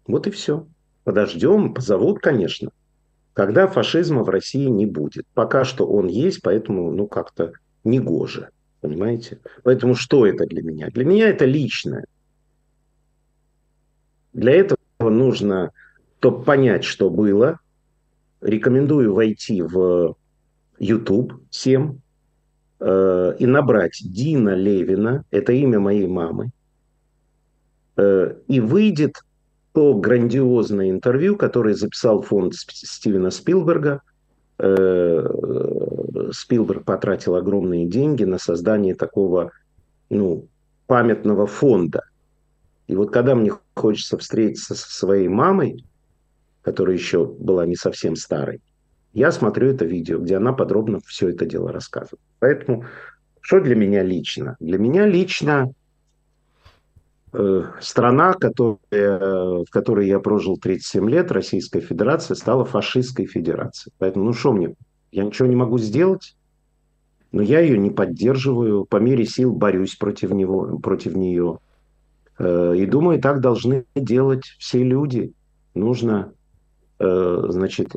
Вот 0.08 0.28
и 0.28 0.32
все. 0.32 0.66
Подождем, 1.04 1.74
позовут, 1.74 2.20
конечно. 2.20 2.72
Когда 3.34 3.68
фашизма 3.68 4.24
в 4.24 4.30
России 4.30 4.66
не 4.66 4.86
будет. 4.86 5.26
Пока 5.34 5.64
что 5.64 5.86
он 5.86 6.08
есть, 6.08 6.42
поэтому, 6.42 6.92
ну, 6.92 7.08
как-то 7.08 7.54
негоже. 7.84 8.50
Понимаете? 8.82 9.40
Поэтому 9.64 9.96
что 9.96 10.26
это 10.26 10.46
для 10.46 10.64
меня? 10.64 10.90
Для 10.90 11.06
меня 11.06 11.30
это 11.30 11.46
личное. 11.46 12.06
Для 14.38 14.54
этого 14.54 14.78
нужно, 15.02 15.72
чтобы 16.20 16.44
понять, 16.44 16.86
что 16.86 17.10
было, 17.10 17.60
рекомендую 18.40 19.14
войти 19.14 19.62
в 19.62 20.16
YouTube 20.80 21.34
всем 21.50 22.02
э, 22.80 23.34
и 23.40 23.46
набрать 23.46 24.00
Дина 24.02 24.56
Левина, 24.56 25.26
это 25.32 25.52
имя 25.52 25.80
моей 25.80 26.08
мамы, 26.08 26.52
э, 27.98 28.36
и 28.48 28.62
выйдет 28.62 29.16
то 29.74 29.94
грандиозное 29.94 30.90
интервью, 30.90 31.36
которое 31.36 31.76
записал 31.76 32.22
фонд 32.22 32.54
Стивена 32.56 33.32
Спилберга– 33.32 34.02
Э, 34.60 36.32
Спилберг 36.32 36.84
потратил 36.84 37.36
огромные 37.36 37.86
деньги 37.86 38.24
на 38.24 38.40
создание 38.40 38.96
такого 38.96 39.52
ну, 40.10 40.48
памятного 40.88 41.46
фонда. 41.46 42.04
И 42.88 42.96
вот 42.96 43.12
когда 43.12 43.36
мне 43.36 43.52
хочется 43.76 44.18
встретиться 44.18 44.76
со 44.76 44.90
своей 44.92 45.28
мамой, 45.28 45.84
которая 46.62 46.96
еще 46.96 47.26
была 47.26 47.66
не 47.66 47.76
совсем 47.76 48.16
старой, 48.16 48.62
я 49.14 49.32
смотрю 49.32 49.70
это 49.70 49.86
видео, 49.86 50.20
где 50.20 50.38
она 50.38 50.54
подробно 50.54 51.00
все 51.06 51.30
это 51.30 51.46
дело 51.46 51.72
рассказывает. 51.72 52.22
Поэтому 52.40 52.86
что 53.42 53.60
для 53.60 53.76
меня 53.76 54.04
лично? 54.04 54.56
Для 54.60 54.78
меня 54.78 55.06
лично 55.06 55.72
Э, 57.34 57.64
страна, 57.82 58.34
которая, 58.34 58.80
в 58.90 59.70
которой 59.70 60.08
я 60.08 60.20
прожил 60.20 60.58
37 60.58 61.10
лет, 61.10 61.32
Российская 61.32 61.82
Федерация, 61.82 62.36
стала 62.36 62.64
фашистской 62.64 63.26
федерацией. 63.26 63.94
Поэтому, 64.00 64.26
ну 64.26 64.34
что 64.34 64.54
мне, 64.54 64.74
я 65.12 65.24
ничего 65.24 65.48
не 65.48 65.56
могу 65.56 65.78
сделать, 65.78 66.36
но 67.32 67.42
я 67.42 67.60
ее 67.60 67.78
не 67.78 67.92
поддерживаю, 67.92 68.86
по 68.86 68.98
мере 68.98 69.26
сил 69.26 69.54
борюсь 69.54 69.96
против, 69.96 70.32
него, 70.32 70.80
против 70.80 71.16
нее. 71.16 71.60
Э, 72.40 72.74
и 72.76 72.86
думаю, 72.86 73.22
так 73.22 73.42
должны 73.42 73.86
делать 73.96 74.46
все 74.60 74.84
люди. 74.84 75.34
Нужно, 75.74 76.34
э, 77.00 77.44
значит, 77.50 77.90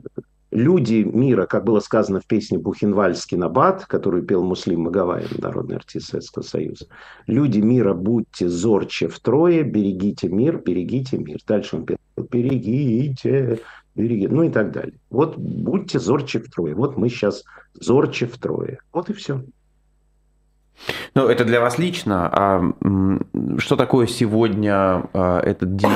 люди 0.51 1.03
мира, 1.03 1.47
как 1.47 1.64
было 1.64 1.80
сказано 1.80 2.20
в 2.20 2.26
песне 2.26 2.59
Бухенвальский 2.59 3.36
Набат, 3.36 3.86
которую 3.86 4.22
пел 4.24 4.43
Муслим 4.43 4.82
Магаваев, 4.82 5.38
народный 5.38 5.76
артист 5.76 6.09
Советского 6.09 6.43
Союза. 6.43 6.86
Люди 7.26 7.61
мира, 7.61 7.95
будьте 7.95 8.49
зорче 8.49 9.09
втрое, 9.09 9.62
берегите 9.62 10.28
мир, 10.28 10.62
берегите 10.64 11.18
мир. 11.18 11.38
Дальше 11.47 11.76
он 11.76 11.86
пел 11.86 11.97
берегите, 12.30 13.61
берегите, 13.95 14.28
ну 14.32 14.43
и 14.43 14.51
так 14.51 14.72
далее. 14.72 14.99
Вот 15.11 15.36
будьте 15.36 15.99
зорче 15.99 16.41
втрое. 16.41 16.74
Вот 16.74 16.97
мы 16.97 17.09
сейчас 17.09 17.45
зорче 17.74 18.26
втрое. 18.26 18.78
Вот 18.93 19.11
и 19.11 19.12
все. 19.12 19.43
Ну, 21.14 21.26
это 21.26 21.45
для 21.45 21.61
вас 21.61 21.78
лично. 21.78 22.28
А 22.33 22.62
что 23.59 23.76
такое 23.76 24.07
сегодня 24.07 25.05
а, 25.12 25.41
этот 25.41 25.76
день 25.76 25.91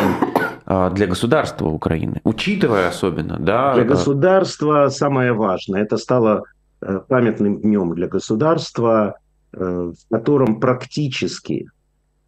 а, 0.66 0.90
для 0.90 1.06
государства 1.06 1.68
Украины, 1.68 2.20
учитывая 2.24 2.88
особенно, 2.88 3.38
да? 3.38 3.74
Для 3.74 3.84
государства 3.84 4.88
самое 4.88 5.32
важное. 5.32 5.82
Это 5.82 5.96
стало 5.96 6.44
э, 6.80 7.00
памятным 7.08 7.60
днем 7.60 7.94
для 7.94 8.08
государства, 8.08 9.16
э, 9.52 9.58
в 9.58 10.14
котором 10.14 10.60
практически 10.60 11.68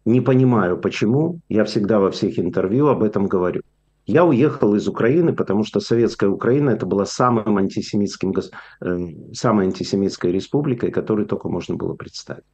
Не 0.05 0.21
понимаю, 0.21 0.77
почему. 0.77 1.39
Я 1.49 1.63
всегда 1.63 1.99
во 1.99 2.09
всех 2.11 2.39
интервью 2.39 2.87
об 2.87 3.03
этом 3.03 3.27
говорю. 3.27 3.61
Я 4.07 4.23
уехал 4.23 4.73
из 4.75 4.87
Украины, 4.87 5.33
потому 5.33 5.65
что 5.65 5.81
советская 5.81 6.29
Украина 6.29 6.69
это 6.69 6.85
была 6.85 7.05
самым 7.05 7.57
антисемитским, 7.57 8.33
э, 8.81 9.33
самой 9.33 9.65
антисемитской 9.65 10.31
республикой, 10.31 10.91
которую 10.91 11.27
только 11.27 11.49
можно 11.49 11.75
было 11.75 11.93
представить. 11.93 12.45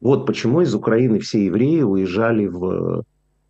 Вот 0.00 0.24
почему 0.24 0.60
из 0.60 0.72
Украины 0.76 1.18
все 1.18 1.46
евреи 1.46 1.82
уезжали 1.82 2.46
в, 2.46 3.02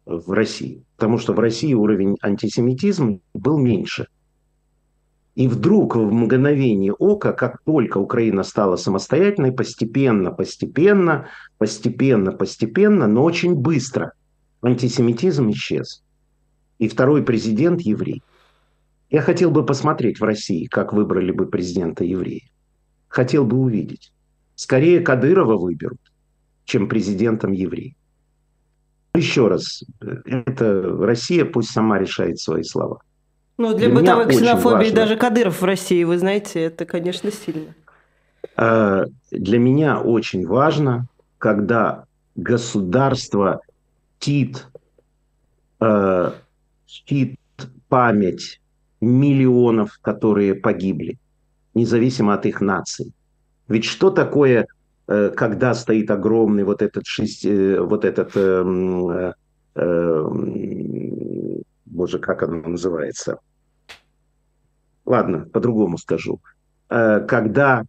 в 0.06 0.32
Россию. 0.32 0.84
Потому 0.96 1.18
что 1.18 1.34
в 1.34 1.38
России 1.38 1.74
уровень 1.74 2.16
антисемитизма 2.22 3.18
был 3.34 3.58
меньше. 3.58 4.06
И 5.34 5.46
вдруг 5.48 5.96
в 5.96 6.10
мгновение 6.10 6.94
ока, 6.94 7.32
как 7.32 7.60
только 7.62 7.98
Украина 7.98 8.42
стала 8.42 8.76
самостоятельной, 8.76 9.52
постепенно, 9.52 10.32
постепенно, 10.32 11.28
постепенно, 11.58 12.32
постепенно, 12.32 13.06
но 13.06 13.22
очень 13.22 13.54
быстро 13.54 14.12
антисемитизм 14.62 15.50
исчез. 15.50 16.02
И 16.78 16.88
второй 16.88 17.22
президент 17.22 17.80
еврей. 17.80 18.22
Я 19.10 19.22
хотел 19.22 19.50
бы 19.50 19.64
посмотреть 19.64 20.20
в 20.20 20.24
России, 20.24 20.66
как 20.66 20.92
выбрали 20.92 21.32
бы 21.32 21.46
президента 21.46 22.04
еврея. 22.04 22.42
Хотел 23.08 23.44
бы 23.44 23.56
увидеть. 23.56 24.12
Скорее 24.54 25.00
Кадырова 25.00 25.56
выберут, 25.56 26.00
чем 26.64 26.88
президентом 26.88 27.52
еврея. 27.52 27.94
Еще 29.14 29.48
раз, 29.48 29.82
это 30.00 30.82
Россия 30.82 31.44
пусть 31.44 31.70
сама 31.70 31.98
решает 31.98 32.38
свои 32.38 32.62
слова. 32.62 33.00
Ну, 33.56 33.74
для, 33.74 33.88
для 33.88 33.96
бытовой 33.96 34.28
ксенофобии 34.28 34.90
даже 34.90 35.16
Кадыров 35.16 35.60
в 35.60 35.64
России, 35.64 36.04
вы 36.04 36.18
знаете, 36.18 36.60
это, 36.64 36.84
конечно, 36.84 37.32
сильно. 37.32 37.74
А, 38.56 39.04
для 39.30 39.58
меня 39.58 40.00
очень 40.00 40.46
важно, 40.46 41.06
когда 41.38 42.04
государство 42.36 43.60
чтит, 44.20 44.66
а, 45.80 46.34
чтит 46.88 47.36
память 47.88 48.60
миллионов, 49.00 49.98
которые 50.00 50.54
погибли, 50.54 51.18
независимо 51.74 52.34
от 52.34 52.46
их 52.46 52.60
наций. 52.60 53.12
Ведь 53.68 53.84
что 53.84 54.10
такое, 54.10 54.66
э, 55.06 55.30
когда 55.36 55.74
стоит 55.74 56.10
огромный 56.10 56.64
вот 56.64 56.82
этот, 56.82 57.06
шесть, 57.06 57.44
э, 57.44 57.80
вот 57.80 58.04
этот 58.04 58.36
эм, 58.36 59.10
э, 59.10 59.34
э, 59.74 60.28
боже, 61.86 62.18
как 62.18 62.42
оно 62.42 62.56
называется? 62.68 63.38
Ладно, 65.04 65.46
по-другому 65.52 65.98
скажу. 65.98 66.40
Э, 66.88 67.20
когда 67.20 67.84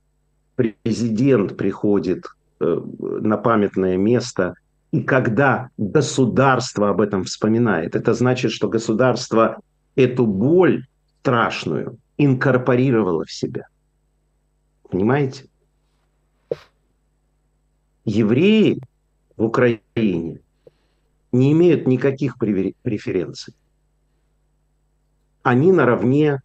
президент 0.56 1.56
приходит 1.56 2.26
на 2.60 3.38
памятное 3.38 3.96
место, 3.96 4.56
и 4.92 5.02
когда 5.04 5.70
государство 5.78 6.90
об 6.90 7.02
этом 7.02 7.24
вспоминает, 7.24 7.96
это 7.96 8.14
значит, 8.14 8.52
что 8.52 8.70
государство 8.70 9.60
эту 9.96 10.26
боль 10.26 10.88
страшную 11.20 11.98
инкорпорировало 12.18 13.26
в 13.26 13.32
себя. 13.32 13.68
Понимаете? 14.90 15.46
Евреи 18.06 18.82
в 19.38 19.44
Украине 19.44 20.40
не 21.32 21.52
имеют 21.52 21.88
никаких 21.88 22.40
преференций. 22.40 23.54
Они 25.44 25.72
наравне 25.72 26.42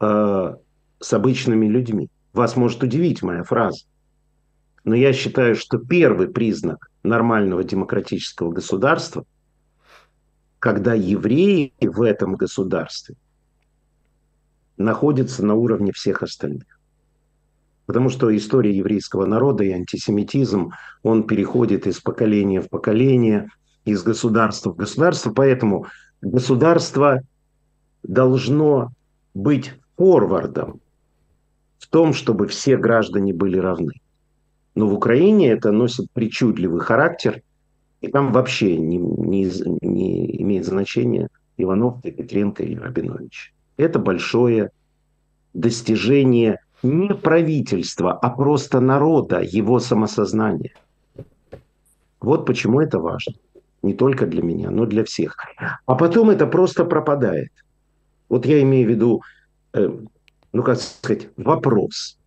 э, 0.00 0.56
с 1.00 1.12
обычными 1.12 1.66
людьми. 1.66 2.10
Вас 2.34 2.56
может 2.56 2.82
удивить 2.82 3.22
моя 3.22 3.42
фраза. 3.42 3.86
Но 4.84 4.94
я 4.94 5.12
считаю, 5.12 5.56
что 5.56 5.78
первый 5.78 6.28
признак 6.28 6.90
нормального 7.02 7.64
демократического 7.64 8.52
государства, 8.52 9.24
когда 10.58 10.94
евреи 10.94 11.72
в 11.80 12.02
этом 12.02 12.34
государстве 12.34 13.16
находятся 14.76 15.44
на 15.44 15.54
уровне 15.54 15.92
всех 15.92 16.22
остальных. 16.22 16.78
Потому 17.86 18.08
что 18.08 18.34
история 18.34 18.76
еврейского 18.76 19.26
народа 19.26 19.64
и 19.64 19.72
антисемитизм, 19.72 20.72
он 21.02 21.26
переходит 21.26 21.86
из 21.86 22.00
поколения 22.00 22.60
в 22.60 22.68
поколение, 22.68 23.48
из 23.84 24.02
государства 24.02 24.70
в 24.70 24.76
государство. 24.76 25.32
Поэтому 25.32 25.86
государство 26.22 27.20
должно 28.02 28.92
быть 29.34 29.74
форвардом 29.96 30.80
в 31.78 31.88
том, 31.88 32.14
чтобы 32.14 32.46
все 32.48 32.76
граждане 32.76 33.34
были 33.34 33.58
равны. 33.58 33.92
Но 34.74 34.88
в 34.88 34.94
Украине 34.94 35.50
это 35.50 35.72
носит 35.72 36.10
причудливый 36.12 36.80
характер, 36.80 37.42
и 38.00 38.08
там 38.08 38.32
вообще 38.32 38.76
не, 38.76 38.98
не, 38.98 39.50
не 39.80 40.42
имеет 40.42 40.66
значения 40.66 41.28
Иванов, 41.56 42.02
Петренко 42.02 42.62
или 42.62 42.76
Рабинович. 42.76 43.54
Это 43.76 43.98
большое 43.98 44.70
достижение 45.52 46.58
не 46.82 47.14
правительства, 47.14 48.12
а 48.12 48.30
просто 48.30 48.80
народа, 48.80 49.40
его 49.40 49.78
самосознания. 49.78 50.74
Вот 52.20 52.46
почему 52.46 52.80
это 52.80 52.98
важно. 52.98 53.34
Не 53.82 53.94
только 53.94 54.26
для 54.26 54.42
меня, 54.42 54.70
но 54.70 54.86
для 54.86 55.04
всех. 55.04 55.36
А 55.86 55.94
потом 55.94 56.30
это 56.30 56.46
просто 56.46 56.84
пропадает. 56.84 57.52
Вот 58.28 58.46
я 58.46 58.60
имею 58.62 58.86
в 58.86 58.90
виду, 58.90 59.22
э, 59.74 59.90
ну 60.52 60.62
как 60.62 60.80
сказать, 60.80 61.28
вопрос 61.36 62.18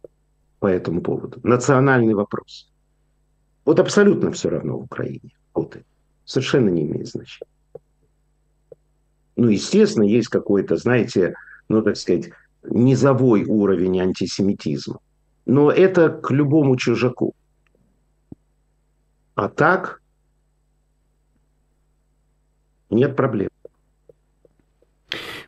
по 0.59 0.67
этому 0.67 1.01
поводу, 1.01 1.39
национальный 1.43 2.13
вопрос. 2.13 2.71
Вот 3.65 3.79
абсолютно 3.79 4.31
все 4.31 4.49
равно 4.49 4.77
в 4.77 4.83
Украине. 4.83 5.35
Вот. 5.53 5.77
Совершенно 6.25 6.69
не 6.69 6.83
имеет 6.83 7.07
значения. 7.07 7.51
Ну, 9.35 9.49
естественно, 9.49 10.03
есть 10.03 10.29
какой-то, 10.29 10.77
знаете, 10.77 11.35
ну, 11.69 11.81
так 11.81 11.97
сказать, 11.97 12.31
низовой 12.63 13.43
уровень 13.45 13.99
антисемитизма. 13.99 14.99
Но 15.45 15.71
это 15.71 16.09
к 16.09 16.31
любому 16.31 16.75
чужаку. 16.75 17.35
А 19.35 19.49
так 19.49 20.01
нет 22.89 23.15
проблем. 23.15 23.49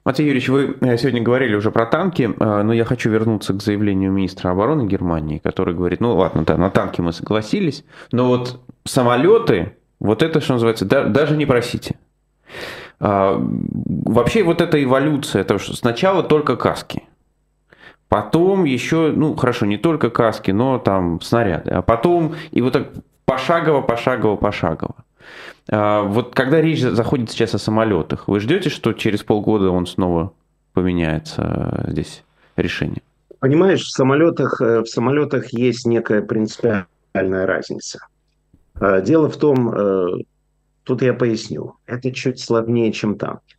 Матвей 0.06 0.28
Юрьевич, 0.28 0.50
вы 0.50 0.78
э, 0.82 0.98
сегодня 0.98 1.22
говорили 1.22 1.56
уже 1.56 1.72
про 1.72 1.86
танки, 1.86 2.34
э, 2.38 2.62
но 2.64 2.74
я 2.74 2.86
хочу 2.86 3.10
вернуться 3.10 3.54
к 3.54 3.62
заявлению 3.62 4.12
министра 4.12 4.50
обороны 4.50 4.88
Германии, 4.88 5.40
который 5.40 5.74
говорит, 5.74 6.00
ну 6.00 6.16
ладно, 6.16 6.44
да, 6.46 6.58
на 6.58 6.70
танки 6.70 7.02
мы 7.02 7.12
согласились, 7.12 7.84
но 8.12 8.28
вот 8.28 8.62
самолеты, 8.86 9.76
вот 10.00 10.24
это, 10.24 10.40
что 10.40 10.54
называется, 10.54 10.86
да, 10.86 11.04
даже 11.04 11.36
не 11.36 11.46
просите. 11.46 11.96
А, 13.00 13.38
вообще 13.40 14.44
вот 14.44 14.62
эта 14.62 14.82
эволюция, 14.82 15.44
то, 15.44 15.58
что 15.58 15.76
сначала 15.76 16.24
только 16.24 16.56
каски, 16.56 17.04
потом 18.08 18.64
еще, 18.64 19.12
ну 19.16 19.36
хорошо, 19.36 19.66
не 19.66 19.78
только 19.78 20.10
каски, 20.10 20.52
но 20.52 20.80
там 20.80 21.22
снаряды, 21.22 21.72
а 21.72 21.82
потом 21.82 22.36
и 22.52 22.62
вот 22.62 22.74
так 22.74 22.88
пошагово, 23.26 23.82
пошагово, 23.82 24.36
пошагово. 24.38 24.96
А, 25.72 26.04
вот 26.04 26.34
когда 26.34 26.62
речь 26.62 26.82
заходит 26.82 27.30
сейчас 27.30 27.54
о 27.54 27.60
самолетах, 27.60 28.28
вы 28.28 28.40
ждете, 28.40 28.70
что 28.70 28.94
через 28.94 29.24
полгода 29.24 29.70
он 29.70 29.86
снова 29.86 30.34
поменяется 30.74 31.84
э, 31.86 31.92
здесь 31.92 32.24
решение? 32.56 33.02
Понимаешь, 33.40 33.82
в 33.82 33.92
самолетах, 33.92 34.60
э, 34.62 34.82
в 34.82 34.88
самолетах 34.88 35.54
есть 35.54 35.86
некая 35.86 36.22
принципиальная 36.24 37.46
разница. 37.46 38.00
А, 38.76 39.02
дело 39.02 39.30
в 39.30 39.38
том, 39.38 39.70
э, 39.70 40.24
тут 40.84 41.04
я 41.04 41.14
поясню, 41.14 41.76
это 41.86 42.12
чуть 42.12 42.40
сложнее, 42.40 42.92
чем 42.92 43.18
танки. 43.18 43.56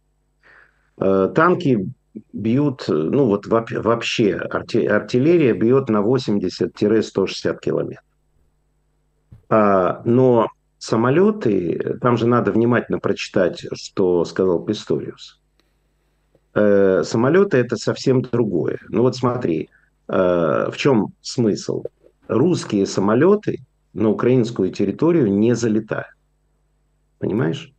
Танки 0.98 1.88
бьют, 2.34 2.84
ну 2.88 3.24
вот 3.24 3.46
вообще 3.46 4.34
артиллерия 4.34 5.54
бьет 5.54 5.88
на 5.88 6.02
80-160 6.02 7.58
километров. 7.58 8.04
А, 9.48 10.02
но 10.04 10.48
самолеты, 10.81 11.99
там 12.01 12.16
же 12.16 12.26
надо 12.26 12.51
внимательно 12.53 12.99
прочитать, 12.99 13.66
что 13.74 14.24
сказал 14.24 14.64
Писториус. 14.64 15.41
Э, 16.55 17.03
самолеты 17.05 17.59
это 17.59 17.76
совсем 17.76 18.22
другое. 18.22 18.81
Ну 18.89 19.03
вот 19.03 19.14
смотри, 19.14 19.68
э, 20.09 20.70
в 20.70 20.74
чем 20.76 21.12
смысл? 21.20 21.85
Русские 22.28 22.87
самолеты 22.87 23.59
на 23.93 24.09
украинскую 24.09 24.72
территорию 24.72 25.31
не 25.31 25.55
залетают. 25.55 26.16
Понимаешь? 27.18 27.72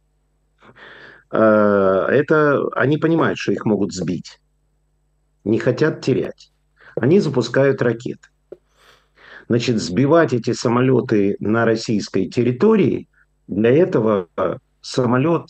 Э, 1.32 2.06
это 2.08 2.62
они 2.76 2.98
понимают, 2.98 3.40
что 3.40 3.52
их 3.52 3.66
могут 3.66 3.94
сбить. 3.94 4.40
Не 5.44 5.58
хотят 5.58 6.02
терять. 6.02 6.52
Они 6.96 7.20
запускают 7.20 7.82
ракеты. 7.82 8.28
Значит, 9.52 9.82
сбивать 9.82 10.32
эти 10.32 10.54
самолеты 10.54 11.36
на 11.42 11.66
российской 11.66 12.30
территории, 12.30 13.10
для 13.50 13.70
этого 13.70 14.30
самолет 14.80 15.48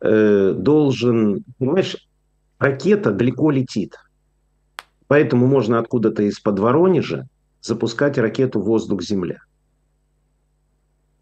э, 0.00 0.52
должен, 0.52 1.44
понимаешь, 1.56 2.08
ракета 2.58 3.12
далеко 3.12 3.52
летит. 3.52 3.94
Поэтому 5.06 5.46
можно 5.46 5.78
откуда-то 5.78 6.24
из-под 6.24 6.58
Воронежа 6.58 7.28
запускать 7.60 8.18
ракету 8.18 8.60
воздух-земля. 8.60 9.38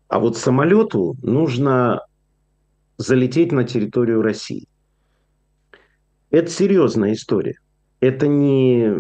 А 0.08 0.18
вот 0.18 0.38
самолету 0.38 1.18
нужно 1.22 2.06
залететь 2.96 3.52
на 3.52 3.64
территорию 3.64 4.22
России. 4.22 4.66
Это 6.30 6.50
серьезная 6.50 7.12
история. 7.12 7.58
Это 8.02 8.26
не, 8.26 8.92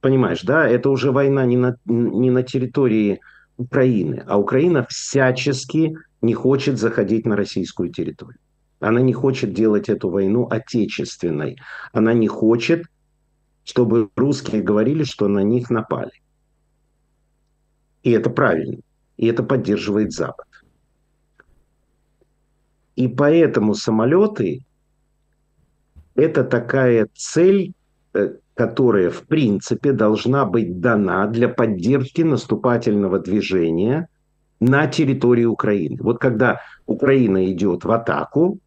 понимаешь, 0.00 0.40
да, 0.44 0.66
это 0.66 0.88
уже 0.88 1.12
война 1.12 1.44
не 1.44 1.58
на, 1.58 1.76
не 1.84 2.30
на 2.30 2.42
территории 2.42 3.20
Украины, 3.58 4.24
а 4.26 4.38
Украина 4.38 4.86
всячески 4.88 5.94
не 6.22 6.32
хочет 6.32 6.78
заходить 6.78 7.26
на 7.26 7.36
российскую 7.36 7.90
территорию. 7.90 8.38
Она 8.80 9.02
не 9.02 9.12
хочет 9.12 9.52
делать 9.52 9.90
эту 9.90 10.08
войну 10.08 10.46
отечественной. 10.48 11.58
Она 11.92 12.14
не 12.14 12.26
хочет, 12.26 12.86
чтобы 13.62 14.08
русские 14.16 14.62
говорили, 14.62 15.04
что 15.04 15.28
на 15.28 15.40
них 15.40 15.68
напали. 15.68 16.22
И 18.04 18.10
это 18.10 18.30
правильно. 18.30 18.78
И 19.18 19.26
это 19.26 19.42
поддерживает 19.42 20.12
Запад. 20.12 20.46
И 22.96 23.06
поэтому 23.06 23.74
самолеты– 23.74 24.64
это 26.14 26.42
такая 26.42 27.06
цель, 27.14 27.74
которая, 28.54 29.10
в 29.10 29.22
принципе, 29.26 29.92
должна 29.92 30.44
быть 30.44 30.80
дана 30.80 31.26
для 31.26 31.48
поддержки 31.48 32.22
наступательного 32.22 33.18
движения 33.18 34.08
на 34.60 34.86
территории 34.86 35.44
Украины. 35.44 35.98
Вот 36.00 36.18
когда 36.18 36.60
Украина 36.86 37.50
идет 37.52 37.84
в 37.84 37.90
атаку, 37.90 38.58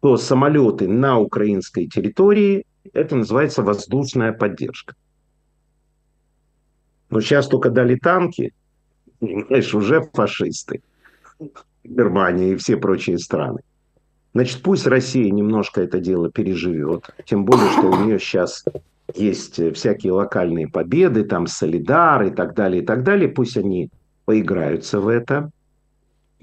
то 0.00 0.16
самолеты 0.16 0.88
на 0.88 1.18
украинской 1.18 1.86
территории– 1.86 2.66
это 2.92 3.16
называется 3.16 3.62
воздушная 3.62 4.32
поддержка. 4.32 4.94
Но 7.10 7.20
сейчас 7.20 7.46
только 7.46 7.70
дали 7.70 7.94
танки, 7.94 8.52
понимаешь, 9.20 9.74
уже 9.74 10.02
фашисты. 10.12 10.82
Германия 11.84 12.52
и 12.52 12.56
все 12.56 12.76
прочие 12.76 13.18
страны. 13.18 13.60
Значит, 14.34 14.62
пусть 14.62 14.86
Россия 14.86 15.30
немножко 15.30 15.80
это 15.80 16.00
дело 16.00 16.30
переживет. 16.30 17.08
Тем 17.24 17.44
более, 17.44 17.70
что 17.70 17.86
у 17.88 18.04
нее 18.04 18.18
сейчас 18.18 18.64
есть 19.14 19.74
всякие 19.74 20.12
локальные 20.12 20.66
победы, 20.66 21.22
там 21.24 21.46
Солидар 21.46 22.24
и 22.24 22.30
так 22.30 22.54
далее, 22.54 22.82
и 22.82 22.84
так 22.84 23.04
далее. 23.04 23.28
Пусть 23.28 23.56
они 23.56 23.90
поиграются 24.24 25.00
в 25.00 25.06
это. 25.06 25.50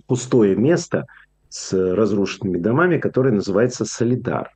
Пустое 0.08 0.56
место 0.56 1.06
с 1.50 1.74
разрушенными 1.74 2.58
домами, 2.58 2.98
которое 2.98 3.34
называется 3.34 3.84
Солидар. 3.84 4.52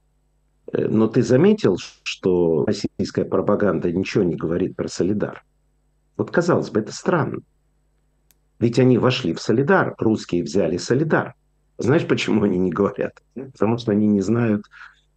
Э, 0.72 0.88
но 0.88 1.08
ты 1.08 1.22
заметил, 1.22 1.78
что 2.04 2.66
российская 2.66 3.26
пропаганда 3.26 3.92
ничего 3.92 4.24
не 4.24 4.36
говорит 4.36 4.78
про 4.78 4.88
Солидар? 4.88 5.44
Вот 6.16 6.32
казалось 6.32 6.70
бы, 6.70 6.80
это 6.80 6.94
странно. 6.94 7.40
Ведь 8.60 8.80
они 8.80 8.98
вошли 8.98 9.34
в 9.34 9.42
Солидар, 9.42 9.94
русские 9.98 10.44
взяли 10.44 10.78
Солидар. 10.78 11.36
Знаешь, 11.78 12.08
почему 12.08 12.44
они 12.44 12.58
не 12.58 12.72
говорят? 12.72 13.22
Потому 13.34 13.78
что 13.78 13.92
они 13.92 14.08
не 14.08 14.22
знают, 14.22 14.66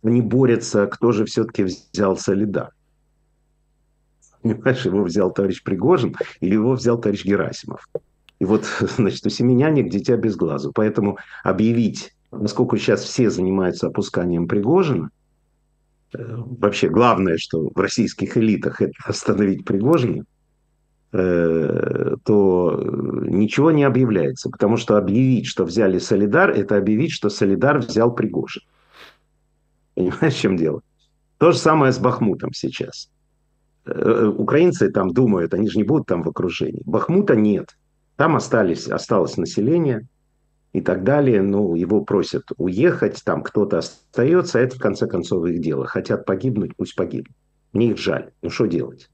они 0.02 0.22
борются, 0.22 0.86
кто 0.86 1.12
же 1.12 1.24
все-таки 1.24 1.64
взял 1.64 2.16
Солидар. 2.16 2.72
Понимаешь, 4.42 4.84
его 4.84 5.02
взял 5.02 5.32
товарищ 5.32 5.62
Пригожин 5.62 6.16
или 6.40 6.54
его 6.54 6.72
взял 6.72 7.00
товарищ 7.00 7.24
Герасимов. 7.24 7.88
И 8.38 8.44
вот, 8.44 8.64
значит, 8.96 9.24
у 9.26 9.30
семеняник 9.30 9.90
дитя 9.90 10.16
без 10.16 10.36
глазу. 10.36 10.72
Поэтому 10.74 11.18
объявить, 11.44 12.14
насколько 12.30 12.76
сейчас 12.76 13.02
все 13.02 13.30
занимаются 13.30 13.88
опусканием 13.88 14.48
Пригожина, 14.48 15.10
э, 16.14 16.18
вообще 16.18 16.88
главное, 16.88 17.36
что 17.38 17.70
в 17.74 17.78
российских 17.78 18.36
элитах 18.36 18.80
это 18.80 18.94
остановить 19.04 19.64
Пригожина– 19.64 20.24
то 21.10 22.82
ничего 23.24 23.70
не 23.70 23.84
объявляется. 23.84 24.50
Потому 24.50 24.76
что 24.76 24.96
объявить, 24.96 25.46
что 25.46 25.64
взяли 25.64 25.98
Солидар, 25.98 26.50
это 26.50 26.76
объявить, 26.76 27.12
что 27.12 27.30
Солидар 27.30 27.78
взял 27.78 28.14
Пригожин. 28.14 28.62
Понимаешь, 29.94 30.34
в 30.34 30.40
чем 30.40 30.56
дело? 30.56 30.82
То 31.38 31.52
же 31.52 31.58
самое 31.58 31.92
с 31.92 31.98
Бахмутом 31.98 32.52
сейчас. 32.52 33.10
Э, 33.86 34.26
украинцы 34.36 34.90
там 34.90 35.12
думают, 35.12 35.54
они 35.54 35.68
же 35.68 35.78
не 35.78 35.84
будут 35.84 36.06
там 36.06 36.22
в 36.22 36.28
окружении. 36.28 36.82
Бахмута 36.84 37.34
нет. 37.34 37.76
Там 38.16 38.36
остались, 38.36 38.88
осталось 38.88 39.36
население 39.36 40.06
и 40.72 40.80
так 40.80 41.04
далее. 41.04 41.42
Ну, 41.42 41.74
его 41.74 42.02
просят 42.02 42.44
уехать, 42.58 43.22
там 43.24 43.42
кто-то 43.42 43.78
остается. 43.78 44.58
Это, 44.58 44.76
в 44.76 44.80
конце 44.80 45.06
концов, 45.06 45.46
их 45.46 45.60
дело. 45.60 45.86
Хотят 45.86 46.26
погибнуть, 46.26 46.76
пусть 46.76 46.94
погибнут. 46.94 47.36
Мне 47.72 47.90
их 47.90 47.98
жаль. 47.98 48.30
Ну, 48.42 48.50
что 48.50 48.66
делать? 48.66 49.08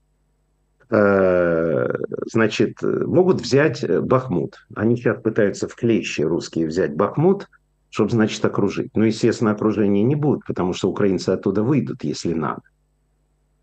Э, 0.95 1.89
значит, 2.27 2.81
могут 2.83 3.41
взять 3.41 3.83
э, 3.83 4.01
Бахмут. 4.01 4.65
Они 4.77 4.97
сейчас 4.97 5.21
пытаются 5.21 5.67
в 5.67 5.75
клещи 5.75 6.21
русские 6.21 6.69
взять 6.69 6.95
Бахмут, 6.95 7.49
чтобы, 7.91 8.11
значит, 8.11 8.45
окружить. 8.45 8.95
Но, 8.95 9.05
естественно, 9.05 9.51
окружения 9.51 10.05
не 10.05 10.15
будут, 10.15 10.45
потому 10.47 10.73
что 10.73 10.89
украинцы 10.89 11.31
оттуда 11.31 11.65
выйдут, 11.65 12.05
если 12.05 12.33
надо. 12.33 12.63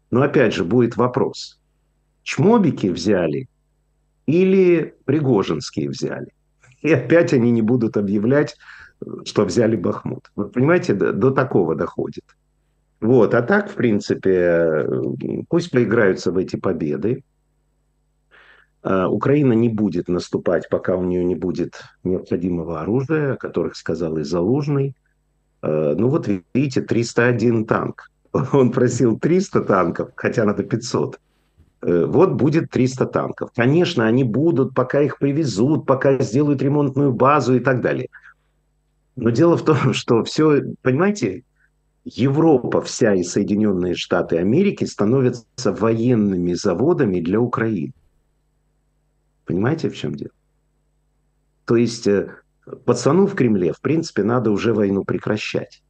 Но, 0.10 0.24
опять 0.24 0.54
же, 0.54 0.66
будет 0.66 0.98
вопрос. 0.98 1.62
Чмобики 2.24 2.88
взяли 2.88 3.48
или 4.26 4.94
Пригожинские 5.06 5.90
взяли? 5.90 6.34
И 6.82 6.92
опять 6.92 7.34
они 7.34 7.52
не 7.52 7.62
будут 7.62 7.96
объявлять, 7.96 8.58
что 9.24 9.46
взяли 9.46 9.78
Бахмут. 9.78 10.32
Вы 10.36 10.50
понимаете, 10.50 10.96
до, 10.96 11.14
до 11.14 11.32
такого 11.32 11.76
доходит. 11.76 12.26
Вот, 13.02 13.34
а 13.34 13.42
так, 13.42 13.72
в 13.72 13.74
принципе, 13.74 14.88
пусть 15.50 15.72
поиграются 15.72 16.32
в 16.32 16.38
эти 16.38 16.56
победы. 16.56 17.24
А, 18.84 19.10
Украина 19.10 19.54
не 19.54 19.70
будет 19.70 20.08
наступать, 20.08 20.70
пока 20.70 20.96
у 20.96 21.04
нее 21.04 21.26
не 21.26 21.36
будет 21.36 21.82
необходимого 22.04 22.82
оружия, 22.82 23.34
о 23.34 23.38
которых 23.38 23.76
сказал 23.76 24.18
и 24.18 24.24
Залужный. 24.24 24.96
А, 25.64 25.96
ну 25.96 26.10
вот 26.10 26.30
видите, 26.54 26.82
301 26.82 27.66
танк. 27.66 28.12
Он 28.54 28.72
просил 28.72 29.20
300 29.20 29.62
танков, 29.62 30.12
хотя 30.16 30.46
надо 30.46 30.64
500. 30.64 31.20
Э, 31.82 32.06
вот 32.06 32.34
будет 32.34 32.70
300 32.70 33.08
танков. 33.08 33.50
Конечно, 33.56 34.06
они 34.06 34.24
будут, 34.24 34.76
пока 34.76 35.02
их 35.02 35.18
привезут, 35.18 35.88
пока 35.88 36.20
сделают 36.20 36.62
ремонтную 36.62 37.12
базу 37.12 37.56
и 37.56 37.60
так 37.60 37.82
далее. 37.82 38.10
Но 39.16 39.32
дело 39.32 39.58
в 39.58 39.66
том, 39.66 39.76
что 39.94 40.24
все, 40.24 40.62
понимаете, 40.84 41.44
Европа 42.04 42.82
вся 42.82 43.14
и 43.14 43.24
Соединенные 43.24 43.94
Штаты 43.94 44.38
Америки 44.38 44.86
становятся 44.86 45.72
военными 45.72 46.54
заводами 46.54 47.20
для 47.20 47.40
Украины. 47.40 47.94
Понимаете, 49.46 49.90
в 49.90 49.96
чем 49.96 50.16
дело? 50.16 50.32
То 51.66 51.76
есть 51.76 52.08
э, 52.08 52.36
пацану 52.86 53.28
в 53.28 53.36
Кремле, 53.36 53.74
в 53.74 53.82
принципе, 53.82 54.24
надо 54.24 54.52
уже 54.52 54.74
войну 54.74 55.04
прекращать. 55.04 55.84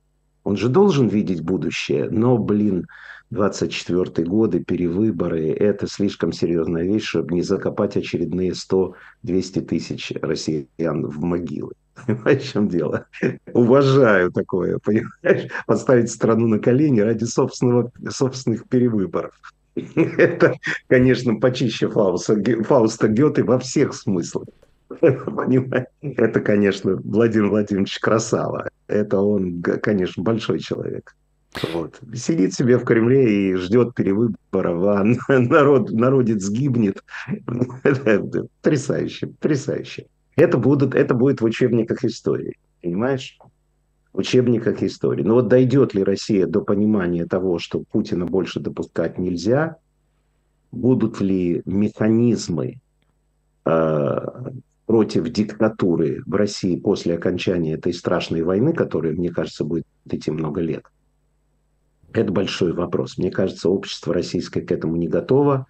Он 0.44 0.58
же 0.58 0.68
должен 0.68 1.08
видеть 1.08 1.42
будущее, 1.42 2.10
но, 2.10 2.38
блин, 2.38 2.88
24 3.30 4.28
годы, 4.28 4.62
перевыборы, 4.62 5.52
это 5.52 5.88
слишком 5.88 6.34
серьезная 6.34 6.84
вещь, 6.84 7.06
чтобы 7.06 7.36
не 7.36 7.42
закопать 7.42 7.96
очередные 7.96 8.52
100-200 8.52 9.62
тысяч 9.62 10.12
россиян 10.22 11.06
в 11.06 11.24
могилы. 11.24 11.74
Понимаешь, 12.06 12.42
в 12.42 12.52
чем 12.52 12.68
дело? 12.68 13.06
Уважаю 13.54 14.32
такое, 14.32 14.80
понимаешь? 14.80 15.52
Поставить 15.66 16.12
страну 16.12 16.48
на 16.48 16.60
колени 16.60 17.00
ради 17.02 17.26
собственного, 17.26 17.92
собственных 18.10 18.68
перевыборов. 18.68 19.34
Это, 19.76 20.56
конечно, 20.88 21.36
почище 21.36 21.90
Фауста, 21.90 22.36
Фауста 22.64 23.08
Гёте 23.08 23.44
во 23.44 23.58
всех 23.60 23.94
смыслах. 23.94 24.48
Понимаешь? 25.00 25.86
Это, 26.02 26.42
конечно, 26.42 27.00
Владимир 27.04 27.48
Владимирович 27.50 28.00
Красава. 28.00 28.70
Это 28.88 29.20
он, 29.20 29.62
конечно, 29.62 30.24
большой 30.24 30.60
человек. 30.60 31.16
Вот. 31.74 32.00
Сидит 32.16 32.54
себе 32.54 32.78
в 32.78 32.86
Кремле 32.86 33.52
и 33.52 33.56
ждет 33.56 33.94
перевыборов, 33.94 34.84
а 34.84 35.04
народ, 35.40 35.92
народец 35.92 36.50
гибнет. 36.50 37.04
Потрясающе, 38.62 39.28
потрясающе. 39.28 40.08
Это, 40.36 40.58
будут, 40.58 40.96
это 40.96 41.14
будет 41.14 41.42
в 41.42 41.46
учебниках 41.46 42.04
истории, 42.04 42.58
понимаешь? 42.82 43.38
В 44.14 44.20
учебниках 44.20 44.82
истории. 44.84 45.24
Но 45.24 45.36
вот 45.36 45.48
дойдет 45.48 45.94
ли 45.94 46.04
Россия 46.04 46.48
до 46.48 46.62
понимания 46.62 47.26
того, 47.26 47.60
что 47.60 47.84
Путина 47.92 48.26
больше 48.26 48.60
допускать 48.60 49.18
нельзя, 49.18 49.78
будут 50.72 51.22
ли 51.22 51.62
механизмы 51.66 52.80
э, 53.66 54.18
против 54.86 55.30
диктатуры 55.30 56.24
в 56.26 56.36
России 56.36 56.78
после 56.78 57.16
окончания 57.16 57.74
этой 57.74 57.94
страшной 57.94 58.42
войны, 58.42 58.74
которая, 58.74 59.14
мне 59.14 59.30
кажется, 59.30 59.64
будет 59.64 59.86
идти 60.10 60.32
много 60.32 60.62
лет, 60.62 60.84
это 62.14 62.32
большой 62.32 62.74
вопрос. 62.74 63.18
Мне 63.18 63.32
кажется, 63.32 63.70
общество 63.70 64.14
российское 64.14 64.62
к 64.62 64.72
этому 64.72 64.96
не 64.98 65.08
готово. 65.08 65.68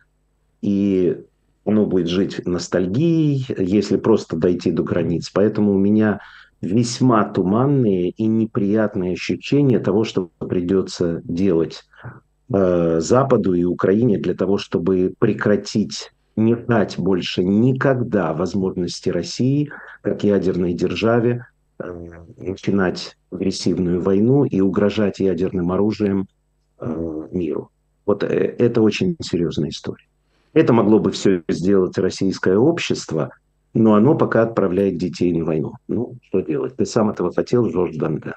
И 0.62 1.18
оно 1.66 1.86
будет 1.86 2.08
жить 2.08 2.46
ностальгией, 2.46 3.46
если 3.58 3.98
просто 3.98 4.36
дойти 4.36 4.72
до 4.72 4.84
границ. 4.84 5.30
Поэтому 5.30 5.74
у 5.74 5.78
меня 5.78 6.20
весьма 6.62 7.24
туманные 7.26 8.10
и 8.10 8.26
неприятные 8.26 9.14
ощущения 9.14 9.80
того, 9.80 10.04
что 10.04 10.32
придется 10.40 11.22
делать 11.24 11.84
э, 12.54 13.00
Западу 13.00 13.54
и 13.54 13.64
Украине 13.64 14.18
для 14.18 14.34
того, 14.36 14.58
чтобы 14.58 15.14
прекратить 15.20 16.12
не 16.36 16.56
дать 16.56 16.98
больше 16.98 17.44
никогда 17.44 18.34
возможности 18.34 19.10
России, 19.10 19.72
как 20.02 20.24
ядерной 20.24 20.74
державе, 20.74 21.48
э, 21.80 22.10
начинать 22.38 23.18
агрессивную 23.32 24.02
войну 24.02 24.46
и 24.46 24.62
угрожать 24.62 25.20
ядерным 25.20 25.72
оружием 25.72 26.28
э, 26.80 27.28
миру. 27.32 27.72
Вот 28.06 28.24
э, 28.24 28.28
это 28.28 28.82
очень 28.82 29.16
серьезная 29.22 29.70
история. 29.70 30.11
Это 30.54 30.74
могло 30.74 31.00
бы 31.00 31.12
все 31.12 31.44
сделать 31.48 31.98
российское 31.98 32.58
общество, 32.58 33.32
но 33.74 33.96
оно 33.96 34.16
пока 34.16 34.44
отправляет 34.44 34.98
детей 34.98 35.32
на 35.38 35.46
войну. 35.46 35.74
Ну, 35.88 36.16
что 36.28 36.42
делать? 36.42 36.76
Ты 36.76 36.86
сам 36.86 37.10
этого 37.10 37.34
хотел, 37.34 37.70
Жорж 37.70 37.96
Дангар. 37.96 38.36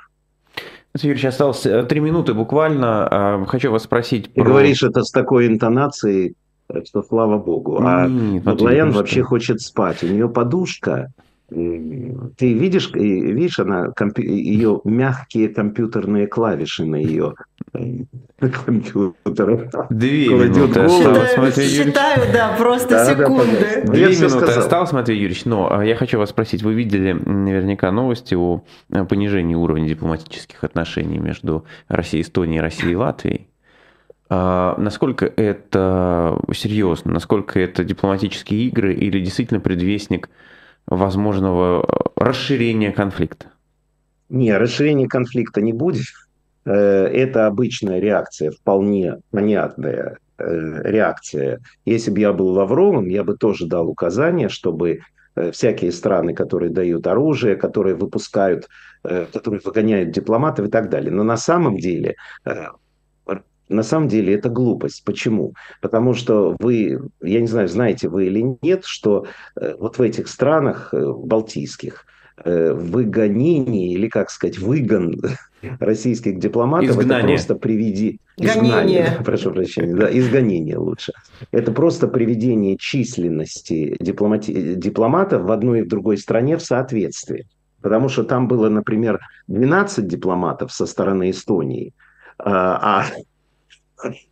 Юрьевич, 0.96 1.24
осталось 1.24 1.66
три 1.88 1.98
минуты 1.98 2.34
буквально. 2.34 3.08
А, 3.10 3.44
хочу 3.46 3.72
вас 3.72 3.82
спросить... 3.82 4.32
Ты 4.32 4.42
про... 4.42 4.44
говоришь 4.44 4.84
это 4.84 5.02
с 5.02 5.10
такой 5.10 5.48
интонацией, 5.48 6.36
что 6.84 7.02
слава 7.02 7.36
богу. 7.36 7.78
А 7.80 8.06
Маглоян 8.06 8.92
вообще 8.92 9.22
хочет 9.22 9.60
спать. 9.60 10.04
У 10.04 10.06
нее 10.06 10.28
подушка 10.28 11.12
ты 12.36 12.52
видишь, 12.52 12.90
видишь, 12.92 13.58
она 13.58 13.92
ее 14.16 14.80
мягкие 14.84 15.48
компьютерные 15.48 16.26
клавиши 16.26 16.84
на 16.84 16.96
ее 16.96 17.34
компьютера. 18.64 19.86
Две 19.90 20.28
минуты 20.28 20.80
осталось, 20.80 21.36
Матвей 21.36 21.66
Юрьевич. 21.66 21.86
Считаю, 21.86 22.32
да, 22.32 22.56
просто 22.58 22.88
да, 22.90 23.04
секунды. 23.04 23.82
Да, 23.84 23.92
Две 23.92 24.08
минуты 24.08 24.52
осталось, 24.52 24.92
Матвей 24.92 25.18
Юрьевич. 25.18 25.44
Но 25.44 25.72
а, 25.72 25.84
я 25.84 25.96
хочу 25.96 26.18
вас 26.18 26.30
спросить, 26.30 26.62
вы 26.62 26.74
видели 26.74 27.12
наверняка 27.12 27.90
новости 27.90 28.34
о 28.34 28.62
понижении 29.08 29.54
уровня 29.54 29.88
дипломатических 29.88 30.62
отношений 30.64 31.18
между 31.18 31.64
Россией, 31.88 32.22
Эстонией, 32.22 32.60
Россией 32.60 32.92
и 32.92 32.96
Латвией? 32.96 33.48
А, 34.28 34.74
насколько 34.78 35.26
это 35.26 36.38
серьезно, 36.52 37.12
насколько 37.12 37.60
это 37.60 37.84
дипломатические 37.84 38.66
игры 38.66 38.94
или 38.94 39.20
действительно 39.20 39.60
предвестник 39.60 40.28
возможного 40.86 41.86
расширения 42.16 42.92
конфликта? 42.92 43.46
Не, 44.28 44.56
расширения 44.56 45.06
конфликта 45.06 45.60
не 45.60 45.72
будет. 45.72 46.06
Э, 46.64 47.06
это 47.06 47.46
обычная 47.46 48.00
реакция, 48.00 48.50
вполне 48.50 49.18
понятная 49.30 50.18
э, 50.38 50.44
реакция. 50.84 51.60
Если 51.84 52.10
бы 52.10 52.20
я 52.20 52.32
был 52.32 52.48
Лавровым, 52.48 53.08
я 53.08 53.22
бы 53.24 53.36
тоже 53.36 53.66
дал 53.66 53.88
указание, 53.88 54.48
чтобы 54.48 55.00
э, 55.36 55.50
всякие 55.50 55.92
страны, 55.92 56.34
которые 56.34 56.70
дают 56.70 57.06
оружие, 57.06 57.56
которые 57.56 57.94
выпускают, 57.94 58.68
которые 59.02 59.60
выгоняют 59.62 60.12
дипломатов 60.12 60.68
и 60.68 60.70
так 60.70 60.88
далее. 60.88 61.10
Но 61.10 61.24
на 61.24 61.36
самом 61.36 61.76
деле 61.76 62.16
на 63.68 63.82
самом 63.82 64.08
деле 64.08 64.34
это 64.34 64.48
глупость. 64.48 65.04
Почему? 65.04 65.54
Потому 65.80 66.14
что 66.14 66.56
вы, 66.58 67.00
я 67.22 67.40
не 67.40 67.46
знаю, 67.46 67.68
знаете 67.68 68.08
вы 68.08 68.26
или 68.26 68.56
нет, 68.62 68.84
что 68.84 69.26
э, 69.56 69.74
вот 69.78 69.98
в 69.98 70.02
этих 70.02 70.28
странах 70.28 70.92
э, 70.92 71.12
балтийских 71.12 72.06
э, 72.44 72.72
выгонение 72.72 73.92
или, 73.92 74.08
как 74.08 74.30
сказать, 74.30 74.58
выгон 74.58 75.20
российских 75.80 76.38
дипломатов 76.38 76.90
Изгнание. 76.90 77.18
это 77.18 77.26
просто 77.28 77.54
приведи... 77.54 78.20
Изгнание. 78.36 79.18
прошу 79.24 79.52
прощения, 79.52 79.94
да, 79.94 80.18
изгонение 80.18 80.76
лучше. 80.76 81.12
Это 81.50 81.72
просто 81.72 82.08
приведение 82.08 82.76
численности 82.76 83.96
дипломати... 84.00 84.74
дипломатов 84.74 85.42
в 85.42 85.52
одной 85.52 85.80
и 85.80 85.82
в 85.82 85.88
другой 85.88 86.18
стране 86.18 86.56
в 86.56 86.62
соответствии. 86.62 87.46
Потому 87.80 88.08
что 88.08 88.24
там 88.24 88.48
было, 88.48 88.68
например, 88.68 89.20
12 89.48 90.06
дипломатов 90.06 90.72
со 90.72 90.86
стороны 90.86 91.30
Эстонии, 91.30 91.92
а, 92.38 93.02
а 93.02 93.06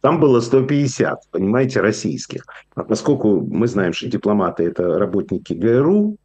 там 0.00 0.20
было 0.20 0.40
150, 0.40 1.30
понимаете, 1.30 1.80
российских. 1.80 2.44
А 2.74 2.84
поскольку 2.84 3.40
мы 3.40 3.66
знаем, 3.66 3.92
что 3.92 4.08
дипломаты– 4.08 4.64
это 4.64 4.98
работники 4.98 5.52
ГРУ, 5.52 6.16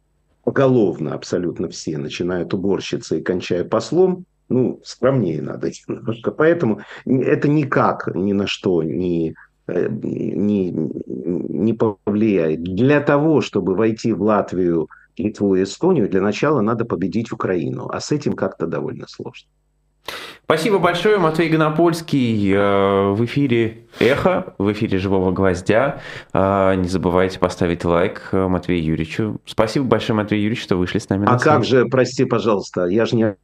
поголовно 0.44 1.14
абсолютно 1.14 1.68
все, 1.68 1.98
начиная 1.98 2.42
от 2.44 2.54
уборщицы 2.54 3.18
и 3.18 3.22
кончая 3.22 3.64
послом, 3.64 4.24
ну, 4.48 4.80
скромнее 4.84 5.42
надо 5.42 5.70
немножко. 5.88 6.30
Поэтому 6.30 6.80
это 7.04 7.48
никак 7.48 8.08
ни 8.14 8.32
на 8.32 8.46
что 8.46 8.82
не, 8.82 9.34
э, 9.66 9.88
не, 9.90 10.70
не 10.70 11.72
повлияет. 11.74 12.62
Для 12.62 13.00
того, 13.00 13.40
чтобы 13.40 13.74
войти 13.74 14.12
в 14.12 14.22
Латвию, 14.22 14.88
Литву 15.16 15.56
и 15.56 15.64
Эстонию, 15.64 16.08
для 16.08 16.20
начала 16.20 16.60
надо 16.60 16.84
победить 16.84 17.32
Украину. 17.32 17.88
А 17.92 18.00
с 18.00 18.12
этим 18.12 18.34
как-то 18.34 18.66
довольно 18.66 19.06
сложно. 19.08 19.48
Спасибо 20.50 20.78
большое, 20.78 21.18
Матвей 21.18 21.50
Гонопольский. 21.50 22.54
Э, 22.54 23.10
в 23.10 23.22
эфире 23.26 23.86
«Эхо», 24.00 24.54
в 24.56 24.72
эфире 24.72 24.96
«Живого 24.96 25.30
гвоздя». 25.30 26.00
Э, 26.32 26.74
не 26.74 26.88
забывайте 26.88 27.38
поставить 27.38 27.84
лайк 27.84 28.30
э, 28.32 28.48
Матвею 28.48 28.82
Юрьевичу. 28.82 29.42
Спасибо 29.44 29.84
большое, 29.84 30.16
Матвей 30.16 30.40
Юрьевич, 30.40 30.62
что 30.62 30.76
вышли 30.76 31.00
с 31.00 31.10
нами 31.10 31.26
а 31.26 31.32
на 31.32 31.36
А 31.36 31.38
как 31.38 31.64
же, 31.64 31.84
прости, 31.84 32.24
пожалуйста, 32.24 32.86
я 32.86 33.04
же 33.04 33.16
не 33.16 33.36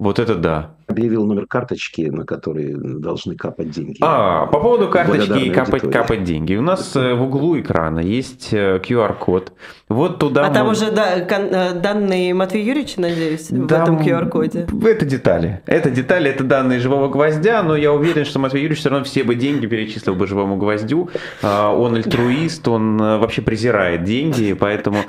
вот 0.00 0.18
это 0.18 0.34
да. 0.34 0.70
Объявил 0.86 1.26
номер 1.26 1.46
карточки, 1.46 2.00
на 2.00 2.24
который 2.24 2.72
должны 2.74 3.36
капать 3.36 3.70
деньги. 3.70 3.98
А, 4.00 4.46
по 4.46 4.58
поводу 4.58 4.88
карточки 4.88 5.38
и 5.38 5.50
капать, 5.50 5.82
капать 5.92 6.24
деньги. 6.24 6.56
У 6.56 6.62
нас 6.62 6.96
э, 6.96 7.12
в 7.12 7.22
углу 7.22 7.60
экрана 7.60 8.00
есть 8.00 8.52
QR-код. 8.52 9.50
Э, 9.50 9.52
вот 9.90 10.18
туда... 10.18 10.46
А 10.46 10.48
мы... 10.48 10.54
там 10.54 10.68
уже 10.68 10.90
да, 10.90 11.16
э, 11.16 11.74
данные 11.74 12.32
Матвея 12.32 12.64
Юрьевича, 12.64 12.98
надеюсь, 12.98 13.48
да, 13.50 13.80
в 13.80 13.82
этом 13.82 13.98
QR-коде? 14.00 14.66
Это 14.84 15.04
детали. 15.04 15.60
Это 15.66 15.90
детали, 15.90 16.30
это 16.30 16.44
данные 16.44 16.80
живого 16.80 17.08
гвоздя, 17.08 17.62
но 17.62 17.76
я 17.76 17.92
уверен, 17.92 18.24
что 18.24 18.38
Матвей 18.38 18.62
Юрьевич 18.62 18.80
все 18.80 18.88
равно 18.88 19.04
все 19.04 19.22
бы 19.22 19.34
деньги 19.34 19.66
перечислил 19.66 20.14
бы 20.14 20.26
живому 20.26 20.56
гвоздю. 20.56 21.10
А, 21.42 21.72
он 21.72 21.94
альтруист, 21.94 22.66
он 22.66 22.96
вообще 22.96 23.42
презирает 23.42 24.02
деньги, 24.04 24.54
поэтому, 24.54 25.00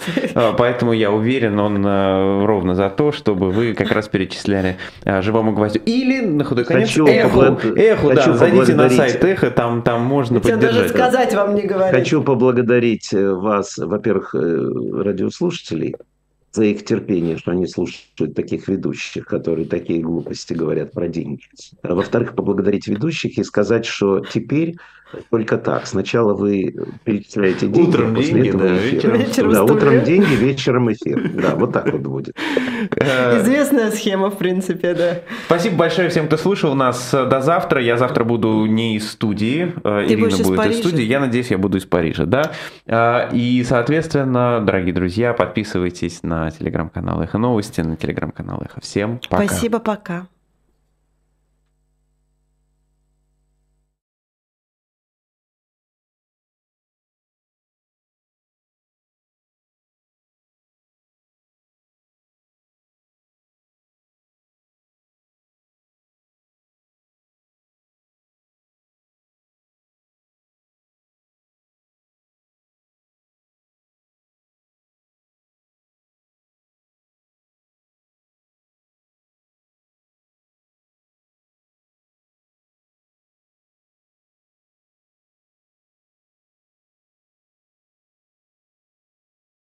поэтому 0.57 0.91
я 0.91 1.11
уверен, 1.11 1.57
он 1.59 2.45
ровно 2.45 2.75
за 2.75 2.89
то, 2.89 3.13
чтобы 3.13 3.51
вы 3.51 3.73
как 3.73 3.91
раз 3.91 4.09
перечисляли 4.09 4.75
а, 5.03 5.21
живому 5.21 5.53
гвоздю. 5.53 5.81
Или 5.85 6.21
на 6.21 6.43
худой 6.43 6.65
конец 6.65 6.89
хочу 6.89 7.05
эхо. 7.05 7.29
Поблаг... 7.29 7.65
Эхо, 7.65 8.07
хочу 8.09 8.31
да, 8.31 8.37
зайдите 8.37 8.75
на 8.75 8.89
сайт 8.89 9.23
эхо, 9.23 9.51
там, 9.51 9.81
там 9.81 10.01
можно 10.01 10.39
Хотя 10.39 10.55
поддержать. 10.55 10.81
даже 10.81 10.89
сказать 10.89 11.33
вам 11.33 11.55
не 11.55 11.63
говорить. 11.63 11.95
Хочу 11.95 12.21
поблагодарить 12.21 13.13
э, 13.13 13.33
вас, 13.33 13.77
во-первых, 13.77 14.35
э, 14.35 14.37
радиослушателей, 14.93 15.95
за 16.51 16.65
их 16.65 16.83
терпение, 16.83 17.37
что 17.37 17.51
они 17.51 17.65
слушают 17.65 18.35
таких 18.35 18.67
ведущих, 18.67 19.25
которые 19.25 19.65
такие 19.65 20.01
глупости 20.01 20.53
говорят 20.53 20.91
про 20.91 21.07
деньги. 21.07 21.43
А 21.81 21.95
во-вторых, 21.95 22.35
поблагодарить 22.35 22.87
ведущих 22.87 23.37
и 23.37 23.43
сказать, 23.43 23.85
что 23.85 24.19
теперь 24.19 24.75
только 25.29 25.57
так. 25.57 25.87
Сначала 25.87 26.33
вы 26.33 26.75
перечисляете 27.03 27.67
деньги, 27.67 27.89
утром 27.89 28.15
после 28.15 28.33
деньги, 28.33 28.49
этого 28.49 28.63
да, 28.63 28.77
эфир. 28.77 28.93
Вечером, 28.93 29.19
вечером 29.19 29.53
да, 29.53 29.63
утром 29.63 30.03
деньги, 30.03 30.33
вечером 30.33 30.91
эфир. 30.91 31.31
Да, 31.33 31.55
вот 31.55 31.73
так 31.73 31.91
вот 31.91 32.01
будет. 32.01 32.35
Э, 32.95 33.41
Известная 33.41 33.91
схема, 33.91 34.29
в 34.29 34.37
принципе, 34.37 34.93
да. 34.93 35.19
Спасибо 35.45 35.77
большое 35.77 36.09
всем, 36.09 36.27
кто 36.27 36.37
слушал 36.37 36.75
нас. 36.75 37.11
До 37.11 37.41
завтра. 37.41 37.81
Я 37.81 37.97
завтра 37.97 38.23
буду 38.23 38.65
не 38.65 38.95
из 38.95 39.11
студии. 39.11 39.73
Э, 39.83 40.05
Ты 40.07 40.13
Ирина 40.13 40.29
будет 40.29 40.65
из, 40.65 40.71
из 40.71 40.79
студии. 40.79 41.03
Я 41.03 41.19
надеюсь, 41.19 41.51
я 41.51 41.57
буду 41.57 41.77
из 41.77 41.85
Парижа, 41.85 42.25
да. 42.25 42.51
Э, 42.85 43.29
и, 43.33 43.63
соответственно, 43.67 44.61
дорогие 44.65 44.93
друзья, 44.93 45.33
подписывайтесь 45.33 46.23
на 46.23 46.51
телеграм-канал 46.51 47.21
Эхо 47.21 47.37
Новости, 47.37 47.81
на 47.81 47.95
телеграм-канал 47.95 48.61
Эхо. 48.63 48.81
Всем 48.81 49.19
пока. 49.29 49.45
Спасибо, 49.45 49.79
пока. 49.79 50.27